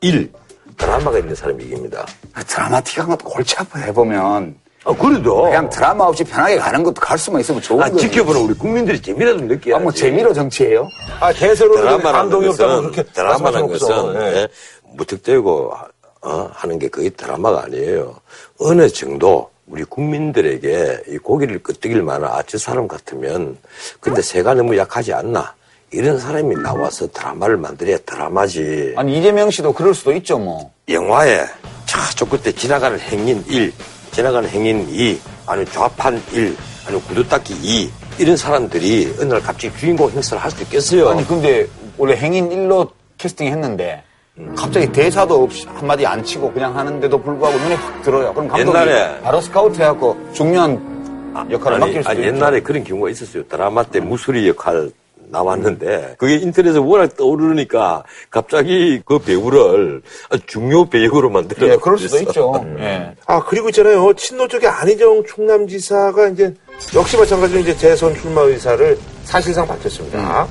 1. 0.00 0.32
드라마가 0.78 1.18
있는 1.18 1.34
사람이 1.34 1.62
이깁니다. 1.64 2.06
드라마틱한 2.46 3.08
것도 3.10 3.28
골치 3.28 3.54
아파 3.58 3.78
해보면 3.80 4.56
아, 4.84 4.92
그래도. 4.92 5.42
그냥 5.42 5.68
드라마 5.70 6.04
없이 6.04 6.24
편하게 6.24 6.56
가는 6.56 6.82
것도 6.82 7.00
갈 7.00 7.16
수만 7.18 7.40
있으면 7.40 7.60
좋은 7.62 7.82
아, 7.82 7.88
거지. 7.88 8.08
지켜보는 8.08 8.40
우리 8.40 8.54
국민들이 8.54 9.00
재미라도 9.00 9.40
느껴야지. 9.42 9.74
아, 9.74 9.78
뭐 9.78 9.92
재미로 9.92 10.32
정치해요? 10.32 10.88
아, 11.20 11.32
대세로는 11.32 11.80
드라마라는 11.82 12.12
감동이 12.12 12.48
없다고 12.48 12.80
그렇게 12.82 13.02
드라마라는 13.04 13.68
것은. 13.68 14.14
예. 14.16 14.36
예, 14.36 14.48
무턱대고, 14.94 15.72
어, 16.22 16.50
하는 16.52 16.78
게 16.78 16.88
거의 16.88 17.10
드라마가 17.10 17.64
아니에요. 17.64 18.16
어느 18.58 18.88
정도 18.88 19.50
우리 19.66 19.84
국민들에게 19.84 21.02
이 21.08 21.18
고기를 21.18 21.62
끄떡일 21.62 22.02
만한 22.02 22.30
아, 22.32 22.42
저 22.46 22.58
사람 22.58 22.88
같으면, 22.88 23.56
근데 24.00 24.20
새가 24.20 24.54
너무 24.54 24.76
약하지 24.76 25.12
않나. 25.12 25.54
이런 25.94 26.18
사람이 26.18 26.56
나와서 26.56 27.06
드라마를 27.12 27.56
만들어야 27.58 27.98
드라마지. 27.98 28.94
아니, 28.96 29.18
이재명 29.18 29.50
씨도 29.50 29.74
그럴 29.74 29.94
수도 29.94 30.12
있죠, 30.14 30.38
뭐. 30.38 30.72
영화에 30.88 31.44
저쪽 31.86 32.30
끝에 32.30 32.50
지나가는 32.52 32.98
행인 32.98 33.44
1, 33.46 33.72
지나가는 34.12 34.48
행인 34.48 34.86
2, 34.88 35.18
아니면 35.46 35.66
좌판 35.72 36.22
1, 36.32 36.56
아니면 36.86 37.02
구두 37.08 37.26
닦기 37.28 37.54
2 37.62 37.90
이런 38.18 38.36
사람들이 38.36 39.14
어느 39.18 39.32
날 39.32 39.42
갑자기 39.42 39.74
주인공 39.78 40.10
행사를 40.10 40.42
할수 40.42 40.62
있겠어요? 40.62 41.08
아니, 41.10 41.26
근데 41.26 41.66
원래 41.96 42.14
행인 42.14 42.50
1로 42.50 42.90
캐스팅 43.16 43.46
했는데 43.48 44.02
갑자기 44.56 44.90
대사도 44.92 45.42
없이 45.42 45.66
한마디 45.74 46.06
안 46.06 46.22
치고 46.22 46.52
그냥 46.52 46.76
하는데도 46.76 47.18
불구하고 47.22 47.58
눈에 47.58 47.74
확 47.74 48.02
들어요. 48.02 48.32
그럼 48.34 48.48
감독이 48.48 48.76
옛날에- 48.78 49.20
바로 49.22 49.40
스카우트 49.40 49.80
해갖고 49.80 50.16
중요한 50.32 50.92
역할을 51.50 51.76
아니, 51.76 51.80
맡길 51.86 52.02
수도 52.02 52.10
아니, 52.10 52.20
있죠. 52.20 52.34
옛날에 52.34 52.60
그런 52.60 52.84
경우가 52.84 53.10
있었어요. 53.10 53.44
드라마 53.48 53.82
때 53.82 54.00
무술이 54.00 54.46
역할 54.48 54.90
나왔는데 55.32 56.16
그게 56.18 56.36
인터넷에 56.36 56.78
워낙 56.78 57.16
떠오르니까 57.16 58.04
갑자기 58.30 59.02
그 59.04 59.18
배우를 59.18 60.02
중요 60.46 60.88
배역으로 60.88 61.30
만들어. 61.30 61.68
예, 61.68 61.76
그럴 61.76 61.98
수도 61.98 62.18
있죠. 62.18 62.52
예. 62.78 63.14
아, 63.26 63.42
그리고 63.44 63.70
있잖아요. 63.70 64.12
친노 64.14 64.46
쪽의 64.46 64.68
안희정 64.68 65.24
충남지사가 65.24 66.28
이제 66.28 66.54
역시 66.94 67.16
마찬가지로 67.16 67.60
이제 67.60 67.76
재선 67.76 68.14
출마 68.14 68.42
의사를 68.42 68.98
사실상 69.24 69.66
밝혔습니다. 69.66 70.46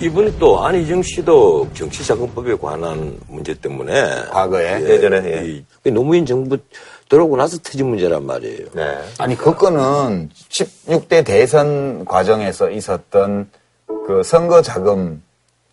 이분 0.00 0.34
또 0.38 0.64
안희정 0.64 1.02
씨도 1.02 1.68
정치자금법에 1.74 2.56
관한 2.56 3.18
문제 3.28 3.52
때문에 3.52 3.92
과거에. 4.30 4.82
예 4.88 4.98
전에, 4.98 5.22
예. 5.26 5.62
이 5.84 5.90
노무현 5.90 6.24
정부 6.24 6.56
들어오고 7.10 7.36
나서 7.36 7.58
터진 7.58 7.88
문제란 7.88 8.24
말이에요. 8.24 8.66
네. 8.72 8.98
아니, 9.18 9.36
그 9.36 9.54
거는 9.54 10.30
16대 10.48 11.26
대선 11.26 12.04
과정에서 12.06 12.70
있었던 12.70 13.50
그 14.06 14.22
선거 14.24 14.62
자금 14.62 15.22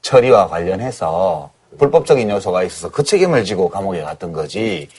처리와 0.02 0.48
관련해서 0.48 1.52
불법적인 1.78 2.30
요소가 2.30 2.64
있어서 2.64 2.90
그 2.90 3.04
책임을 3.04 3.44
지고 3.46 3.70
감옥에 3.70 4.02
갔던 4.02 4.34
거지. 4.34 4.90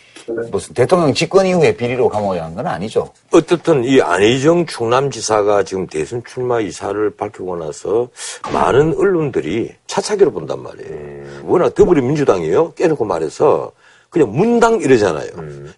무슨 0.52 0.74
대통령 0.74 1.14
집권 1.14 1.46
이후에 1.46 1.74
비리로 1.76 2.08
감옥에 2.10 2.38
간 2.38 2.54
건 2.54 2.66
아니죠. 2.66 3.10
어떻든 3.32 3.82
이 3.84 4.00
안희정 4.00 4.66
충남지사가 4.66 5.62
지금 5.64 5.86
대선 5.86 6.22
출마 6.24 6.60
이사를 6.60 7.16
밝히고 7.16 7.56
나서 7.56 8.08
많은 8.52 8.94
언론들이 8.96 9.72
차차기로 9.86 10.30
본단 10.32 10.62
말이에요. 10.62 11.44
워낙 11.44 11.74
더불어민주당이에요. 11.74 12.74
깨놓고 12.74 13.06
말해서 13.06 13.72
그냥 14.10 14.32
문당 14.32 14.80
이러잖아요. 14.80 15.28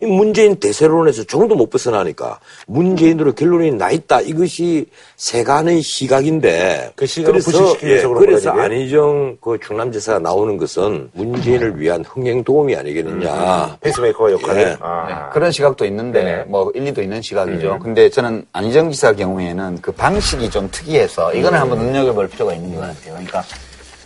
이 0.01 0.07
문재인 0.07 0.55
대세론에서 0.57 1.25
조금 1.25 1.49
도 1.49 1.57
못 1.57 1.69
벗어나니까 1.69 2.39
문재인으로 2.69 3.33
결론이 3.35 3.73
나 3.73 3.91
있다. 3.91 4.21
이것이 4.21 4.87
세간의 5.17 5.83
시각인데. 5.83 6.93
그 6.95 7.07
시각을 7.07 7.41
부식시키기 7.41 7.87
위해서 7.87 8.09
그런 8.09 8.21
그래서 8.25 8.53
거라는 8.53 8.77
안희정 8.77 9.37
그 9.41 9.59
충남지사가 9.61 10.21
나오는 10.21 10.57
것은 10.57 11.11
문재인을 11.13 11.79
위한 11.81 12.05
흥행 12.05 12.45
도움이 12.45 12.75
아니겠느냐. 12.77 13.77
페이스메이커 13.81 14.31
역할을. 14.33 14.61
예. 14.63 14.77
아. 14.81 15.29
그런 15.31 15.51
시각도 15.51 15.85
있는데 15.87 16.23
네네. 16.23 16.45
뭐 16.45 16.71
일리도 16.75 17.03
있는 17.03 17.21
시각이죠. 17.21 17.81
근데 17.83 18.09
저는 18.09 18.47
안희정 18.53 18.91
지사 18.93 19.13
경우에는 19.13 19.79
그 19.83 19.91
방식이 19.93 20.49
좀 20.51 20.69
특이해서 20.71 21.35
이거는 21.35 21.59
한번 21.59 21.79
눈여겨볼 21.81 22.29
필요가 22.29 22.55
있는 22.55 22.75
것 22.75 22.81
같아요. 22.81 23.13
그러니까 23.15 23.43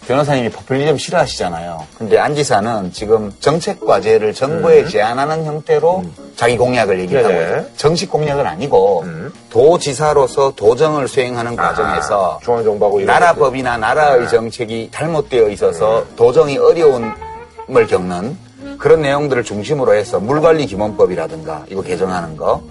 변호사님이 0.07 0.51
포퓰리즘 0.51 0.99
싫어하시잖아요. 0.99 1.83
근데 1.99 2.19
안 2.19 2.35
지사는 2.35 2.93
지금 2.93 3.33
정책 3.41 3.81
과제를 3.81 4.35
정부에 4.35 4.87
제안하는 4.87 5.45
형태로 5.45 6.05
자기 6.37 6.57
공약을 6.59 7.01
얘기하고 7.01 7.29
네네. 7.29 7.45
있어요. 7.45 7.65
정식 7.77 8.11
공약은 8.11 8.47
아니고 8.47 9.05
도지사로서 9.51 10.53
도정을 10.57 11.09
수행하는 11.09 11.57
과정에서 11.57 12.39
중앙정부하고 12.43 13.01
이런 13.01 13.15
나라법이나 13.15 13.79
나라의 13.79 14.29
정책이 14.29 14.91
잘못되어 14.93 15.49
있어서 15.49 16.05
도정이 16.17 16.59
어려움을 16.59 17.87
겪는 17.89 18.37
그런 18.79 19.01
내용들을 19.03 19.43
중심으로 19.45 19.95
해서 19.95 20.21
물관리 20.21 20.67
기본법이라든가 20.67 21.65
이거 21.71 21.81
개정하는 21.83 22.37
거, 22.37 22.63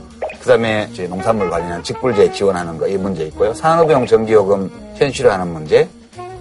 그다음에 0.41 0.89
이제 0.91 1.07
농산물 1.07 1.49
관련한 1.49 1.81
직불제 1.83 2.31
지원하는 2.33 2.77
거 2.77 2.87
이 2.87 2.97
문제 2.97 3.23
있고요. 3.25 3.53
산업용 3.53 4.05
전기요금 4.05 4.69
현실화하는 4.95 5.47
문제, 5.47 5.87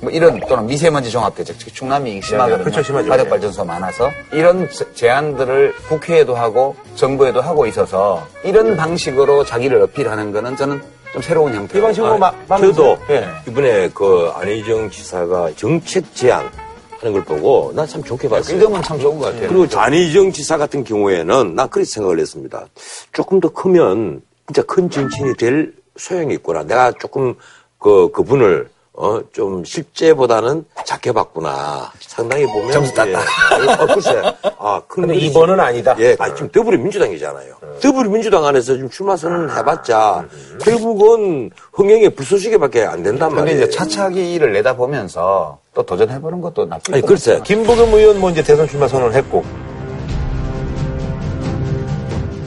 뭐 0.02 0.10
이런 0.10 0.40
또는 0.48 0.66
미세먼지 0.66 1.10
종합 1.12 1.32
대책, 1.36 1.56
특히 1.58 1.72
충남이 1.72 2.20
심하거든요. 2.22 2.64
그렇죠, 2.64 2.82
심하죠. 2.82 3.08
화력 3.08 3.30
발전소 3.30 3.64
많아서 3.64 4.10
이런 4.32 4.68
제- 4.68 4.92
제안들을 4.94 5.72
국회에도 5.88 6.34
하고 6.34 6.74
정부에도 6.96 7.40
하고 7.40 7.66
있어서 7.66 8.26
이런 8.42 8.76
방식으로 8.76 9.44
자기를 9.44 9.80
어필하는 9.82 10.32
거는 10.32 10.56
저는 10.56 10.82
좀 11.12 11.22
새로운 11.22 11.54
형태. 11.54 11.78
이 11.78 11.82
방식으로 11.82 12.18
마, 12.18 12.32
저도 12.48 12.98
예. 13.10 13.28
이번에 13.46 13.90
그 13.94 14.28
안희정 14.34 14.90
지사가 14.90 15.50
정책 15.54 16.12
제안 16.16 16.50
하는 16.98 17.12
걸 17.12 17.22
보고 17.24 17.70
난 17.72 17.86
참 17.86 18.02
좋게 18.02 18.28
봤어요. 18.28 18.56
이 18.56 18.60
점은 18.60 18.82
참 18.82 18.98
좋은 18.98 19.20
것 19.20 19.26
같아요. 19.26 19.48
그리고 19.50 19.78
안희정 19.78 20.32
지사 20.32 20.56
같은 20.58 20.82
경우에는 20.82 21.54
난 21.54 21.68
그렇게 21.68 21.84
생각을 21.88 22.18
했습니다. 22.18 22.66
조금 23.12 23.38
더 23.38 23.48
크면 23.50 24.20
진짜 24.48 24.62
큰 24.62 24.90
정치인이 24.90 25.34
될 25.36 25.72
소용이 25.96 26.34
있구나. 26.34 26.64
내가 26.64 26.90
조금 26.98 27.34
그 27.78 28.10
그분을 28.10 28.68
어 28.94 29.22
좀 29.32 29.64
실제보다는 29.64 30.66
작게 30.84 31.12
봤구나. 31.12 31.90
상당히 32.00 32.44
보면 32.44 32.72
점수 32.72 32.92
땄다. 32.92 33.20
예. 33.20 33.72
아, 33.72 33.86
글쎄. 33.86 34.22
아, 34.58 34.82
근데 34.86 35.14
이번은 35.16 35.58
아니다. 35.58 35.96
예, 35.98 36.14
아, 36.18 36.32
지금 36.34 36.50
더불어민주당이잖아요. 36.50 37.54
더불어민주당 37.80 38.44
안에서 38.44 38.74
지금 38.74 38.90
출마 38.90 39.16
선언을 39.16 39.56
해봤자 39.56 40.28
결국은 40.60 41.50
흥행의 41.72 42.10
불쏘시개밖에 42.10 42.84
안 42.84 43.02
된단 43.02 43.30
근데 43.30 43.42
말이에요. 43.42 43.62
이제 43.64 43.70
차차기를 43.70 44.52
내다보면서 44.52 45.58
또 45.72 45.82
도전해보는 45.82 46.42
것도 46.42 46.66
나쁘지 46.66 46.92
아니 46.92 47.02
글쎄, 47.02 47.40
김부겸 47.44 47.94
의원 47.94 48.20
뭐 48.20 48.30
이제 48.30 48.42
대선 48.42 48.68
출마 48.68 48.86
선언을 48.86 49.14
했고. 49.14 49.42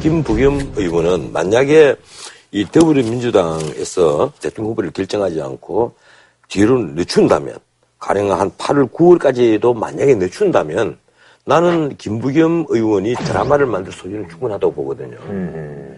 김부겸 0.03 0.73
의원은 0.75 1.33
만약에 1.33 1.95
이 2.51 2.65
더불어민주당에서 2.71 4.31
대통령 4.39 4.71
후보를 4.71 4.91
결정하지 4.91 5.41
않고 5.41 5.93
뒤로 6.49 6.79
늦춘다면 6.79 7.55
가령 7.99 8.31
한 8.31 8.51
8월, 8.51 8.91
9월까지도 8.91 9.75
만약에 9.75 10.15
늦춘다면 10.15 10.97
나는 11.45 11.95
김부겸 11.97 12.65
의원이 12.69 13.15
드라마를 13.15 13.65
만들 13.67 13.91
소지는 13.91 14.27
충분하다고 14.29 14.73
보거든요. 14.73 15.17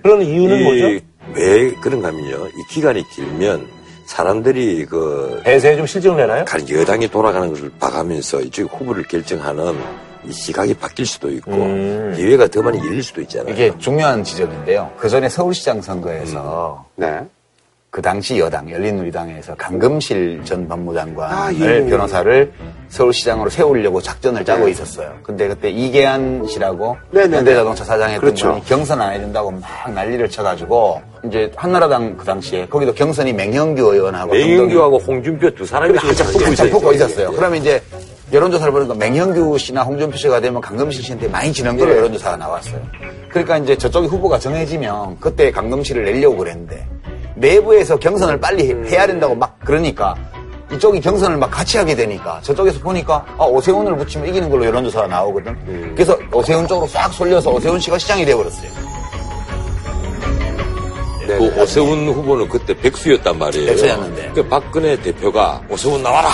그런 0.04 0.22
이유는 0.22 0.58
이- 0.60 0.64
뭐죠? 0.64 1.06
왜 1.36 1.72
그런가 1.82 2.10
하면요. 2.10 2.48
이 2.48 2.74
기간이 2.74 3.04
길면 3.16 3.68
사람들이 4.06 4.86
그 4.86 5.42
대세에 5.44 5.76
좀 5.76 5.86
실증을 5.86 6.18
내나요? 6.18 6.46
여당이 6.72 7.10
돌아가는 7.10 7.50
것을 7.50 7.70
봐가면서 7.80 8.42
이쪽 8.42 8.72
후보를 8.80 9.04
결정하는 9.04 9.78
이 10.26 10.32
시각이 10.32 10.74
바뀔 10.76 11.06
수도 11.06 11.30
있고 11.32 11.52
음. 11.52 12.14
기회가 12.16 12.48
더 12.48 12.62
많이 12.62 12.78
열릴 12.80 13.04
수도 13.04 13.22
있잖아요. 13.22 13.54
이게 13.54 13.72
중요한 13.78 14.24
지적인데요. 14.24 14.92
그 14.98 15.08
전에 15.10 15.28
서울시장 15.30 15.82
선거에서 15.82 16.86
네. 16.96 17.20
그 17.98 18.02
당시 18.04 18.38
여당 18.38 18.70
열린우리당에서 18.70 19.56
강금실 19.56 20.42
전 20.46 20.68
법무장관을 20.68 21.36
아, 21.36 21.52
예, 21.52 21.84
예. 21.84 21.90
변호사를 21.90 22.54
서울시장으로 22.90 23.50
세우려고 23.50 24.00
작전을 24.00 24.46
짜고 24.46 24.68
있었어요. 24.68 25.16
근데 25.24 25.48
그때 25.48 25.72
이계한 25.72 26.46
씨라고 26.46 26.96
네네네. 27.10 27.38
현대자동차 27.38 27.84
사장했던 27.86 28.22
그렇죠. 28.22 28.50
분이 28.50 28.66
경선 28.66 29.02
안 29.02 29.14
해준다고 29.14 29.50
막 29.50 29.62
난리를 29.92 30.30
쳐가지고 30.30 31.02
이제 31.26 31.52
한나라당 31.56 32.18
그 32.18 32.24
당시에 32.24 32.68
거기도 32.68 32.94
경선이 32.94 33.34
맹현규 33.34 33.82
의원하고 33.92 34.32
맹영규하고 34.32 35.00
홍준표 35.00 35.56
두 35.56 35.66
사람이 35.66 35.98
한짝 35.98 36.28
붙고 36.28 36.52
있었죠. 36.52 36.70
붙고 36.70 36.94
있었어요. 36.94 37.32
그러면 37.32 37.60
이제 37.60 37.82
여론조사를 38.32 38.72
보니까 38.74 38.94
맹현규 38.94 39.58
씨나 39.58 39.82
홍준표 39.82 40.18
씨가 40.18 40.40
되면 40.40 40.62
강금실 40.62 41.02
씨한테 41.02 41.30
많이 41.30 41.52
지는 41.52 41.76
걸로 41.76 41.98
여론조사가 41.98 42.38
나왔어요. 42.38 42.80
그러니까 43.30 43.58
이제 43.58 43.76
저쪽이 43.76 44.06
후보가 44.06 44.38
정해지면 44.38 45.18
그때 45.20 45.50
강금실을 45.50 46.06
내려고 46.06 46.38
그랬는데 46.38 46.86
내부에서 47.38 47.98
경선을 47.98 48.40
빨리 48.40 48.70
해- 48.70 48.90
해야 48.90 49.08
된다고 49.08 49.36
막 49.36 49.58
그러니까 49.64 50.16
이쪽이 50.72 51.00
경선을 51.00 51.38
막 51.38 51.50
같이 51.50 51.78
하게 51.78 51.96
되니까 51.96 52.40
저쪽에서 52.42 52.80
보니까 52.80 53.26
아, 53.38 53.46
오세훈을 53.46 53.96
붙이면 53.98 54.28
이기는 54.30 54.50
걸로 54.50 54.66
여론조사가 54.66 55.08
나오거든. 55.08 55.52
음. 55.68 55.92
그래서 55.96 56.18
오세훈 56.34 56.68
쪽으로 56.68 56.88
싹 56.88 57.14
쏠려서 57.14 57.52
오세훈 57.52 57.80
씨가 57.80 57.98
시장이 57.98 58.26
돼버렸어요. 58.26 58.70
네, 61.28 61.38
그 61.38 61.62
오세훈 61.62 62.08
후보는 62.08 62.48
그때 62.50 62.74
백수였단 62.74 63.38
말이에요. 63.38 63.68
백수였는데. 63.68 64.32
그 64.34 64.48
박근혜 64.48 65.00
대표가 65.02 65.62
오세훈 65.70 66.02
나와라! 66.02 66.30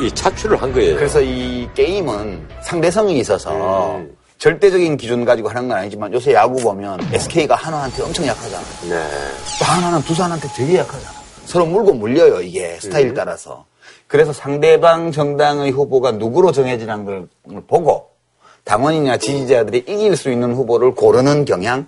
이 0.00 0.10
차출을 0.12 0.60
한 0.60 0.72
거예요. 0.72 0.96
그래서 0.96 1.20
이 1.20 1.68
게임은 1.74 2.48
상대성이 2.62 3.18
있어서 3.18 3.96
음. 3.96 4.10
절대적인 4.40 4.96
기준 4.96 5.26
가지고 5.26 5.50
하는 5.50 5.68
건 5.68 5.76
아니지만 5.76 6.12
요새 6.14 6.32
야구 6.32 6.56
보면 6.62 6.98
SK가 7.12 7.54
한화한테 7.54 8.02
엄청 8.02 8.26
약하잖아. 8.26 8.64
네. 8.88 9.06
또 9.58 9.64
하나는 9.66 10.00
두산한테 10.00 10.48
되게 10.56 10.78
약하잖아. 10.78 11.20
서로 11.44 11.66
물고 11.66 11.92
물려요, 11.92 12.40
이게 12.40 12.78
스타일 12.80 13.12
따라서. 13.12 13.66
그래서 14.06 14.32
상대방 14.32 15.12
정당의 15.12 15.72
후보가 15.72 16.12
누구로 16.12 16.52
정해지는 16.52 17.04
걸 17.04 17.28
보고 17.68 18.08
당원이나 18.64 19.18
지지자들이 19.18 19.84
이길 19.86 20.16
수 20.16 20.30
있는 20.30 20.54
후보를 20.54 20.94
고르는 20.94 21.44
경향 21.44 21.86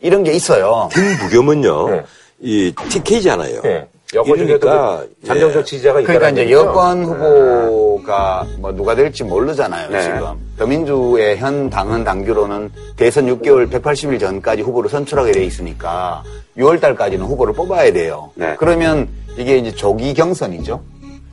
이런 0.00 0.24
게 0.24 0.32
있어요. 0.32 0.88
김부겸은요, 0.92 1.88
네. 1.90 2.04
이 2.40 2.74
TK잖아요. 2.90 3.62
네. 3.62 3.88
여권 4.14 4.38
이러니까, 4.38 5.04
그 5.20 5.26
잠정적 5.26 5.66
지지자가 5.66 6.00
있다. 6.00 6.12
그러니까 6.12 6.42
이제 6.42 6.52
여권 6.52 7.04
후보가 7.04 8.46
뭐 8.58 8.72
누가 8.72 8.94
될지 8.94 9.24
모르잖아요, 9.24 9.90
네. 9.90 10.02
지금. 10.02 10.26
더민주의 10.56 11.36
현 11.38 11.68
당헌 11.68 12.04
당규로는 12.04 12.70
대선 12.96 13.26
6개월 13.26 13.70
180일 13.70 14.20
전까지 14.20 14.62
후보를 14.62 14.88
선출하게 14.88 15.32
돼 15.32 15.44
있으니까 15.44 16.22
6월 16.56 16.80
달까지는 16.80 17.24
후보를 17.26 17.52
뽑아야 17.54 17.92
돼요. 17.92 18.30
네. 18.36 18.54
그러면 18.58 19.08
이게 19.36 19.58
이제 19.58 19.72
조기 19.72 20.14
경선이죠. 20.14 20.80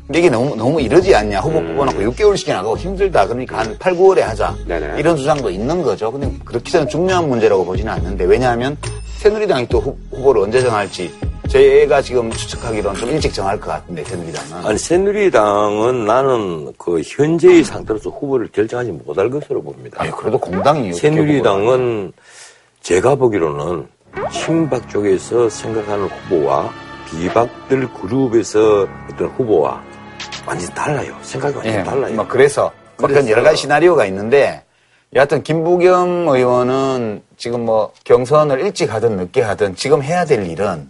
근데 0.07 0.19
이게 0.19 0.30
너무, 0.30 0.55
너무 0.55 0.82
이러지 0.82 1.15
않냐. 1.15 1.39
후보 1.39 1.61
뽑아놓고 1.61 2.01
6개월씩이나 2.11 2.55
하고 2.55 2.76
힘들다. 2.76 3.28
그러니까 3.28 3.59
한 3.59 3.78
8, 3.80 3.93
9월에 3.93 4.19
하자. 4.19 4.49
음. 4.49 4.65
네네. 4.67 4.99
이런 4.99 5.15
주장도 5.15 5.49
있는 5.49 5.82
거죠. 5.82 6.11
근데 6.11 6.30
그렇게 6.43 6.71
저는 6.71 6.89
중요한 6.89 7.30
문제라고 7.30 7.63
보지는 7.63 7.93
않는데 7.93 8.26
왜냐하면 8.26 8.76
새누리당이 9.19 9.67
또 9.69 9.80
후, 9.80 9.95
후보를 10.11 10.41
언제 10.41 10.59
정할지 10.61 11.09
제가 11.50 12.02
지금 12.02 12.32
추측하기로는 12.32 13.00
좀 13.00 13.10
일찍 13.10 13.34
정할 13.34 13.60
것 13.60 13.68
같은데 13.70 14.04
새누리당은. 14.04 14.66
아니, 14.66 14.78
새누리당은 14.78 16.06
나는 16.06 16.74
그 16.78 17.02
현재의 17.02 17.64
상태로서 17.64 18.10
후보를 18.10 18.48
결정하지 18.52 18.91
못할 18.91 19.30
것으로 19.30 19.62
봅니다. 19.62 19.98
아니, 20.02 20.12
그래도 20.12 20.38
공당이 20.38 20.89
어떻게 20.89 20.94
새누리당은 21.10 22.12
제가 22.82 23.16
보기로는 23.16 23.88
친박 24.32 24.89
쪽에서 24.89 25.50
생각하는 25.50 26.08
후보와 26.08 26.72
비박들 27.10 27.94
그룹에서 27.94 28.88
어떤 29.12 29.28
후보와 29.30 29.82
완전히 30.46 30.74
달라요. 30.74 31.16
생각이 31.22 31.56
완전히 31.56 31.78
예, 31.78 31.84
달라요. 31.84 32.16
뭐 32.16 32.28
그래서 32.28 32.72
뭐 32.98 33.08
그런 33.08 33.28
여러 33.30 33.44
가지 33.44 33.58
시나리오가 33.62 34.06
있는데 34.06 34.64
여하튼 35.16 35.43
김부겸 35.43 36.28
의원은 36.28 37.22
지금 37.38 37.66
뭐 37.66 37.91
경선을 38.03 38.59
일찍 38.61 38.93
하든 38.93 39.18
늦게 39.18 39.41
하든 39.41 39.76
지금 39.76 40.01
해야 40.01 40.26
될 40.26 40.45
일은 40.47 40.89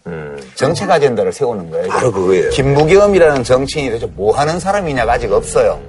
정책 0.56 0.90
아젠다를 0.90 1.34
세우는 1.34 1.70
거예요. 1.70 1.88
바로 1.90 2.12
그거예요. 2.12 2.50
김부겸이라는 2.52 3.44
정치인이 3.44 3.90
도대체 3.90 4.12
뭐 4.16 4.34
하는 4.36 4.60
사람이냐가 4.60 5.14
아직 5.14 5.32
없어요. 5.32 5.80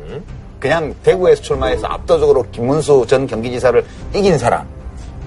그냥 0.59 0.95
대구에서 1.03 1.43
출마해서 1.43 1.87
압도적으로 1.87 2.45
김문수 2.51 3.05
전 3.07 3.27
경기지사를 3.27 3.85
이긴 4.15 4.39
사람. 4.39 4.67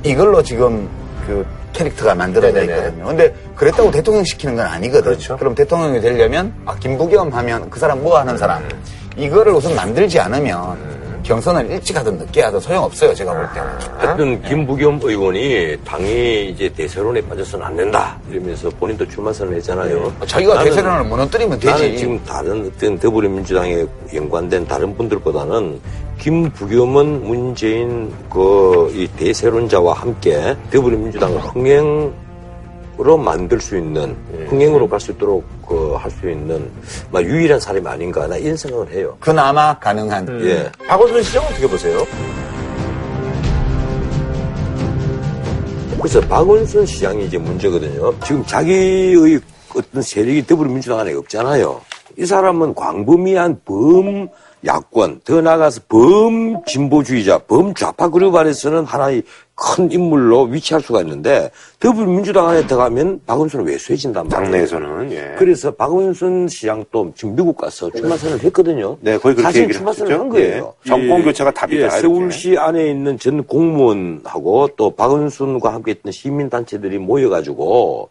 이걸로 0.04 0.42
지금 0.42 0.90
그 1.26 1.46
캐릭터가 1.74 2.16
만들어져. 2.16 2.64
있거든요. 2.64 3.06
근데 3.06 3.34
그랬다고 3.56 3.92
대통령 3.92 4.24
시키는 4.24 4.56
건 4.56 4.66
아니거든. 4.66 5.04
그렇죠. 5.04 5.38
그럼 5.38 5.54
대통령이 5.54 6.02
되려면 6.02 6.54
아 6.66 6.76
김부겸 6.76 7.32
하면 7.32 7.70
그 7.70 7.80
사람 7.80 8.02
뭐 8.02 8.18
하는 8.18 8.38
사람. 8.38 8.64
음. 8.64 8.70
이거를 9.16 9.54
우선 9.54 9.76
만들지 9.76 10.20
않으면 10.20 10.78
경선을 11.24 11.70
일찍 11.72 11.96
하든 11.98 12.18
늦게 12.18 12.42
하든 12.44 12.60
소용없어요. 12.60 13.14
제가 13.14 13.34
볼 13.34 13.46
때는. 13.54 13.70
하여튼 13.98 14.42
김부겸 14.44 15.00
의원이 15.04 15.78
당이 15.84 16.50
이제 16.50 16.70
대세론에 16.70 17.22
빠져서는 17.22 17.66
안 17.66 17.76
된다 17.76 18.18
이러면서 18.32 18.70
본인도 18.70 19.08
출마 19.10 19.34
선언을 19.34 19.58
했잖아요. 19.58 20.14
자기가 20.26 20.56
나는- 20.56 20.64
대세론을 20.66 21.04
무너뜨리면 21.06 21.60
되지. 21.60 21.68
나는 21.74 21.98
지금 21.98 22.24
다른 22.26 22.72
어떤 22.74 22.98
더불어민주당에 23.00 23.86
연관된 24.14 24.68
다른 24.68 24.96
분들보다는 24.96 25.80
김부겸은 26.20 27.24
문재인 27.28 28.12
그 28.30 28.90
이 28.94 29.08
대세론자와 29.18 29.94
함께 29.94 30.56
더불어민주당을 30.72 31.40
흥행으 31.40 32.12
로 32.98 33.16
만들 33.18 33.62
수 33.62 33.78
있는 33.78 34.16
흥행으로 34.50 34.90
갈 34.90 35.00
수 35.00 35.12
있도록 35.12 35.44
그 35.68 35.96
할 35.98 36.10
수 36.10 36.30
있는 36.30 36.72
막 37.12 37.24
유일한 37.24 37.60
사람이 37.60 37.88
아닌가 37.88 38.26
나 38.28 38.38
이런 38.38 38.58
생각을 38.58 38.90
해요. 38.92 39.16
그나마 39.20 39.78
가능한. 39.78 40.28
예. 40.46 40.72
박원순 40.88 41.22
시장 41.24 41.44
어떻게 41.46 41.68
보세요? 41.68 42.06
그래서 46.00 46.22
박원순 46.22 46.86
시장이 46.86 47.26
이제 47.26 47.38
문제거든요. 47.38 48.18
지금 48.22 48.46
자기의 48.46 49.40
어떤 49.76 50.02
세력이 50.02 50.46
더불어민주당 50.48 51.00
안에 51.00 51.14
없잖아요. 51.14 51.82
이 52.18 52.26
사람은 52.26 52.74
광범위한 52.76 53.62
범 53.66 54.28
야권, 54.66 55.22
더 55.24 55.42
나아가서 55.42 55.82
범 55.88 56.64
진보주의자, 56.66 57.40
범 57.40 57.74
좌파 57.74 58.10
그룹 58.10 58.36
안에서는 58.36 58.86
하나의 58.86 59.24
큰 59.60 59.92
인물로 59.92 60.44
위치할 60.44 60.84
수가 60.84 61.02
있는데 61.02 61.50
더불어민주당 61.80 62.48
안에 62.48 62.68
들어가면 62.68 63.22
박원순은 63.26 63.66
외소해진단 63.66 64.28
말이에요. 64.28 64.44
당내에서는 64.52 65.12
예. 65.12 65.36
그래서 65.36 65.72
박원순 65.72 66.48
시장도 66.48 67.14
지금 67.16 67.36
미국 67.36 67.58
가서 67.58 67.90
출마 67.90 68.16
선언을 68.16 68.44
했거든요. 68.44 68.98
네, 69.02 69.18
거의 69.18 69.34
그렇게 69.34 69.42
사실 69.52 69.72
출마 69.72 69.92
선언을. 69.92 70.20
한 70.20 70.30
거예요. 70.30 70.74
예. 70.86 70.90
정권 70.90 71.24
교체가 71.24 71.52
답이다, 71.52 71.86
예. 71.86 71.90
서울시 72.02 72.56
안에 72.56 72.88
있는 72.88 73.18
전 73.18 73.44
공무원하고 73.44 74.70
또 74.78 74.92
박원순과 74.92 75.74
함께 75.74 75.92
했던 75.92 76.12
시민단체들이 76.12 77.00
모여가지고 77.00 78.10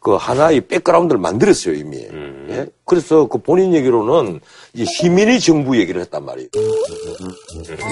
그 0.00 0.14
하나의 0.16 0.62
백그라운드를 0.62 1.20
만들었어요, 1.20 1.74
이미. 1.74 1.98
음. 2.10 2.46
예? 2.50 2.66
그래서 2.86 3.26
그 3.26 3.38
본인 3.38 3.74
얘기로는 3.74 4.40
이 4.72 4.84
시민의 4.86 5.40
정부 5.40 5.78
얘기를 5.78 6.00
했단 6.00 6.24
말이에요. 6.24 6.48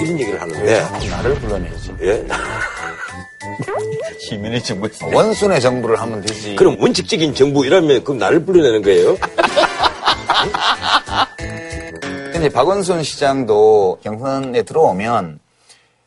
이런 0.01 0.19
얘기를 0.19 0.41
하는데, 0.41 0.81
나를 1.11 1.35
불러내지. 1.35 1.93
예? 2.01 2.25
시민의 4.19 4.63
정부. 4.63 4.89
원순의 5.13 5.61
정부를 5.61 5.99
하면 6.01 6.21
되지. 6.21 6.55
그럼 6.55 6.77
원칙적인 6.79 7.35
정부 7.35 7.63
이러면 7.65 8.03
그럼 8.03 8.17
나를 8.17 8.43
불러내는 8.43 8.81
거예요? 8.81 9.15
근데 12.33 12.49
박원순 12.49 13.03
시장도 13.03 13.99
경선에 14.03 14.63
들어오면 14.63 15.39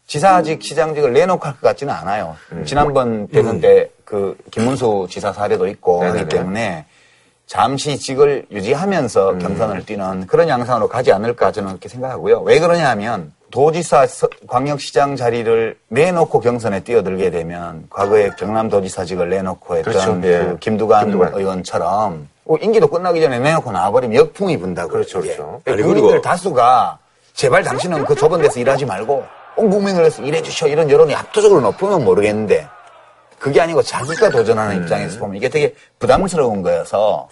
지사직, 0.06 0.62
시장직을 0.62 1.12
내놓고 1.12 1.44
할 1.46 1.52
것 1.54 1.60
같지는 1.62 1.92
않아요. 1.94 2.36
지난번 2.64 3.28
대선 3.28 3.60
때 3.60 3.90
그 4.12 4.36
김문수 4.50 5.06
지사 5.08 5.32
사례도 5.32 5.66
있고 5.68 6.02
하기 6.02 6.12
네네네. 6.12 6.28
때문에 6.28 6.84
잠시 7.46 7.96
직을 7.98 8.44
유지하면서 8.50 9.38
경선을 9.38 9.86
뛰는 9.86 10.26
그런 10.26 10.48
양상으로 10.50 10.86
가지 10.88 11.10
않을까 11.12 11.50
저는 11.50 11.70
그렇게 11.70 11.88
생각하고요. 11.88 12.40
왜 12.42 12.60
그러냐 12.60 12.90
하면 12.90 13.32
도지사 13.50 14.06
서- 14.06 14.28
광역시장 14.46 15.16
자리를 15.16 15.76
내놓고 15.88 16.40
경선에 16.40 16.80
뛰어들게 16.80 17.30
되면 17.30 17.86
과거에 17.88 18.28
경남도지사직을 18.38 19.30
내놓고 19.30 19.76
했던 19.78 19.92
그렇죠. 19.92 20.20
그 20.20 20.26
예. 20.28 20.56
김두관, 20.60 21.04
김두관. 21.06 21.32
의원처럼 21.34 22.28
어, 22.44 22.56
임기도 22.60 22.88
끝나기 22.88 23.18
전에 23.22 23.38
내놓고 23.38 23.72
나와버리면 23.72 24.14
역풍이 24.14 24.58
분다고. 24.58 24.90
그렇죠, 24.90 25.22
그렇죠. 25.22 25.62
아니, 25.64 25.80
국민들 25.82 26.02
그리고- 26.10 26.20
다수가 26.20 26.98
제발 27.32 27.62
당신은 27.62 28.04
그 28.04 28.14
좁은 28.14 28.42
데서 28.42 28.60
일하지 28.60 28.84
말고 28.84 29.24
온 29.56 29.70
국민을 29.70 30.00
위해서 30.00 30.22
일해 30.22 30.42
주셔 30.42 30.66
이런 30.68 30.90
여론이 30.90 31.14
압도적으로 31.14 31.62
높으면 31.62 32.04
모르겠는데 32.04 32.66
그게 33.42 33.60
아니고 33.60 33.82
자기가 33.82 34.30
도전하는 34.30 34.76
음. 34.76 34.82
입장에서 34.82 35.18
보면 35.18 35.36
이게 35.36 35.48
되게 35.48 35.74
부담스러운 35.98 36.62
거여서 36.62 37.28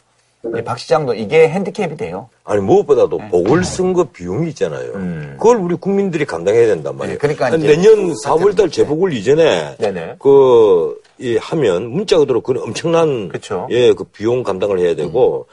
이박 0.56 0.76
시장도 0.80 1.14
이게 1.14 1.48
핸디캡이 1.48 1.96
돼요. 1.96 2.28
아니 2.42 2.61
무엇보다도 2.62 3.18
네. 3.18 3.28
보궐선거 3.28 4.04
비용이 4.04 4.48
있잖아요. 4.48 4.92
그걸 5.38 5.58
우리 5.58 5.76
국민들이 5.76 6.24
감당해야 6.24 6.66
된단 6.66 6.96
말이에요. 6.96 7.16
네, 7.16 7.18
그러니까 7.18 7.56
내년 7.56 8.12
4월달 8.24 8.72
재보궐 8.72 9.12
이전에 9.12 9.76
네네. 9.76 10.16
그 10.18 11.00
이, 11.18 11.36
하면 11.36 11.90
문자 11.90 12.18
그대로 12.18 12.40
그 12.40 12.61
엄청난 12.61 13.28
그쵸. 13.28 13.68
예, 13.70 13.92
그 13.92 14.02
비용 14.02 14.42
감당을 14.42 14.80
해야 14.80 14.96
되고 14.96 15.46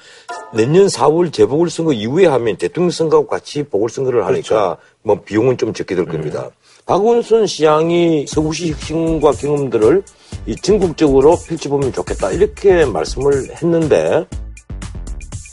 내년 0.56 0.88
4월 0.88 1.32
재보궐 1.32 1.70
선거 1.70 1.94
이후에 1.94 2.26
하면 2.26 2.56
대통령 2.56 2.90
선거하고 2.90 3.28
같이 3.28 3.62
보궐 3.62 3.90
선거를 3.90 4.26
하니까 4.26 4.48
그렇죠. 4.48 4.78
뭐 5.04 5.22
비용은 5.24 5.58
좀 5.58 5.74
적게 5.74 5.94
될 5.94 6.06
음. 6.06 6.12
겁니다. 6.12 6.50
박원순 6.88 7.46
시장이 7.48 8.26
서구시 8.28 8.72
혁신과 8.72 9.32
경험들을 9.34 10.04
이 10.46 10.56
전국적으로 10.56 11.38
펼쳐보면 11.38 11.92
좋겠다 11.92 12.32
이렇게 12.32 12.86
말씀을 12.86 13.50
했는데 13.56 14.26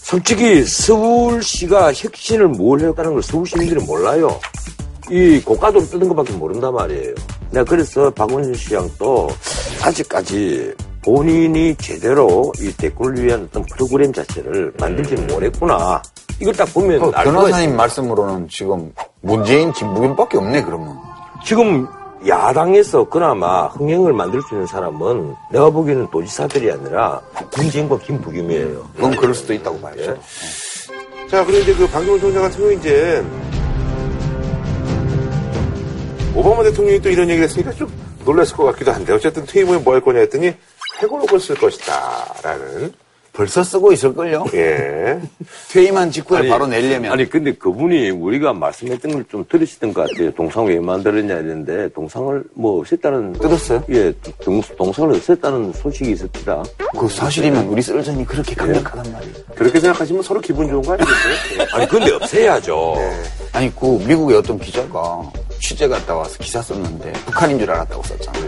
솔직히 0.04 0.62
서울시가 0.62 1.92
혁신을 1.92 2.48
뭘 2.48 2.80
했다는 2.80 3.14
걸 3.14 3.22
서울 3.22 3.44
시민들이 3.46 3.84
몰라요. 3.84 4.38
이 5.10 5.40
고가도로 5.44 5.84
뜨는 5.86 6.08
것밖에 6.08 6.34
모른단 6.34 6.72
말이에요. 6.72 7.14
내가 7.50 7.64
그래서 7.64 8.10
박원순 8.10 8.54
시장도 8.54 9.28
아직까지 9.82 10.72
본인이 11.02 11.74
제대로 11.76 12.52
이 12.60 12.72
대구를 12.76 13.24
위한 13.24 13.48
어떤 13.50 13.64
프로그램 13.64 14.12
자체를 14.12 14.72
만들지 14.78 15.16
못했구나. 15.16 16.00
이걸 16.40 16.54
딱 16.54 16.72
보면 16.72 17.10
그알 17.10 17.24
변호사님. 17.24 17.76
말씀으로는 17.76 18.48
지금 18.48 18.92
문재인, 19.20 19.72
김부겸밖에 19.72 20.38
없네 20.38 20.62
그러면. 20.62 21.13
지금 21.44 21.86
야당에서 22.26 23.04
그나마 23.04 23.66
흥행을 23.66 24.12
만들 24.14 24.40
수 24.42 24.54
있는 24.54 24.66
사람은 24.66 25.34
내가 25.50 25.68
보기에는 25.70 26.10
도지사들이 26.10 26.70
아니라 26.72 27.20
문재인과 27.56 27.98
김부겸이에요. 27.98 28.90
그건 28.94 29.10
그럴 29.16 29.34
수도 29.34 29.52
있다고 29.52 29.78
봐야죠. 29.80 30.18
자, 31.30 31.44
그리고 31.44 31.60
이제 31.62 31.74
그 31.74 31.86
방기문 31.88 32.20
총장 32.20 32.42
같은 32.42 32.58
경우 32.58 32.72
이제 32.72 33.24
오바마 36.34 36.62
대통령이 36.64 37.00
또 37.00 37.10
이런 37.10 37.28
얘기를 37.28 37.46
했으니까 37.48 37.72
좀 37.72 37.88
놀랐을 38.24 38.56
것 38.56 38.64
같기도 38.64 38.92
한데 38.92 39.12
어쨌든 39.12 39.44
퇴임 39.44 39.68
후에 39.68 39.78
뭐 39.78 39.94
할 39.94 40.00
거냐 40.00 40.20
했더니 40.20 40.54
회고록을 41.02 41.38
쓸 41.40 41.56
것이다. 41.56 41.92
라는. 42.42 42.92
벌써 43.34 43.64
쓰고 43.64 43.92
있을걸요? 43.92 44.44
예. 44.54 45.18
퇴임한 45.72 46.10
직후에 46.12 46.48
바로 46.48 46.66
내려면. 46.68 47.10
아니 47.12 47.28
근데 47.28 47.52
그분이 47.52 48.10
우리가 48.10 48.52
말씀했던 48.52 49.12
걸 49.12 49.24
좀 49.28 49.44
들으시던 49.48 49.92
것 49.92 50.08
같아요. 50.08 50.30
동상 50.34 50.66
왜 50.66 50.78
만들었냐 50.78 51.34
이랬는데 51.34 51.88
동상을 51.94 52.44
뭐 52.54 52.84
썼다는 52.84 53.32
뜯었어요? 53.32 53.82
예, 53.90 54.12
동, 54.44 54.60
동상을 54.76 55.12
썼다는 55.20 55.72
소식이 55.72 56.12
있었더라. 56.12 56.62
그 56.96 57.08
사실이면 57.08 57.66
우리 57.66 57.82
썰전이 57.82 58.24
그렇게 58.26 58.54
강력하단 58.54 59.12
말이에요. 59.12 59.34
그렇게 59.56 59.80
생각하시면 59.80 60.22
서로 60.22 60.40
기분 60.40 60.68
좋은 60.68 60.82
거 60.82 60.92
아니겠어요? 60.92 61.34
예. 61.58 61.66
아니 61.74 61.88
근데 61.88 62.12
없애야죠. 62.12 62.94
아니 63.52 63.74
그 63.74 63.86
미국의 64.06 64.36
어떤 64.38 64.58
기자가 64.58 65.22
취재 65.60 65.88
갔다 65.88 66.14
와서 66.14 66.38
기사 66.38 66.60
썼는데 66.62 67.12
북한인 67.24 67.58
줄 67.58 67.70
알았다고 67.70 68.02
썼잖아. 68.02 68.38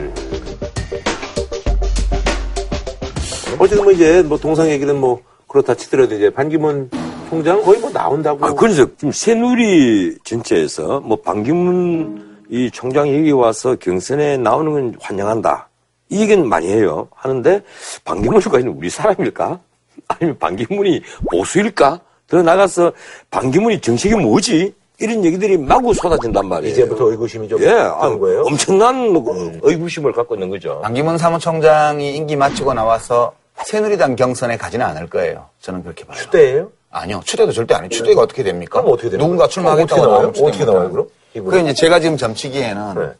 어쨌든 3.59 3.85
뭐 3.85 3.93
이제 3.93 4.23
뭐 4.23 4.39
동상 4.39 4.69
얘기는 4.69 4.95
뭐 4.97 5.21
그렇다 5.49 5.75
치더라도 5.75 6.15
이제 6.15 6.31
반기문 6.31 6.91
총장 7.29 7.63
거의 7.63 7.81
뭐 7.81 7.91
나온다고. 7.91 8.45
아, 8.45 8.53
그래서 8.53 8.87
지금 8.97 9.11
새누리 9.13 10.19
전체에서 10.25 11.01
뭐 11.01 11.17
반기문 11.17 12.37
이 12.49 12.71
총장 12.71 13.09
여기 13.09 13.33
와서 13.33 13.75
경선에 13.77 14.37
나오는 14.37 14.73
건 14.73 14.95
환영한다. 15.01 15.69
이 16.09 16.21
얘기는 16.21 16.47
많이 16.49 16.69
해요. 16.69 17.09
하는데 17.15 17.63
반기문과는 18.05 18.69
우리 18.69 18.89
사람일까? 18.91 19.59
아니면 20.09 20.39
반기문이 20.39 21.03
보수일까? 21.31 22.01
더 22.29 22.43
나가서 22.43 22.93
반기문이 23.31 23.81
정책이 23.81 24.15
뭐지? 24.17 24.75
이런 24.99 25.25
얘기들이 25.25 25.59
마구 25.59 25.93
쏟아진단 25.93 26.49
말이에요. 26.49 26.73
이제부터 26.73 27.11
의구심이 27.11 27.49
좀 27.49 27.61
예, 27.61 27.67
드는 27.67 27.81
아, 27.81 28.17
거예요? 28.17 28.43
엄청난 28.43 29.13
뭐 29.13 29.51
의구심을 29.63 30.13
갖고 30.13 30.35
있는 30.35 30.49
거죠. 30.49 30.81
반기문 30.83 31.19
사무총장이 31.19 32.17
임기 32.17 32.35
마치고 32.35 32.73
나와서 32.73 33.33
새누리당 33.65 34.17
경선에 34.17 34.57
가지는 34.57 34.87
않을 34.87 35.09
거예요. 35.09 35.47
저는 35.61 35.83
그렇게 35.83 36.05
봐요. 36.05 36.17
추대예요? 36.17 36.71
아니요. 36.91 37.21
추대도 37.25 37.53
절대 37.53 37.75
아니에요. 37.75 37.91
추대가 37.91 38.23
어떻게 38.23 38.43
됩니까? 38.43 38.81
그럼 38.81 38.93
어떻게 38.93 39.11
됩니까? 39.11 39.25
누군가 39.25 39.49
출마하겠다고 39.49 40.03
어떻게 40.03 40.13
나와요? 40.13 40.29
어떻게. 40.29 40.65
나와요, 40.65 40.91
그럼? 40.91 41.09
그 41.33 41.61
이제 41.61 41.75
제가 41.75 42.01
지금 42.01 42.17
점치기에는 42.17 42.95
네. 42.95 43.13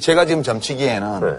제가 0.00 0.26
지금 0.26 0.42
점치기에는 0.42 1.20
네. 1.20 1.36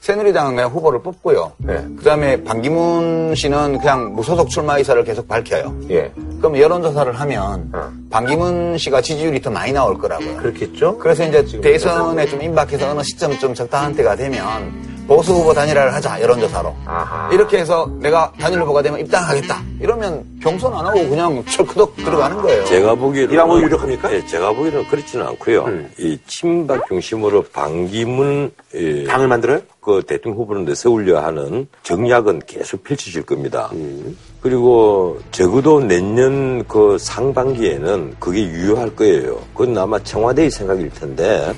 새누리당은 0.00 0.56
그냥 0.56 0.70
후보를 0.70 1.02
뽑고요. 1.02 1.52
네. 1.58 1.74
그다음에 1.98 2.42
반기문 2.42 3.34
씨는 3.34 3.78
그냥 3.78 4.14
무소속 4.14 4.48
출마 4.48 4.78
의사를 4.78 5.04
계속 5.04 5.28
밝혀요. 5.28 5.76
예. 5.90 6.10
그럼 6.38 6.58
여론조사를 6.58 7.12
하면 7.12 7.70
어. 7.74 7.92
반기문 8.08 8.78
씨가 8.78 9.02
지지율이 9.02 9.42
더 9.42 9.50
많이 9.50 9.72
나올 9.72 9.98
거라고요. 9.98 10.38
그렇겠죠? 10.38 10.96
그래서 10.98 11.24
이제 11.26 11.44
대선에 11.60 12.26
좀 12.26 12.42
임박해서 12.42 12.90
어느 12.90 13.02
시점 13.02 13.38
좀 13.38 13.52
적당한 13.52 13.94
때가 13.94 14.16
되면 14.16 14.99
보수 15.10 15.32
후보 15.32 15.52
단일화를 15.52 15.92
하자 15.92 16.20
여론조사로 16.20 16.72
아하. 16.86 17.28
이렇게 17.32 17.58
해서 17.58 17.90
내가 17.98 18.32
단일 18.38 18.62
후보가 18.62 18.80
되면 18.80 19.00
입당하겠다 19.00 19.60
이러면 19.80 20.24
경선 20.40 20.72
안 20.72 20.86
하고 20.86 21.08
그냥 21.08 21.44
철크덕 21.46 21.96
들어가는 21.96 22.40
거예요. 22.40 22.64
제가 22.66 22.94
보기에는 22.94 23.34
이 23.34 23.36
방법이 23.36 23.64
유력합니까? 23.64 24.14
예, 24.14 24.24
제가 24.24 24.52
보기에는 24.52 24.86
그렇지는 24.86 25.26
않고요. 25.26 25.64
음. 25.64 25.90
이 25.98 26.16
친박 26.28 26.86
중심으로 26.86 27.42
반기문 27.52 28.52
예, 28.76 29.02
당을 29.02 29.26
만들어요? 29.26 29.62
그 29.80 30.04
대통령 30.06 30.42
후보를 30.42 30.64
내세우려 30.64 31.18
하는 31.18 31.66
정략은 31.82 32.42
계속 32.46 32.84
펼쳐질 32.84 33.24
겁니다. 33.24 33.68
음. 33.72 34.16
그리고 34.40 35.18
적어도 35.32 35.80
내년 35.80 36.64
그 36.68 36.98
상반기에는 37.00 38.14
그게 38.20 38.42
유효할 38.44 38.94
거예요. 38.94 39.40
그건 39.56 39.76
아마 39.76 39.98
청와대의 39.98 40.52
생각일 40.52 40.88
텐데 40.90 41.52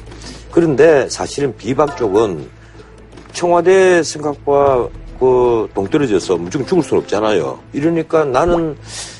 그런데 0.50 1.06
사실은 1.10 1.54
비박 1.58 1.98
쪽은 1.98 2.61
청와대 3.32 4.02
생각과 4.02 4.88
그 5.18 5.68
동떨어져서 5.74 6.36
무조건 6.36 6.66
죽을 6.66 6.82
수는 6.82 7.02
없잖아요. 7.02 7.58
이러니까 7.72 8.24
나는 8.24 8.76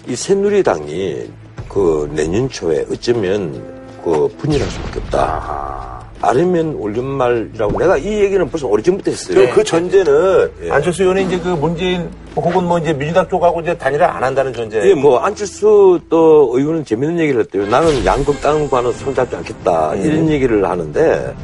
이 0.09 0.17
새누리당이 0.17 1.31
그 1.69 2.11
내년 2.15 2.49
초에 2.49 2.85
어쩌면 2.91 3.63
그 4.05 4.29
분열할 4.39 4.69
수밖에 4.69 4.99
없다. 5.01 6.03
아니면 6.21 6.77
올 6.77 6.97
연말이라고 6.97 7.79
내가 7.79 7.97
이 7.97 8.07
얘기는 8.07 8.49
벌써 8.49 8.69
오래전부터 8.69 9.11
했어요. 9.11 9.49
그, 9.49 9.55
그 9.57 9.65
전제는 9.65 10.51
예. 10.65 10.71
안철수 10.71 11.03
의원이 11.03 11.25
이제 11.25 11.39
그 11.39 11.49
문재인 11.49 12.09
혹은 12.37 12.65
뭐 12.65 12.79
이제 12.79 12.93
민주당 12.93 13.29
쪽하고 13.29 13.61
이제 13.61 13.77
단일화 13.77 14.07
안 14.07 14.23
한다는 14.23 14.53
전제. 14.53 14.81
예, 14.89 14.95
뭐 14.95 15.19
안철수 15.19 16.01
또 16.09 16.51
의원은 16.55 16.85
재밌는 16.85 17.19
얘기를 17.19 17.41
했대요. 17.41 17.67
나는 17.67 18.05
양극당과는 18.05 18.93
손잡지 18.93 19.35
않겠다 19.35 19.97
이런 19.97 20.29
얘기를 20.29 20.65
하는데 20.69 21.35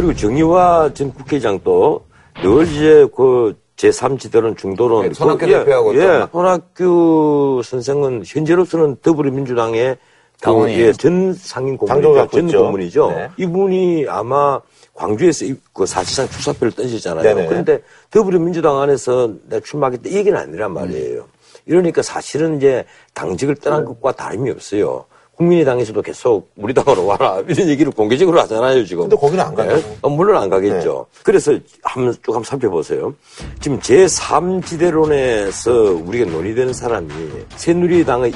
그리고 0.00 0.14
정의화 0.14 0.92
전 0.94 1.12
국회의장도 1.12 2.06
늘 2.42 2.66
이제 2.66 3.06
그 3.14 3.54
제3지대론 3.76 4.56
중도론 4.56 5.08
네, 5.08 5.14
손학규 5.14 5.38
그, 5.46 5.52
예, 5.52 5.58
대표하고 5.58 5.92
또. 5.92 5.98
예, 6.00 6.26
손학규 6.32 7.62
선생은 7.64 8.22
현재로서는 8.26 8.96
더불어민주당의 9.02 9.96
그, 9.96 10.40
당원이에요. 10.42 10.86
예, 10.86 10.92
전 10.92 11.34
상임 11.34 11.76
고문이죠. 11.76 12.12
갖고 12.14 12.36
전 12.38 12.46
있죠. 12.46 12.62
고문이죠. 12.64 13.10
네. 13.10 13.28
이분이 13.36 14.06
아마 14.08 14.58
광주에서 14.94 15.44
이- 15.44 15.54
그 15.74 15.84
사실상 15.84 16.26
출사표를 16.28 16.72
던지잖아요. 16.72 17.22
네네. 17.22 17.46
그런데 17.48 17.82
더불어민주당 18.10 18.80
안에서 18.80 19.32
내가 19.50 19.62
출마하겠다 19.64 20.08
이 20.08 20.14
얘기는 20.14 20.38
아니란 20.38 20.72
말이에요. 20.72 21.24
이러니까 21.66 22.00
사실은 22.02 22.56
이제 22.56 22.84
당직을 23.12 23.56
떠난 23.56 23.84
것과 23.84 24.12
다름이 24.12 24.50
없어요. 24.50 25.04
국민의당에서도 25.40 26.02
계속 26.02 26.50
우리 26.56 26.74
당으로 26.74 27.06
와라 27.06 27.42
이런 27.48 27.66
얘기를 27.68 27.90
공개적으로 27.90 28.38
하잖아요 28.42 28.84
지금. 28.84 29.04
근데 29.04 29.16
거기는 29.16 29.42
안 29.42 29.54
가요. 29.54 29.76
네? 29.76 29.82
어, 30.02 30.10
물론 30.10 30.42
안 30.42 30.50
가겠죠. 30.50 31.06
그래서 31.24 31.52
한번 31.82 32.12
쭉 32.12 32.28
한번 32.28 32.44
살펴보세요. 32.44 33.14
지금 33.60 33.80
제3지대론에서 33.80 36.06
우리가 36.06 36.30
논의되는 36.30 36.74
사람이 36.74 37.08
새누리당의 37.56 38.32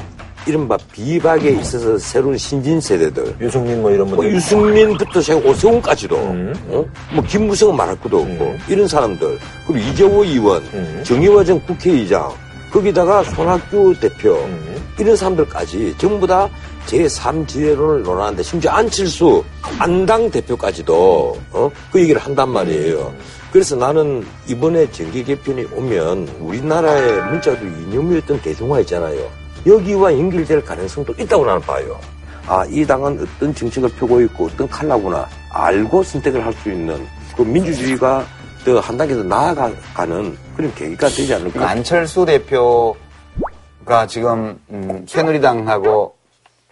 이른바 0.46 0.76
비박에 0.92 1.48
있어서 1.52 1.96
새로운 1.96 2.36
신진 2.36 2.78
세대들 2.78 3.34
유승민 3.40 3.80
뭐 3.80 3.90
이런 3.90 4.06
뭐 4.08 4.16
분들. 4.16 4.34
유승민부터 4.36 5.22
시작 5.22 5.46
오세훈까지도 5.46 6.16
음. 6.16 6.52
어? 6.68 6.84
뭐 7.14 7.24
김무성은 7.26 7.74
말할 7.74 7.98
것도 8.00 8.18
없고 8.20 8.54
이런 8.68 8.86
사람들 8.86 9.38
그리고 9.66 9.88
이재호 9.88 10.22
의원 10.24 10.62
음. 10.74 11.00
정의화 11.02 11.44
전 11.44 11.58
국회의장 11.64 12.30
거기다가 12.74 13.22
손학규 13.22 13.94
대표 14.00 14.34
음. 14.34 14.76
이런 14.98 15.14
사람들까지 15.14 15.94
전부 15.96 16.26
다 16.26 16.48
제3지대론을 16.86 18.02
논하는데 18.02 18.42
심지어 18.42 18.72
안철수 18.72 19.44
안당 19.78 20.28
대표까지도 20.28 21.38
어? 21.52 21.70
그 21.92 22.00
얘기를 22.00 22.20
한단 22.20 22.50
말이에요. 22.50 23.14
그래서 23.52 23.76
나는 23.76 24.26
이번에 24.48 24.90
정계 24.90 25.22
개편이 25.22 25.66
오면 25.72 26.28
우리나라의 26.40 27.30
문자도 27.30 27.64
이념이었던 27.64 28.42
대중화 28.42 28.80
있잖아요. 28.80 29.24
여기와 29.64 30.12
연결될 30.12 30.64
가능성도 30.64 31.14
있다고 31.16 31.46
나는 31.46 31.60
봐요. 31.60 31.98
아, 32.46 32.66
이 32.68 32.84
당은 32.84 33.20
어떤 33.22 33.54
정책을 33.54 33.88
펴고 33.90 34.20
있고 34.22 34.46
어떤 34.46 34.68
칼라구나 34.68 35.28
알고 35.50 36.02
선택을 36.02 36.44
할 36.44 36.52
수 36.54 36.70
있는 36.72 37.06
그 37.36 37.42
민주주의가 37.42 38.26
더 38.64 38.80
한 38.80 38.96
단계 38.96 39.14
더 39.14 39.22
나아가는 39.22 40.36
그런 40.56 40.74
계기가 40.74 41.08
되지 41.08 41.28
그 41.28 41.34
않을까. 41.34 41.68
안철수 41.68 42.24
대표가 42.24 44.06
지금 44.08 44.58
음, 44.70 45.04
새누리당하고 45.08 46.14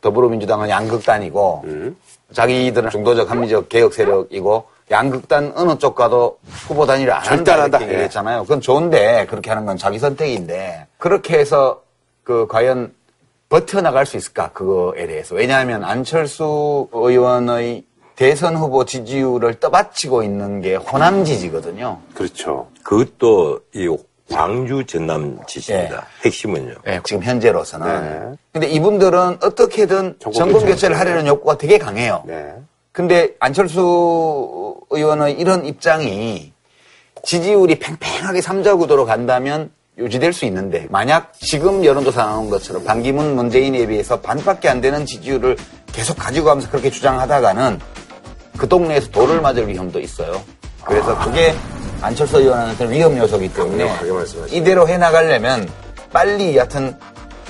더불어민주당은 0.00 0.68
양극단이고 0.68 1.64
자기들은 2.32 2.90
중도적 2.90 3.30
합리적 3.30 3.68
개혁 3.68 3.94
세력이고 3.94 4.64
양극단 4.90 5.52
어느 5.54 5.78
쪽과도 5.78 6.38
후보 6.66 6.86
단일을 6.86 7.12
안 7.12 7.22
한다 7.22 7.62
한다. 7.62 7.78
이렇게 7.78 7.86
예. 7.86 7.94
얘기했잖아요. 7.94 8.42
그건 8.42 8.60
좋은데 8.60 9.26
그렇게 9.28 9.50
하는 9.50 9.64
건 9.64 9.76
자기 9.76 9.98
선택인데 9.98 10.86
그렇게 10.98 11.38
해서 11.38 11.82
그 12.24 12.46
과연 12.48 12.92
버텨나갈 13.48 14.06
수 14.06 14.16
있을까 14.16 14.50
그거에 14.52 15.06
대해서 15.06 15.34
왜냐하면 15.34 15.84
안철수 15.84 16.88
의원의 16.92 17.84
대선 18.22 18.54
후보 18.54 18.84
지지율을 18.84 19.54
떠받치고 19.54 20.22
있는 20.22 20.60
게 20.60 20.76
호남 20.76 21.24
지지거든요. 21.24 21.98
그렇죠. 22.14 22.68
그것도 22.84 23.58
이 23.74 23.96
광주 24.30 24.86
전남 24.86 25.40
지시입니다. 25.48 26.06
핵심은요. 26.24 26.72
네, 26.84 27.00
지금 27.02 27.24
현재로서는. 27.24 27.86
네. 28.00 28.36
근데 28.52 28.68
이분들은 28.68 29.38
어떻게든 29.42 30.18
정권 30.20 30.52
교체를 30.52 30.72
교체를 30.72 31.00
하려는 31.00 31.26
욕구가 31.26 31.58
되게 31.58 31.78
강해요. 31.78 32.22
네. 32.24 32.54
근데 32.92 33.30
안철수 33.40 34.76
의원의 34.90 35.40
이런 35.40 35.66
입장이 35.66 36.52
지지율이 37.24 37.80
팽팽하게 37.80 38.40
삼자 38.40 38.76
구도로 38.76 39.04
간다면 39.04 39.72
유지될 39.98 40.32
수 40.32 40.44
있는데 40.44 40.86
만약 40.90 41.32
지금 41.40 41.84
여론조사 41.84 42.24
나온 42.24 42.50
것처럼 42.50 42.84
반기문 42.84 43.34
문재인에 43.34 43.84
비해서 43.88 44.20
반밖에 44.20 44.68
안 44.68 44.80
되는 44.80 45.06
지지율을 45.06 45.56
계속 45.92 46.16
가지고 46.16 46.46
가면서 46.46 46.70
그렇게 46.70 46.88
주장하다가는 46.88 47.80
그 48.62 48.68
동네에서 48.68 49.10
돌을 49.10 49.40
맞을 49.40 49.66
위험도 49.66 49.98
있어요. 49.98 50.40
그래서 50.84 51.18
그게 51.18 51.52
안철수 52.00 52.38
의원한테는 52.38 52.92
위험 52.92 53.18
요소이기 53.18 53.52
때문에 53.54 53.86
말씀하시네요. 53.86 54.46
이대로 54.52 54.86
해나가려면 54.86 55.68
빨리 56.12 56.56
여하튼 56.56 56.96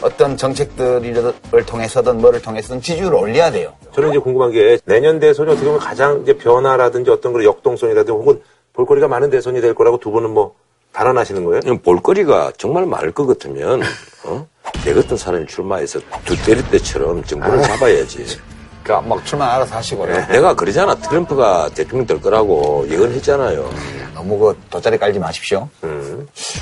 어떤 0.01 0.39
정책들을 0.39 1.35
통해서든 1.67 2.17
뭐를 2.17 2.41
통해서든 2.41 2.81
지지율을 2.81 3.15
올려야 3.15 3.51
돼요. 3.51 3.75
저는 3.95 4.09
이제 4.09 4.19
궁금한 4.21 4.53
게 4.53 4.79
내년 4.87 5.21
대선이 5.21 5.51
어떻게 5.51 5.67
보면 5.67 5.81
가장 5.81 6.23
이제 6.23 6.35
변화라든지 6.39 7.11
어떤 7.11 7.35
그런 7.35 7.45
역동성이라든지 7.45 8.11
혹은 8.11 8.41
볼거리가 8.73 9.07
많은 9.07 9.29
대선이 9.29 9.61
될 9.61 9.75
거라고 9.75 9.99
두 9.99 10.13
분은 10.13 10.31
뭐 10.31 10.55
달아나시는 10.95 11.45
거예요? 11.45 11.61
볼거리가 11.83 12.53
정말 12.57 12.87
많을 12.87 13.13
것 13.13 13.27
같으면 13.27 13.83
어? 14.25 14.47
내 14.87 14.95
같은 14.95 15.19
사람이 15.19 15.47
출마해서 15.47 16.01
두 16.25 16.43
때릴 16.43 16.67
때처럼 16.71 17.23
정부를 17.23 17.61
잡아야지. 17.61 18.25
그러니까 18.83 19.01
막 19.09 19.24
출마 19.24 19.55
알아서 19.55 19.76
하시고 19.76 20.09
요 20.11 20.26
내가 20.28 20.55
그러잖아. 20.55 20.95
트럼프가 20.95 21.70
대통령 21.74 22.07
될 22.07 22.20
거라고 22.20 22.87
예언했잖아요. 22.89 23.70
너무 24.14 24.39
그 24.39 24.61
돗자리 24.70 24.99
깔지 24.99 25.18
마십시오. 25.18 25.68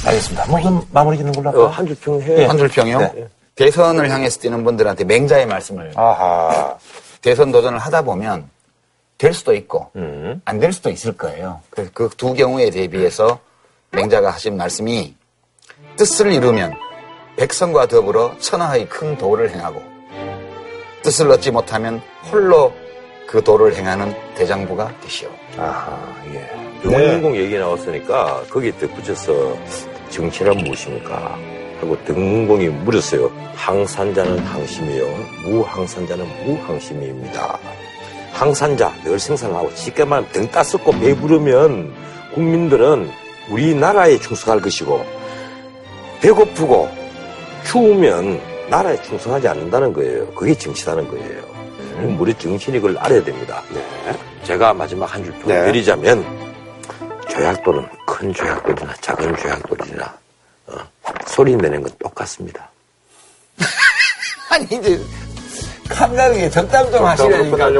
알겠습니다. 0.06 0.46
뭐 0.46 0.58
그럼 0.58 0.86
마무리 0.92 1.16
짓는 1.16 1.32
걸로 1.32 1.64
어, 1.64 1.66
한 1.68 1.86
줄평 1.86 2.20
해. 2.22 2.44
한 2.44 2.56
줄평이요? 2.58 3.12
대선을 3.56 4.10
향해서 4.10 4.40
뛰는 4.40 4.64
분들한테 4.64 5.04
맹자의 5.04 5.46
말씀을 5.46 5.92
아하. 5.96 6.76
대선 7.20 7.52
도전을 7.52 7.78
하다 7.78 8.02
보면 8.02 8.48
될 9.18 9.34
수도 9.34 9.54
있고 9.54 9.90
안될 10.44 10.72
수도 10.72 10.88
있을 10.90 11.12
거예요. 11.16 11.60
그래서 11.70 11.90
그 11.92 12.08
두 12.16 12.32
경우에 12.34 12.70
대비해서 12.70 13.38
맹자가 13.92 14.30
하신 14.30 14.56
말씀이 14.56 15.14
뜻을 15.96 16.32
이루면 16.32 16.74
백성과 17.36 17.86
더불어 17.86 18.34
천하의 18.38 18.88
큰 18.88 19.16
도를 19.18 19.50
행하고 19.50 19.82
뜻을 21.02 21.30
얻지 21.30 21.50
못하면 21.50 22.00
홀로 22.30 22.72
그 23.26 23.42
도를 23.42 23.74
행하는 23.74 24.14
대장부가 24.34 24.92
되시오. 25.02 25.28
아하, 25.56 25.96
예. 26.34 26.50
영원인공 26.84 27.36
얘기 27.36 27.56
나왔으니까 27.56 28.42
거기에 28.50 28.72
덧붙여서 28.78 29.56
정치란 30.10 30.56
무엇입니까? 30.58 31.38
하고 31.80 31.96
등공이 32.04 32.68
물었어요. 32.68 33.30
항산자는 33.54 34.38
항심이요. 34.38 35.06
무항산자는 35.44 36.26
무항심입니다. 36.44 37.58
항산자, 38.32 38.92
늘 39.04 39.18
생산하고 39.18 39.70
쉽게 39.74 40.04
말하면 40.04 40.30
등 40.32 40.50
따숩고 40.50 40.92
배부르면 40.92 41.94
국민들은 42.34 43.10
우리나라에 43.50 44.18
충성할 44.18 44.60
것이고 44.60 45.04
배고프고 46.20 46.88
추우면 47.64 48.40
나라에 48.70 49.02
충성하지 49.02 49.48
않는다는 49.48 49.92
거예요. 49.92 50.26
그게 50.32 50.54
정치라는 50.54 51.08
거예요. 51.08 51.42
우리 52.18 52.32
정신이 52.32 52.78
그걸 52.78 52.96
알아야 52.98 53.22
됩니다. 53.22 53.62
제가 54.44 54.72
마지막 54.72 55.12
한줄 55.12 55.32
네. 55.40 55.40
보여드리자면 55.42 56.24
조약돌은 57.28 57.86
큰 58.06 58.32
조약돌이나 58.32 58.94
작은 59.00 59.36
조약돌이나 59.36 60.18
어, 60.68 60.74
소리 61.26 61.56
내는 61.56 61.82
건 61.82 61.92
똑같습니다. 61.98 62.70
아니 64.50 64.64
이제 64.64 65.00
감각이 65.88 66.50
적당 66.50 66.90
좀 66.90 67.04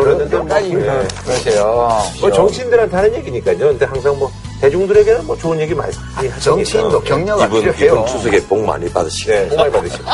그랬는데 0.03 0.37
뭐, 0.37 0.61
예. 0.61 1.09
그러세요. 1.25 1.99
뭐 2.21 2.31
정치인들한테 2.33 2.97
하는 2.97 3.15
얘기니까요. 3.15 3.59
근데 3.59 3.85
항상 3.87 4.19
뭐 4.19 4.31
대중들에게는 4.61 5.27
뭐 5.27 5.37
좋은 5.37 5.59
얘기 5.61 5.75
많이 5.75 5.93
하시니까. 6.15 6.39
정치인도 6.41 7.01
격려가 7.03 7.47
이번, 7.47 7.61
필요해요. 7.61 7.93
이번 7.93 8.07
추석에 8.07 8.41
복 8.47 8.65
많이 8.65 8.89
받으시고 8.93 9.31
네, 9.33 9.49
정말 9.49 9.71
받으시고. 9.71 10.05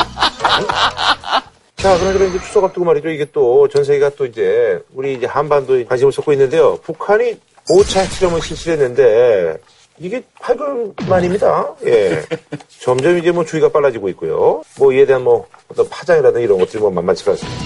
자, 1.77 1.95
그러나 1.99 2.25
이제 2.25 2.39
추석 2.39 2.63
앞두고 2.63 2.85
말이죠. 2.85 3.09
이게 3.09 3.25
또 3.31 3.67
전 3.67 3.83
세계가 3.83 4.11
또 4.17 4.25
이제 4.25 4.79
우리 4.93 5.13
이제 5.13 5.25
한반도에 5.25 5.83
관심을 5.85 6.11
쏟고 6.11 6.31
있는데요. 6.33 6.77
북한이 6.83 7.37
5차 7.69 7.99
핵실험을 8.01 8.41
실시했는데 8.41 9.57
이게 9.99 10.23
8개월 10.41 10.93
만입니다. 11.09 11.73
예. 11.85 12.21
점점 12.81 13.17
이제 13.17 13.31
뭐 13.31 13.43
주의가 13.45 13.69
빨라지고 13.69 14.09
있고요. 14.09 14.61
뭐 14.77 14.93
이에 14.93 15.05
대한 15.05 15.23
뭐 15.23 15.45
어떤 15.69 15.87
파장이라든지 15.89 16.43
이런 16.45 16.57
것들이 16.59 16.79
뭐 16.79 16.89
만만치가 16.91 17.31
않습니다. 17.31 17.59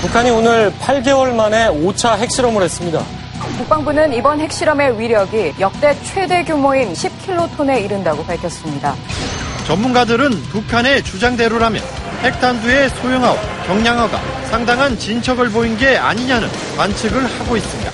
북한이 0.00 0.30
오늘 0.30 0.70
8개월 0.78 1.34
만에 1.34 1.66
5차 1.68 2.16
핵실험을 2.18 2.62
했습니다. 2.62 3.02
국방부는 3.58 4.12
이번 4.12 4.40
핵실험의 4.40 4.98
위력이 4.98 5.54
역대 5.58 5.96
최대 6.04 6.44
규모인 6.44 6.92
10킬로톤에 6.92 7.84
이른다고 7.84 8.22
밝혔습니다. 8.24 8.94
전문가들은 9.66 10.30
북한의 10.50 11.02
주장대로라면 11.02 11.82
핵탄두의 12.22 12.90
소형화와 12.90 13.36
경량화가 13.66 14.20
상당한 14.50 14.96
진척을 14.96 15.50
보인 15.50 15.76
게 15.76 15.96
아니냐는 15.96 16.48
관측을 16.76 17.24
하고 17.24 17.56
있습니다. 17.56 17.90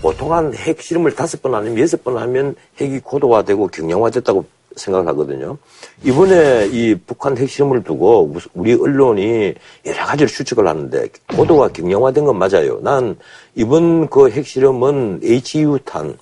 보통 0.00 0.32
한 0.32 0.54
핵실험을 0.54 1.14
다섯 1.14 1.42
번 1.42 1.54
아니면 1.54 1.78
여섯 1.78 2.02
번 2.02 2.16
하면 2.16 2.54
핵이 2.80 3.00
고도화되고 3.00 3.68
경량화됐다고 3.68 4.46
생각을 4.76 5.08
하거든요. 5.08 5.58
이번에 6.02 6.68
이 6.72 6.94
북한 7.06 7.36
핵실험을 7.36 7.82
두고 7.82 8.34
우리 8.54 8.74
언론이 8.74 9.54
여러 9.86 10.06
가지로 10.06 10.28
추측을 10.28 10.66
하는데 10.66 11.08
고도로 11.34 11.68
경량화된 11.68 12.24
건 12.24 12.38
맞아요. 12.38 12.78
난 12.82 13.16
이번 13.54 14.08
그 14.08 14.30
핵실험은 14.30 15.20
HEU탄 15.22 16.18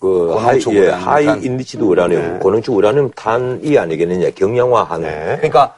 그 0.00 0.34
high, 0.34 0.60
예, 0.72 0.88
high. 0.88 1.24
enriched 1.24 1.82
우라늄, 1.82 2.38
고농축 2.38 2.74
우라늄 2.76 3.10
탄이 3.12 3.78
아니겠느냐. 3.78 4.30
경량화한. 4.30 5.02
그러니까 5.02 5.74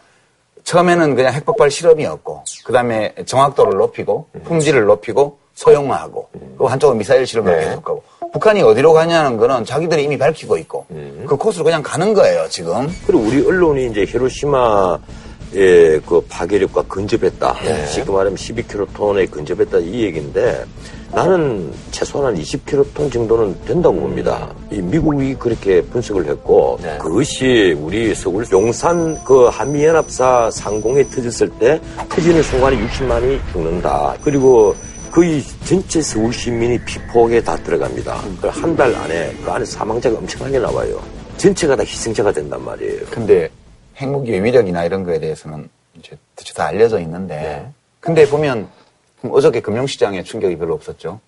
처음에는 0.65 1.15
그냥 1.15 1.33
핵폭발 1.33 1.71
실험이었고 1.71 2.43
그 2.65 2.73
다음에 2.73 3.15
정확도를 3.25 3.79
높이고 3.79 4.27
품질을 4.45 4.85
높이고 4.85 5.39
소형화하고 5.55 6.29
그리고 6.33 6.69
한쪽은 6.69 6.99
미사일 6.99 7.25
실험을 7.25 7.61
계속하고 7.61 8.03
북한이 8.37 8.61
어디로 8.61 8.93
가냐는 8.93 9.39
거는 9.39 9.65
자기들이 9.65 10.05
이미 10.05 10.19
밝히고 10.19 10.59
있고 10.59 10.85
그 11.27 11.37
코스로 11.37 11.65
그냥 11.65 11.83
가는 11.83 12.13
거예요 12.13 12.47
지금 12.51 12.87
그리고 13.07 13.25
우리 13.25 13.43
언론이 13.47 13.87
이제 13.87 14.05
히로시마의 14.05 14.99
그 16.07 16.23
파괴력과 16.29 16.83
근접했다. 16.83 17.55
쉽게 17.87 18.11
말하면 18.11 18.35
12킬로톤에 18.35 19.31
근접했다 19.31 19.79
이 19.79 20.03
얘기인데 20.03 20.65
나는 21.13 21.73
최소한 21.93 22.35
한 22.35 22.43
20킬로톤 22.43 23.11
정도는 23.11 23.57
된다고 23.65 23.97
봅니다. 24.01 24.53
이 24.71 24.83
미국이 24.83 25.35
그렇게 25.37 25.81
분석을 25.81 26.27
했고 26.27 26.79
그것이 26.99 27.75
우리 27.81 28.15
서울 28.15 28.45
용산 28.53 29.19
그 29.25 29.47
한미연합사 29.47 30.51
상공에 30.51 31.09
터졌을 31.09 31.49
때 31.59 31.81
터지는 32.11 32.43
순간에 32.43 32.77
60만이 32.87 33.39
죽는다. 33.53 34.17
그리고 34.23 34.75
거의 35.17 35.43
전체 35.65 36.03
서울 36.03 36.31
시민이 36.31 36.79
피폭에 36.85 37.43
다 37.43 37.57
들어갑니다. 37.57 38.23
한 38.51 38.77
달 38.77 38.95
안에 38.95 39.35
그 39.43 39.51
안에 39.51 39.65
사망자가 39.65 40.19
엄청나게 40.19 40.59
나와요. 40.59 41.03
전체가 41.39 41.75
다 41.75 41.83
희생자가 41.83 42.33
된단 42.33 42.63
말이에요. 42.63 43.07
근데 43.11 43.49
핵무기의 43.97 44.45
위력이나 44.45 44.85
이런 44.85 45.05
거에 45.05 45.19
대해서는 45.19 45.71
이제 45.99 46.19
대체 46.35 46.53
다 46.53 46.67
알려져 46.67 47.01
있는데 47.01 47.67
근데 47.99 48.29
보면 48.29 48.69
어저께 49.23 49.61
금융시장에 49.63 50.23
충격이 50.23 50.59
별로 50.59 50.75
없었죠. 50.75 51.19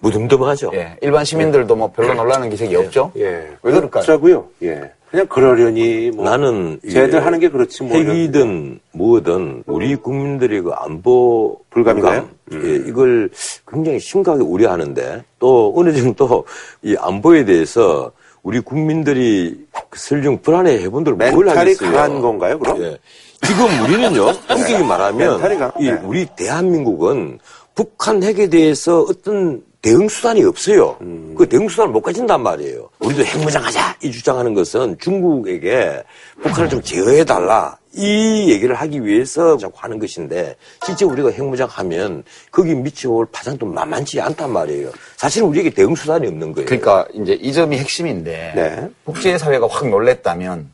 무덤덤하죠. 0.00 0.70
예, 0.74 0.96
일반 1.00 1.24
시민들도 1.24 1.74
뭐 1.76 1.90
별로 1.92 2.14
놀라는 2.14 2.50
기색이 2.50 2.76
없죠. 2.76 3.12
예. 3.16 3.22
왜 3.62 3.72
그럴까요? 3.72 3.88
그렇더라고요. 4.02 4.46
예. 4.62 4.90
그냥 5.10 5.26
그러려니 5.28 6.10
뭐. 6.10 6.24
나는 6.24 6.80
쟤들 6.90 7.24
하는 7.24 7.38
게 7.38 7.48
그렇지 7.48 7.84
뭐. 7.84 7.96
핵이든 7.96 8.80
뭐든 8.92 9.62
우리 9.66 9.94
국민들의 9.96 10.60
그 10.62 10.72
안보 10.72 11.58
불감인가요? 11.70 12.28
불감, 12.50 12.68
예, 12.68 12.74
이걸 12.88 13.30
굉장히 13.68 14.00
심각하게 14.00 14.42
우려하는데 14.44 15.24
또 15.38 15.72
어느 15.76 15.92
정도 15.94 16.44
이 16.82 16.96
안보에 16.98 17.44
대해서 17.44 18.10
우리 18.42 18.60
국민들이 18.60 19.56
그 19.90 19.98
설령 19.98 20.42
불안해 20.42 20.78
해본들 20.82 21.14
뭘 21.14 21.30
멘탈이 21.32 21.58
하겠어요? 21.58 21.92
강한 21.92 22.20
건가요, 22.20 22.58
그럼? 22.58 22.82
예. 22.82 22.98
지금 23.42 23.64
우리는요, 23.84 24.24
엄격히 24.50 24.82
말하면 24.84 25.28
멘탈이 25.40 25.56
강- 25.58 25.72
이 25.78 25.84
네. 25.90 26.00
우리 26.04 26.26
대한민국은 26.36 27.38
북한 27.74 28.22
핵에 28.22 28.48
대해서 28.48 29.00
어떤 29.02 29.62
대응 29.86 30.08
수단이 30.08 30.42
없어요. 30.42 30.96
음. 31.02 31.32
그 31.38 31.48
대응 31.48 31.68
수단을 31.68 31.92
못 31.92 32.00
가진단 32.00 32.42
말이에요. 32.42 32.90
우리도 32.98 33.24
핵무장하자 33.24 33.98
이 34.02 34.10
주장하는 34.10 34.52
것은 34.52 34.98
중국에게 34.98 36.02
북한을 36.42 36.68
좀 36.68 36.82
제어해 36.82 37.24
달라 37.24 37.78
이 37.92 38.50
얘기를 38.50 38.74
하기 38.74 39.06
위해서 39.06 39.56
자꾸 39.56 39.74
하는 39.76 40.00
것인데 40.00 40.56
실제 40.84 41.04
우리가 41.04 41.30
핵무장하면 41.30 42.24
거기 42.50 42.74
미쳐올 42.74 43.26
파장도 43.30 43.64
만만치 43.64 44.20
않단 44.20 44.52
말이에요. 44.52 44.90
사실은 45.16 45.46
우리에게 45.46 45.70
대응 45.70 45.94
수단이 45.94 46.26
없는 46.26 46.52
거예요. 46.52 46.66
그러니까 46.66 47.06
이제 47.14 47.34
이 47.34 47.52
점이 47.52 47.78
핵심인데 47.78 48.52
네. 48.56 48.88
국제 49.04 49.38
사회가 49.38 49.68
확 49.70 49.88
놀랬다면 49.88 50.68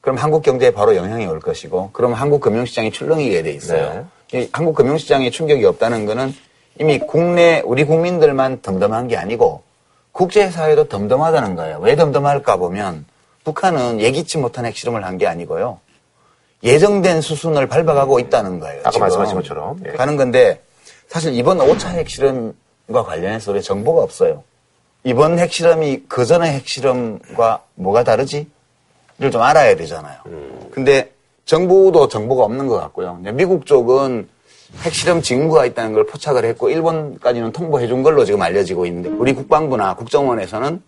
그럼 0.00 0.16
한국 0.16 0.42
경제에 0.42 0.72
바로 0.72 0.96
영향이 0.96 1.24
올 1.26 1.38
것이고 1.38 1.90
그럼 1.92 2.14
한국 2.14 2.40
금융시장이 2.40 2.90
출렁이게 2.90 3.44
돼 3.44 3.52
있어요. 3.52 4.08
이 4.34 4.48
한국 4.50 4.74
금융시장에 4.74 5.30
충격이 5.30 5.64
없다는 5.64 6.04
거는 6.04 6.34
이미 6.78 6.98
국내 6.98 7.62
우리 7.64 7.84
국민들만 7.84 8.60
덤덤한 8.62 9.08
게 9.08 9.16
아니고 9.16 9.62
국제사회도 10.12 10.88
덤덤하다는 10.88 11.56
거예요. 11.56 11.78
왜 11.80 11.96
덤덤할까 11.96 12.56
보면 12.56 13.04
북한은 13.44 14.00
예기치 14.00 14.38
못한 14.38 14.64
핵실험을 14.66 15.04
한 15.04 15.18
게 15.18 15.26
아니고요. 15.26 15.78
예정된 16.62 17.20
수순을 17.20 17.66
밟아가고 17.68 18.18
있다는 18.18 18.60
거예요. 18.60 18.80
아까 18.80 18.90
지금. 18.90 19.00
말씀하신 19.02 19.36
것처럼. 19.36 19.80
예. 19.86 19.92
가는 19.92 20.16
건데 20.16 20.62
사실 21.08 21.34
이번 21.34 21.58
5차 21.58 21.88
핵실험과 21.90 23.04
관련해서 23.04 23.52
우리 23.52 23.62
정보가 23.62 24.02
없어요. 24.02 24.42
이번 25.04 25.38
핵실험이 25.38 26.02
그 26.08 26.24
전의 26.24 26.50
핵실험과 26.52 27.62
뭐가 27.74 28.02
다르지? 28.04 28.48
를좀 29.18 29.40
알아야 29.40 29.76
되잖아요. 29.76 30.18
근데 30.72 31.10
정부도 31.46 32.08
정보가 32.08 32.44
없는 32.44 32.66
것 32.66 32.76
같고요. 32.80 33.14
미국 33.32 33.64
쪽은 33.64 34.28
핵실험 34.82 35.22
징후가 35.22 35.66
있다는 35.66 35.92
걸 35.92 36.06
포착을 36.06 36.44
했고 36.44 36.70
일본까지는 36.70 37.52
통보해 37.52 37.86
준 37.86 38.02
걸로 38.02 38.24
지금 38.24 38.42
알려지고 38.42 38.86
있는데 38.86 39.08
우리 39.10 39.32
국방부나 39.32 39.94
국정원에서는 39.94 40.82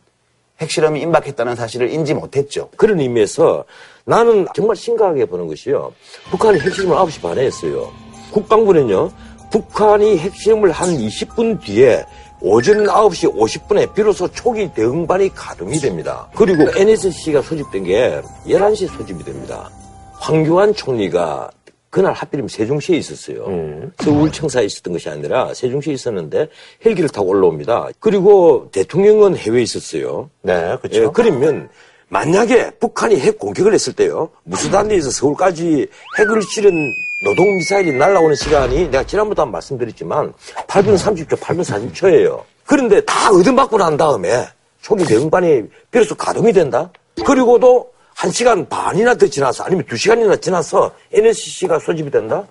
핵실험이 0.60 1.00
임박했다는 1.02 1.54
사실을 1.54 1.90
인지 1.90 2.14
못했죠. 2.14 2.68
그런 2.76 3.00
의미에서 3.00 3.64
나는 4.04 4.46
정말 4.54 4.74
심각하게 4.76 5.26
보는 5.26 5.46
것이요. 5.46 5.92
북한이 6.30 6.58
핵실험을 6.60 6.96
9시 6.96 7.22
반에 7.22 7.44
했어요. 7.44 7.92
국방부는요, 8.32 9.10
북한이 9.50 10.18
핵실험을 10.18 10.72
한 10.72 10.88
20분 10.88 11.60
뒤에 11.60 12.04
오전 12.40 12.84
9시 12.84 13.34
50분에 13.34 13.94
비로소 13.94 14.28
초기 14.28 14.72
대응반이 14.72 15.34
가동이 15.34 15.78
됩니다. 15.78 16.28
그리고 16.34 16.64
NSC가 16.76 17.42
소집된 17.42 17.84
게 17.84 18.20
11시에 18.46 18.88
소집이 18.96 19.24
됩니다. 19.24 19.70
황교안 20.14 20.74
총리가 20.74 21.50
그날 21.90 22.12
하필이면 22.12 22.48
세종시에 22.48 22.96
있었어요. 22.96 23.90
서울 23.98 24.30
청사에 24.30 24.64
있었던 24.64 24.92
것이 24.92 25.08
아니라 25.08 25.54
세종시에 25.54 25.94
있었는데 25.94 26.48
헬기를 26.84 27.08
타고 27.08 27.28
올라옵니다. 27.28 27.88
그리고 27.98 28.68
대통령은 28.72 29.36
해외에 29.36 29.62
있었어요. 29.62 30.28
네, 30.42 30.76
그렇죠. 30.82 31.04
예, 31.04 31.08
그러면 31.12 31.68
만약에 32.08 32.70
북한이 32.78 33.18
핵 33.20 33.38
공격을 33.38 33.72
했을 33.72 33.92
때요. 33.92 34.30
무수단지에서 34.44 35.10
서울까지 35.10 35.86
핵을 36.18 36.42
실은 36.42 36.92
노동 37.24 37.56
미사일이 37.56 37.92
날아오는 37.92 38.34
시간이 38.34 38.90
내가 38.90 39.04
지난번도 39.04 39.42
한번 39.42 39.52
말씀드렸지만 39.52 40.32
8분 40.66 40.96
30초, 40.96 41.38
8분 41.38 41.62
40초예요. 41.64 42.42
그런데 42.64 43.00
다 43.02 43.30
얻어맞고 43.30 43.78
난 43.78 43.96
다음에 43.96 44.46
초기 44.80 45.04
대응반이 45.04 45.64
비로소 45.90 46.14
가동이 46.14 46.52
된다? 46.52 46.90
그리고도 47.24 47.90
1시간 48.18 48.68
반이나 48.68 49.14
더 49.14 49.26
지나서 49.28 49.64
아니면 49.64 49.84
2시간이나 49.84 50.40
지나서 50.42 50.90
NSC가 51.12 51.78
소집이 51.78 52.10
된다? 52.10 52.44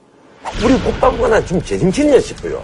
우리 0.63 0.79
국방부가 0.79 1.27
난 1.27 1.45
지금 1.45 1.61
재림치냐 1.61 2.19
싶어요. 2.21 2.63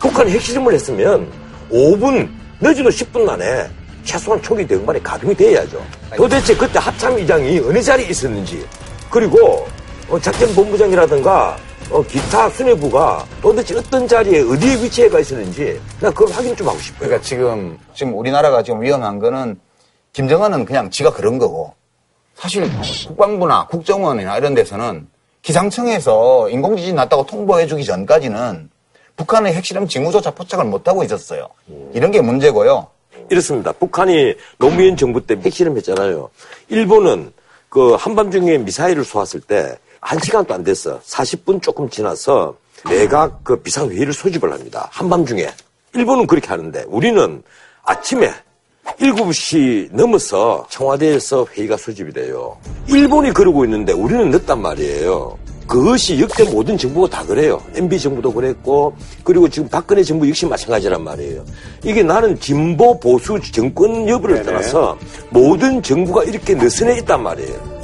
북한이 0.00 0.32
핵실험을 0.32 0.74
했으면 0.74 1.30
5분, 1.70 2.28
늦어도 2.60 2.88
10분 2.88 3.22
만에 3.22 3.70
최소한 4.02 4.42
초기 4.42 4.66
대응반이 4.66 5.00
가동이 5.00 5.32
돼야죠. 5.34 5.80
도대체 6.16 6.56
그때 6.56 6.80
합참의장이 6.80 7.60
어느 7.60 7.80
자리에 7.80 8.08
있었는지, 8.08 8.66
그리고 9.08 9.68
어, 10.08 10.18
작전본부장이라든가 10.18 11.56
어, 11.90 12.02
기타 12.02 12.50
수뇌부가 12.50 13.24
도대체 13.40 13.76
어떤 13.76 14.08
자리에 14.08 14.40
어디에 14.40 14.82
위치해 14.82 15.08
가 15.08 15.20
있었는지 15.20 15.80
나 16.00 16.10
그걸 16.10 16.34
확인 16.34 16.56
좀 16.56 16.68
하고 16.68 16.78
싶어요. 16.80 17.08
그러니까 17.08 17.22
지금 17.22 17.78
지금 17.94 18.18
우리나라가 18.18 18.62
지금 18.62 18.80
위험한 18.82 19.20
거는 19.20 19.60
김정은은 20.12 20.64
그냥 20.64 20.90
지가 20.90 21.12
그런 21.12 21.38
거고 21.38 21.74
사실 22.40 22.68
국방부나 23.06 23.66
국정원이나 23.66 24.38
이런 24.38 24.54
데서는 24.54 25.06
기상청에서 25.42 26.48
인공지진 26.50 26.94
났다고 26.96 27.26
통보해주기 27.26 27.84
전까지는 27.84 28.70
북한의 29.16 29.52
핵실험 29.54 29.86
징후조차 29.86 30.30
포착을 30.32 30.64
못하고 30.64 31.04
있었어요. 31.04 31.48
이런 31.92 32.10
게 32.10 32.20
문제고요. 32.20 32.88
이렇습니다. 33.30 33.72
북한이 33.72 34.34
노무현 34.58 34.96
정부 34.96 35.24
때 35.26 35.36
핵실험 35.36 35.76
했잖아요. 35.76 36.30
일본은 36.68 37.32
그 37.68 37.94
한밤중에 37.94 38.58
미사일을 38.58 39.04
쏘았을 39.04 39.40
때 39.40 39.76
한 40.00 40.18
시간도 40.18 40.54
안 40.54 40.64
됐어. 40.64 41.00
40분 41.00 41.62
조금 41.62 41.88
지나서 41.88 42.56
내각 42.86 43.44
그 43.44 43.60
비상회의를 43.60 44.12
소집을 44.12 44.52
합니다. 44.52 44.88
한밤중에. 44.92 45.48
일본은 45.94 46.26
그렇게 46.26 46.48
하는데 46.48 46.84
우리는 46.88 47.42
아침에 47.82 48.32
7시 48.98 49.88
넘어서 49.92 50.66
청와대에서 50.70 51.46
회의가 51.52 51.76
소집이 51.76 52.12
돼요. 52.12 52.56
일본이 52.88 53.32
그러고 53.32 53.64
있는데 53.64 53.92
우리는 53.92 54.30
늦단 54.30 54.60
말이에요. 54.60 55.38
그것이 55.66 56.20
역대 56.20 56.42
모든 56.50 56.76
정부가 56.76 57.08
다 57.08 57.24
그래요. 57.24 57.62
MB 57.76 58.00
정부도 58.00 58.32
그랬고, 58.32 58.92
그리고 59.22 59.48
지금 59.48 59.68
박근혜 59.68 60.02
정부 60.02 60.28
역시 60.28 60.44
마찬가지란 60.44 61.04
말이에요. 61.04 61.44
이게 61.84 62.02
나는 62.02 62.38
진보 62.40 62.98
보수 62.98 63.38
정권 63.52 64.08
여부를 64.08 64.42
떠나서 64.42 64.98
모든 65.30 65.80
정부가 65.80 66.24
이렇게 66.24 66.54
느슨해 66.54 66.98
있단 66.98 67.22
말이에요. 67.22 67.79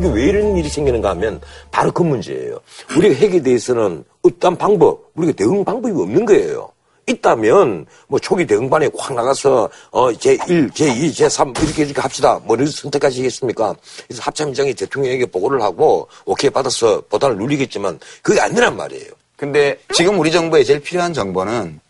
이게 0.00 0.08
왜 0.08 0.24
이런 0.24 0.56
일이 0.56 0.68
생기는가 0.68 1.10
하면 1.10 1.40
바로 1.70 1.92
그 1.92 2.02
문제예요. 2.02 2.58
우리가 2.96 3.14
핵에 3.14 3.42
대해서는 3.42 4.02
어떠한 4.22 4.56
방법, 4.56 5.10
우리가 5.14 5.34
대응 5.34 5.62
방법이 5.62 5.92
없는 5.92 6.24
거예요. 6.24 6.70
있다면 7.06 7.86
뭐 8.08 8.18
초기 8.18 8.46
대응반에 8.46 8.88
확 8.96 9.14
나가서 9.14 9.68
어 9.90 10.10
제1, 10.12 10.72
제2, 10.72 11.10
제3 11.10 11.62
이렇게 11.62 11.82
이렇게 11.82 12.00
합시다. 12.00 12.40
뭐를 12.44 12.66
선택하시겠습니까? 12.68 13.74
그래서 14.06 14.22
합참의장이 14.22 14.74
대통령에게 14.74 15.26
보고를 15.26 15.60
하고 15.60 16.08
오케이 16.24 16.50
받아서 16.50 17.02
보단을 17.10 17.36
누리겠지만 17.36 17.98
그게 18.22 18.40
아니란 18.40 18.76
말이에요. 18.76 19.10
근데 19.36 19.78
지금 19.92 20.18
우리 20.18 20.30
정부에 20.30 20.62
제일 20.64 20.80
필요한 20.80 21.12
정보는 21.12 21.80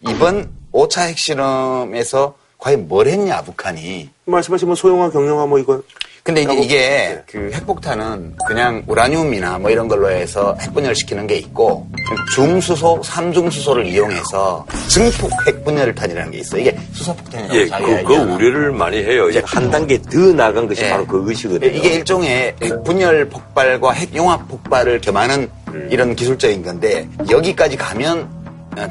이번 0.00 0.50
5차 0.72 1.08
핵실험에서 1.08 2.34
과연 2.58 2.88
뭘 2.88 3.06
했냐, 3.06 3.42
북한이. 3.42 4.10
말씀하신 4.24 4.68
뭐 4.68 4.74
소형화, 4.74 5.10
경량화 5.10 5.46
뭐 5.46 5.58
이거. 5.58 5.82
근데 6.26 6.42
이제 6.42 6.54
이게 6.56 7.22
그 7.30 7.52
핵폭탄은 7.54 8.34
그냥 8.48 8.82
우라늄이나 8.88 9.60
뭐 9.60 9.70
이런 9.70 9.86
걸로 9.86 10.10
해서 10.10 10.56
핵분열시키는 10.60 11.28
게 11.28 11.36
있고 11.36 11.86
중수소, 12.34 13.00
삼중수소를 13.04 13.86
이용해서 13.86 14.66
증폭 14.88 15.30
핵분열탄이라는 15.46 16.32
게 16.32 16.38
있어. 16.38 16.58
이게 16.58 16.76
수소폭탄이라고 16.92 17.54
예, 17.56 17.66
자기가 17.68 17.88
그거 17.88 17.98
얘기하나. 18.14 18.34
우려를 18.34 18.72
많이 18.72 18.96
해요. 18.96 19.30
이제 19.30 19.40
한 19.46 19.70
단계 19.70 20.02
더 20.02 20.18
나간 20.32 20.66
것이 20.66 20.82
예. 20.82 20.90
바로 20.90 21.06
그것이거든요. 21.06 21.70
이게 21.70 21.94
일종의 21.94 22.56
핵분열 22.60 23.28
폭발과 23.28 23.92
핵융합 23.92 24.48
폭발을 24.48 25.00
겸하는 25.02 25.48
이런 25.90 26.16
기술적인 26.16 26.64
건데 26.64 27.08
여기까지 27.30 27.76
가면 27.76 28.22
어, 28.22 28.35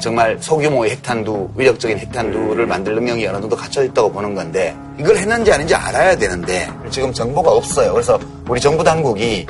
정말 0.00 0.36
소규모의 0.40 0.90
핵탄두, 0.92 1.48
위력적인 1.54 1.98
핵탄두를 1.98 2.66
만들 2.66 2.96
능력이 2.96 3.24
어느 3.28 3.40
정도 3.40 3.54
갖춰 3.54 3.84
있다고 3.84 4.10
보는 4.10 4.34
건데 4.34 4.76
이걸 4.98 5.16
했는지 5.16 5.52
아닌지 5.52 5.74
알아야 5.74 6.16
되는데 6.16 6.68
지금 6.90 7.12
정보가 7.12 7.52
없어요. 7.52 7.92
그래서 7.92 8.18
우리 8.48 8.60
정부 8.60 8.82
당국이 8.82 9.46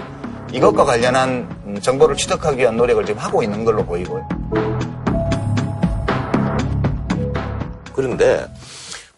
이것과 0.52 0.84
관련한 0.84 1.48
음, 1.66 1.80
정보를 1.80 2.16
취득하기 2.16 2.58
위한 2.58 2.76
노력을 2.76 3.04
지금 3.06 3.20
하고 3.20 3.42
있는 3.42 3.64
걸로 3.64 3.84
보이고요. 3.84 4.28
그런데 7.94 8.46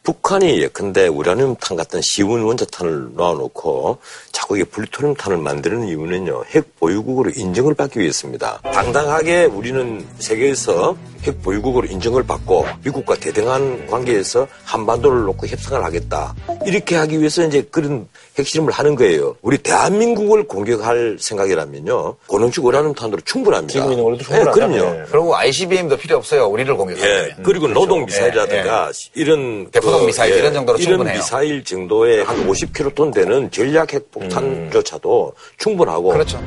북한이 0.09 0.63
예컨대 0.63 1.07
우라늄탄 1.09 1.77
같은 1.77 2.01
쉬운 2.01 2.43
원자탄을 2.43 3.11
놓아놓고 3.13 3.99
자꾸 4.33 4.57
이게 4.57 4.65
플루토늄탄을 4.65 5.37
만드는 5.37 5.87
이유는요 5.87 6.45
핵 6.47 6.81
보유국으로 6.81 7.31
인정을 7.37 7.75
받기 7.75 8.01
위해서입니다. 8.01 8.59
당당하게 8.73 9.45
우리는 9.45 10.07
세계에서 10.19 10.97
핵 11.25 11.43
보유국으로 11.43 11.87
인정을 11.89 12.23
받고 12.23 12.65
미국과 12.85 13.17
대등한 13.17 13.87
관계에서 13.87 14.49
한반도를 14.65 15.25
놓고 15.25 15.47
협상을 15.47 15.85
하겠다 15.85 16.35
이렇게 16.65 16.97
하기 16.97 17.19
위해서 17.19 17.45
이제 17.45 17.69
그런 17.71 18.09
핵실험을 18.39 18.72
하는 18.72 18.95
거예요. 18.95 19.36
우리 19.43 19.59
대한민국을 19.59 20.47
공격할 20.47 21.16
생각이라면요 21.20 22.16
고농축 22.26 22.64
우라늄탄으로 22.64 23.20
충분합니다. 23.24 23.72
지금 23.72 23.91
있는 23.93 24.05
걸로도 24.05 24.22
네, 24.22 24.24
충분하다. 24.24 24.53
그럼요. 24.53 24.76
네. 24.76 25.05
그리고 25.11 25.36
ICBM도 25.36 25.97
필요 25.97 26.16
없어요. 26.16 26.47
우리를 26.47 26.74
공격하면. 26.76 27.09
예, 27.09 27.36
그리고 27.43 27.68
노동 27.68 28.05
미사일이라든가 28.05 28.91
이런 29.14 29.70
대포동 29.70 30.01
그, 30.01 30.07
미사일 30.07 30.34
이런 30.34 30.53
정도로 30.53 30.78
이런 30.78 30.91
충분해요. 30.91 31.16
미사일 31.16 31.64
정도의 31.64 32.24
한 32.24 32.49
50kg 32.49 33.14
되는 33.14 33.51
전략 33.51 33.93
핵폭탄조차도 33.93 35.32
충분하고 35.59 36.09
그렇죠. 36.09 36.41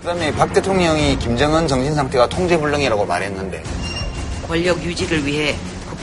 그다음에 0.00 0.30
박 0.32 0.52
대통령이 0.52 1.18
김정은 1.18 1.66
정신 1.66 1.94
상태가 1.94 2.28
통제불능이라고 2.28 3.06
말했는데 3.06 3.62
권력 4.46 4.82
유지를 4.84 5.24
위해 5.24 5.54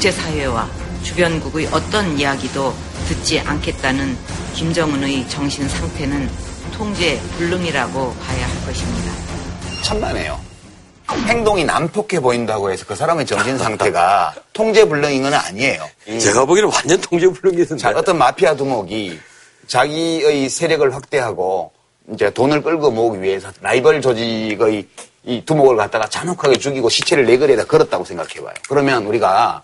국제사회와 0.02 0.68
주변국의 1.04 1.68
어떤 1.72 2.18
이야기도 2.18 2.74
듣지 3.08 3.40
않겠다는 3.40 4.18
김정은의 4.56 5.30
정신 5.30 5.68
상태는 5.70 6.28
통제 6.74 7.20
불능이라고 7.38 8.14
봐야 8.16 8.48
할 8.48 8.66
것입니다. 8.66 9.12
천만에요. 9.84 10.40
행동이 11.28 11.66
난폭해 11.66 12.20
보인다고 12.20 12.72
해서 12.72 12.86
그 12.88 12.96
사람의 12.96 13.26
정신 13.26 13.58
상태가 13.58 14.34
통제 14.54 14.88
불능인 14.88 15.24
건 15.24 15.34
아니에요. 15.34 15.88
제가 16.20 16.46
보기에는 16.46 16.72
완전 16.74 17.00
통제 17.02 17.28
불능이던데. 17.28 17.82
자, 17.82 17.90
어떤 17.96 18.18
마피아 18.18 18.56
두목이 18.56 19.20
자기의 19.68 20.50
세력을 20.50 20.96
확대하고 20.96 21.72
이제 22.14 22.32
돈을 22.32 22.64
끌고 22.64 22.90
모으기 22.92 23.22
위해서 23.22 23.52
라이벌 23.62 24.02
조직의 24.02 24.88
이 25.26 25.46
두목을 25.46 25.78
갖다가 25.78 26.08
잔혹하게 26.08 26.58
죽이고 26.58 26.90
시체를 26.90 27.26
내거리에다 27.26 27.66
걸었다고 27.66 28.04
생각해봐요. 28.04 28.56
그러면 28.68 29.06
우리가 29.06 29.62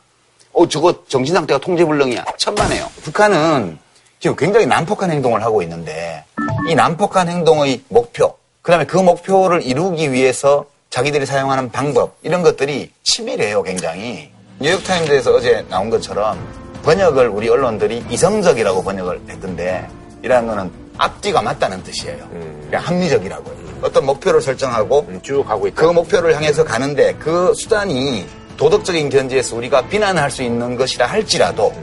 어 0.58 0.68
저거 0.68 0.91
정신 1.08 1.36
상태가 1.36 1.60
통제불능이야 1.60 2.26
천만에요. 2.36 2.88
북한은 3.03 3.78
지금 4.20 4.36
굉장히 4.36 4.66
난폭한 4.66 5.12
행동을 5.12 5.43
하고 5.43 5.62
있는데 5.62 6.24
이 6.68 6.74
난폭한 6.74 7.30
행동의 7.30 7.84
목표, 7.89 8.36
그다음에 8.64 8.86
그 8.86 8.97
목표를 8.97 9.62
이루기 9.62 10.12
위해서 10.12 10.66
자기들이 10.89 11.28
사용하는 11.28 11.70
방법 11.72 12.18
이런 12.24 12.41
것들이 12.41 12.91
치밀해요, 13.03 13.62
굉장히. 13.62 14.32
뉴욕타임즈에서 14.60 15.32
어제 15.36 15.64
나온 15.70 15.91
것처럼 15.91 16.39
번역을 16.82 17.28
우리 17.28 17.49
언론들이 17.49 18.05
이성적이라고 18.10 18.84
번역을 18.84 19.22
했던데 19.30 19.88
이라는 20.24 20.47
거는 20.47 20.72
앞뒤가 20.97 21.43
맞다는 21.43 21.84
뜻이에요. 21.84 22.28
그냥 22.64 22.82
합리적이라고요. 22.84 23.55
어떤 23.84 24.08
목표를 24.08 24.41
설정하고 24.41 25.08
쭉 25.22 25.43
가고 25.47 25.68
있다. 25.68 25.80
그 25.80 25.86
목표를 25.91 26.36
향해서 26.36 26.64
가는데 26.64 27.14
그 27.20 27.53
수단이 27.53 28.26
도덕적인 28.58 29.10
견지에서 29.10 29.55
우리가 29.55 29.88
비난할 29.88 30.32
수 30.32 30.43
있는 30.43 30.76
것이라 30.76 31.05
할지라도 31.05 31.74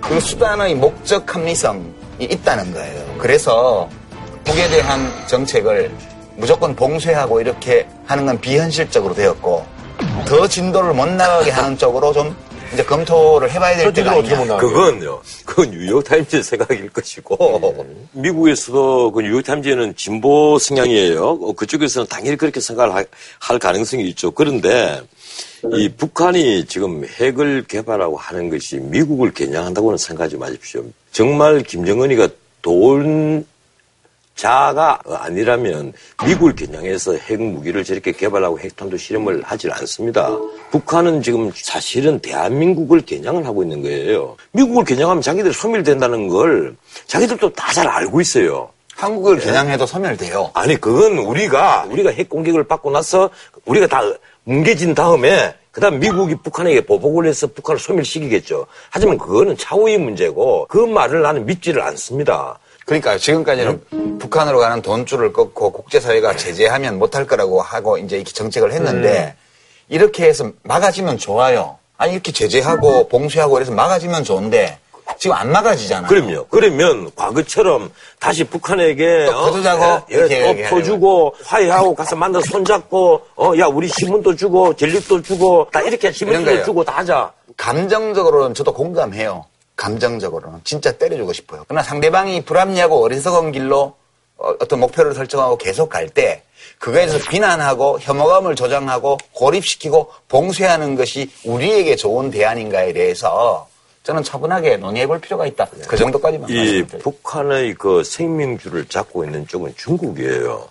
그 0.00 0.18
수단의 0.20 0.74
목적 0.76 1.34
합리성이 1.34 1.82
있다는 2.20 2.72
거예요. 2.72 3.14
그래서 3.18 3.88
북에 4.44 4.68
대한 4.68 5.12
정책을 5.26 5.90
무조건 6.36 6.74
봉쇄하고 6.74 7.40
이렇게 7.40 7.86
하는 8.06 8.26
건 8.26 8.40
비현실적으로 8.40 9.14
되었고 9.14 9.64
더 10.26 10.48
진도를 10.48 10.94
못 10.94 11.06
나가게 11.08 11.50
하는 11.50 11.76
쪽으로 11.76 12.12
좀 12.12 12.34
이제 12.72 12.82
검토를 12.82 13.50
해봐야 13.50 13.76
될 13.76 13.92
때가 13.92 14.12
아니냐. 14.12 14.56
그건요. 14.56 15.20
그건 15.44 15.70
뉴욕타임즈 15.72 16.42
생각일 16.42 16.88
것이고 16.88 17.86
미국에서도 18.12 19.12
그 19.12 19.20
뉴욕타임즈는 19.20 19.94
진보 19.96 20.58
성향이에요. 20.58 21.22
어, 21.42 21.52
그쪽에서는 21.52 22.08
당연히 22.08 22.36
그렇게 22.38 22.60
생각을 22.60 22.94
하- 22.94 23.04
할 23.40 23.58
가능성이 23.58 24.04
있죠. 24.10 24.30
그런데 24.30 25.02
이 25.74 25.88
북한이 25.88 26.66
지금 26.66 27.04
핵을 27.04 27.64
개발하고 27.68 28.16
하는 28.16 28.50
것이 28.50 28.78
미국을 28.78 29.32
겨냥한다고는 29.32 29.96
생각하지 29.96 30.36
마십시오. 30.36 30.84
정말 31.12 31.62
김정은이가 31.62 32.28
돈 32.60 33.46
자가 34.34 34.98
아니라면 35.06 35.92
미국을 36.26 36.56
겨냥해서 36.56 37.14
핵무기를 37.14 37.84
저렇게 37.84 38.12
개발하고 38.12 38.58
핵탄두 38.58 38.96
실험을 38.96 39.42
하질 39.42 39.70
않습니다. 39.72 40.36
북한은 40.70 41.22
지금 41.22 41.50
사실은 41.54 42.18
대한민국을 42.18 43.02
겨냥을 43.02 43.46
하고 43.46 43.62
있는 43.62 43.82
거예요. 43.82 44.36
미국을 44.52 44.84
겨냥하면 44.84 45.22
자기들이 45.22 45.52
소멸된다는 45.52 46.28
걸 46.28 46.74
자기들도 47.06 47.52
다 47.52 47.72
잘 47.72 47.88
알고 47.88 48.20
있어요. 48.20 48.68
한국을 48.94 49.38
겨냥해도 49.38 49.86
소멸돼요. 49.86 50.50
아니 50.54 50.76
그건 50.76 51.18
우리가 51.18 51.86
우리가 51.90 52.10
핵 52.10 52.28
공격을 52.28 52.64
받고 52.64 52.90
나서 52.90 53.30
우리가 53.64 53.86
다 53.86 54.02
뭉개진 54.44 54.94
다음에 54.94 55.54
그다음 55.70 56.00
미국이 56.00 56.34
북한에게 56.34 56.84
보복을 56.84 57.26
해서 57.26 57.46
북한을 57.46 57.80
소멸시키겠죠. 57.80 58.66
하지만 58.90 59.16
그거는 59.16 59.56
차후의 59.56 59.98
문제고 59.98 60.66
그 60.68 60.78
말을 60.78 61.22
나는 61.22 61.46
믿지를 61.46 61.80
않습니다. 61.82 62.58
그러니까 62.84 63.16
지금까지는 63.16 64.18
북한으로 64.18 64.58
가는 64.58 64.82
돈줄을 64.82 65.32
끊고 65.32 65.70
국제사회가 65.70 66.36
제재하면 66.36 66.98
못할 66.98 67.26
거라고 67.26 67.62
하고 67.62 67.96
이제 67.96 68.16
이렇게 68.16 68.32
정책을 68.32 68.72
했는데 68.72 69.34
이렇게 69.88 70.26
해서 70.26 70.50
막아지면 70.62 71.18
좋아요. 71.18 71.78
아니 71.96 72.14
이렇게 72.14 72.32
제재하고 72.32 73.08
봉쇄하고 73.08 73.56
이래서 73.58 73.72
막아지면 73.72 74.24
좋은데 74.24 74.78
지금 75.18 75.36
안 75.36 75.52
막아지잖아요. 75.52 76.08
그럼요. 76.08 76.46
그러면 76.50 77.10
과거처럼 77.14 77.92
다시 78.18 78.44
북한에게 78.44 79.26
또 79.26 79.32
거두자고 79.42 79.84
예, 80.10 80.16
이렇게 80.16 80.40
또 80.42 80.48
얘기하려고. 80.48 80.76
퍼주고 80.76 81.34
화해하고 81.44 81.94
가서 81.94 82.16
만나 82.16 82.40
손잡고 82.40 83.22
어 83.36 83.52
야 83.58 83.66
우리 83.66 83.88
신문도 83.88 84.34
주고 84.36 84.74
전립도 84.74 85.22
주고 85.22 85.68
다 85.72 85.80
이렇게 85.82 86.10
신문도. 86.12 86.64
주고 86.64 86.82
다 86.84 86.98
하자. 86.98 87.32
감정적으로는 87.56 88.54
저도 88.54 88.72
공감해요. 88.72 89.44
감정적으로는 89.76 90.60
진짜 90.64 90.92
때려주고 90.92 91.32
싶어요. 91.32 91.64
그러나 91.68 91.82
상대방이 91.82 92.44
불합리하고 92.44 93.02
어리석은 93.04 93.52
길로 93.52 93.94
어, 94.38 94.54
어떤 94.60 94.80
목표를 94.80 95.14
설정하고 95.14 95.56
계속 95.58 95.88
갈 95.88 96.08
때 96.08 96.42
그거에 96.78 97.06
대해서 97.06 97.28
비난하고 97.28 97.98
혐오감을 98.00 98.54
조장하고 98.56 99.18
고립시키고 99.32 100.10
봉쇄하는 100.28 100.94
것이 100.96 101.30
우리에게 101.44 101.96
좋은 101.96 102.30
대안인가에 102.30 102.92
대해서 102.92 103.68
저는 104.02 104.22
차분하게 104.22 104.78
논의해 104.78 105.06
볼 105.06 105.20
필요가 105.20 105.46
있다. 105.46 105.66
그 105.86 105.96
정도까지만 105.96 106.50
이. 106.50 106.82
북한의 106.82 107.74
그 107.74 108.02
생명줄을 108.02 108.86
잡고 108.86 109.24
있는 109.24 109.46
쪽은 109.46 109.74
중국이에요. 109.76 110.68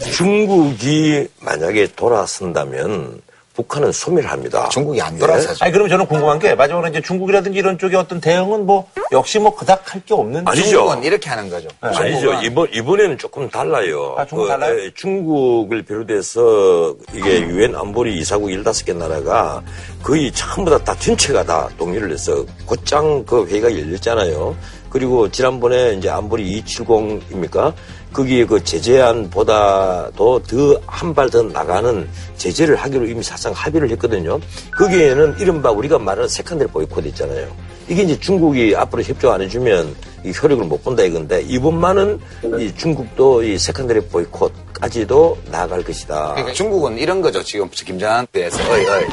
중국이 0.00 1.28
만약에 1.40 1.92
돌아선다면 1.94 3.22
북한은 3.56 3.90
소멸 3.90 4.26
합니다. 4.26 4.68
중국이 4.70 5.00
안 5.00 5.18
돌아서죠. 5.18 5.64
아니 5.64 5.72
그럼 5.72 5.88
저는 5.88 6.06
궁금한 6.06 6.38
게 6.38 6.54
마지막으로 6.54 6.88
이제 6.90 7.00
중국이라든지 7.00 7.58
이런 7.58 7.78
쪽의 7.78 7.98
어떤 7.98 8.20
대응은 8.20 8.66
뭐 8.66 8.86
역시 9.12 9.38
뭐 9.38 9.54
그닥 9.54 9.82
할 9.94 10.02
게 10.06 10.12
없는 10.14 10.46
아니죠. 10.46 10.68
중국은 10.68 11.02
이렇게 11.04 11.30
하는 11.30 11.48
거죠. 11.48 11.68
아니죠. 11.80 12.20
중국은 12.20 12.42
이번, 12.44 12.68
이번에는 12.72 13.18
조금 13.18 13.48
달라요. 13.48 14.14
아, 14.18 14.26
중국 14.26 14.46
달라요? 14.46 14.78
예, 14.78 14.90
중국을 14.94 15.82
비롯해서 15.82 16.94
이게 17.14 17.40
유엔 17.40 17.74
안보리 17.74 18.18
이사국 18.18 18.48
15개 18.50 18.94
나라가 18.94 19.62
거의 20.02 20.30
전부 20.32 20.70
다, 20.70 20.78
다 20.78 20.94
전체가 20.98 21.42
다 21.44 21.68
동의를 21.78 22.12
해서 22.12 22.44
곧장 22.66 23.24
그 23.24 23.46
회의가 23.46 23.72
열렸잖아요. 23.72 24.54
그리고 24.90 25.30
지난번에 25.30 25.94
이제 25.94 26.08
안보리 26.08 26.62
270입니까? 26.62 27.72
거기에 28.16 28.46
그 28.46 28.64
제재안보다도 28.64 30.42
더 30.44 30.80
한 30.86 31.12
발 31.14 31.28
더 31.30 31.42
나가는 31.42 32.08
제재를 32.38 32.76
하기로 32.76 33.06
이미 33.06 33.22
사실상 33.22 33.52
합의를 33.52 33.90
했거든요. 33.90 34.40
거기에는 34.78 35.36
이른바 35.38 35.70
우리가 35.70 35.98
말하는 35.98 36.26
secondary 36.28 36.68
보이콧 36.70 37.04
있잖아요. 37.06 37.46
이게 37.88 38.02
이제 38.02 38.18
중국이 38.18 38.74
앞으로 38.74 39.02
협조 39.02 39.30
안 39.32 39.42
해주면 39.42 39.94
이 40.24 40.32
효력을 40.42 40.64
못 40.64 40.82
본다 40.82 41.02
이건데 41.02 41.42
이번만은 41.42 42.18
이 42.58 42.74
중국도 42.74 43.42
이 43.42 43.58
secondary 43.58 44.08
보이콧까지도 44.08 45.38
나아갈 45.50 45.82
것이다. 45.84 46.32
그러니까 46.32 46.52
중국은 46.54 46.98
이런 46.98 47.20
거죠. 47.20 47.42
지금 47.42 47.68
김정한 47.70 48.26
때에서 48.32 48.58
어이 48.72 48.86
어이 48.86 49.04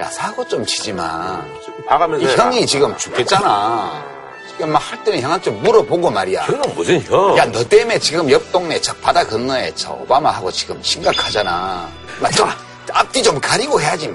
야 0.00 0.04
사고 0.10 0.46
좀 0.48 0.66
치지 0.66 0.92
마. 0.92 1.42
봐가면서 1.86 2.26
이 2.26 2.28
해라. 2.28 2.46
형이 2.46 2.66
지금 2.66 2.96
죽겠잖아. 2.96 4.21
막 4.60 4.78
할 4.92 5.02
때는 5.04 5.20
형한테 5.20 5.50
물어보고 5.50 6.10
말이야. 6.10 6.42
형은 6.42 6.74
무슨 6.74 7.00
형? 7.02 7.36
야 7.38 7.46
너 7.46 7.64
때문에 7.66 7.98
지금 7.98 8.30
옆 8.30 8.52
동네 8.52 8.80
저 8.80 8.94
바다 8.96 9.24
건너에 9.26 9.72
저 9.74 9.92
오바마하고 9.92 10.50
지금 10.52 10.78
심각하잖아. 10.82 11.88
막좀 12.20 12.48
앞뒤 12.92 13.22
좀 13.22 13.40
가리고 13.40 13.80
해야지. 13.80 14.14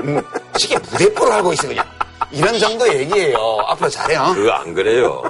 음, 0.00 0.20
지게 0.58 0.76
무대뽀를 0.78 1.32
하고 1.32 1.52
있어 1.52 1.68
그냥. 1.68 1.84
이런 2.30 2.58
정도 2.58 2.88
얘기예요. 2.92 3.36
앞으로 3.68 3.88
잘해요. 3.90 4.32
그거 4.34 4.50
안 4.52 4.74
그래요. 4.74 5.22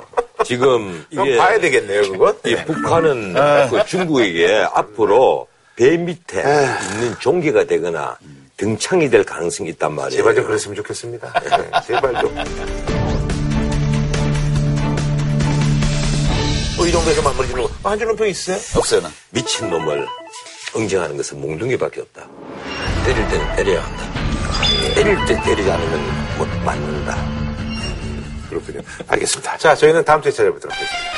지금 0.45 1.05
이게 1.11 1.37
봐야 1.37 1.59
되겠네요 1.59 2.13
그건. 2.13 2.39
이 2.45 2.55
북한은 2.57 3.35
그 3.71 3.85
중국에게 3.87 4.67
앞으로 4.73 5.47
배 5.77 5.97
밑에 5.97 6.41
있는 6.41 7.17
종기가 7.19 7.65
되거나 7.65 8.17
등창이 8.57 9.11
될 9.11 9.25
가능성이 9.25 9.71
있단 9.71 9.93
말이에요. 9.93 10.17
제발 10.19 10.35
좀 10.35 10.47
그랬으면 10.47 10.77
좋겠습니다. 10.77 11.33
네, 11.43 11.71
제발 11.87 12.21
좀. 12.21 13.04
뭐이 16.77 16.91
정도에서 16.91 17.23
마무리 17.23 17.47
짓는 17.49 17.63
거. 17.63 17.71
아, 17.83 17.91
한줄은 17.91 18.17
평 18.17 18.29
있어요? 18.29 18.57
없어요. 18.77 19.01
는 19.01 19.11
미친 19.31 19.71
놈을 19.71 20.07
응징하는 20.77 21.17
것은 21.17 21.41
몽둥이밖에 21.41 22.01
없다. 22.01 22.29
때릴 23.05 23.29
때는 23.29 23.57
때려야 23.57 23.85
한다. 23.85 24.13
때릴 24.95 25.17
때 25.27 25.41
때리지 25.43 25.71
않으면 25.71 26.39
못 26.39 26.49
맞는다. 26.65 27.17
그렇군요. 28.49 28.81
알겠습니다. 29.07 29.57
자, 29.59 29.75
저희는 29.75 30.05
다음 30.05 30.21
주에 30.23 30.33
찾아뵙도록 30.33 30.75
하겠습니다. 30.75 31.15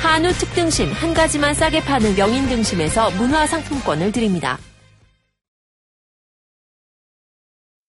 한우 0.00 0.32
특등심 0.32 0.90
한 0.92 1.12
가지만 1.12 1.54
싸게 1.54 1.82
파는 1.82 2.14
명인 2.14 2.48
등심에서 2.48 3.10
문화 3.12 3.46
상품권을 3.46 4.12
드립니다. 4.12 4.58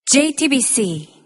JTBC 0.06 1.19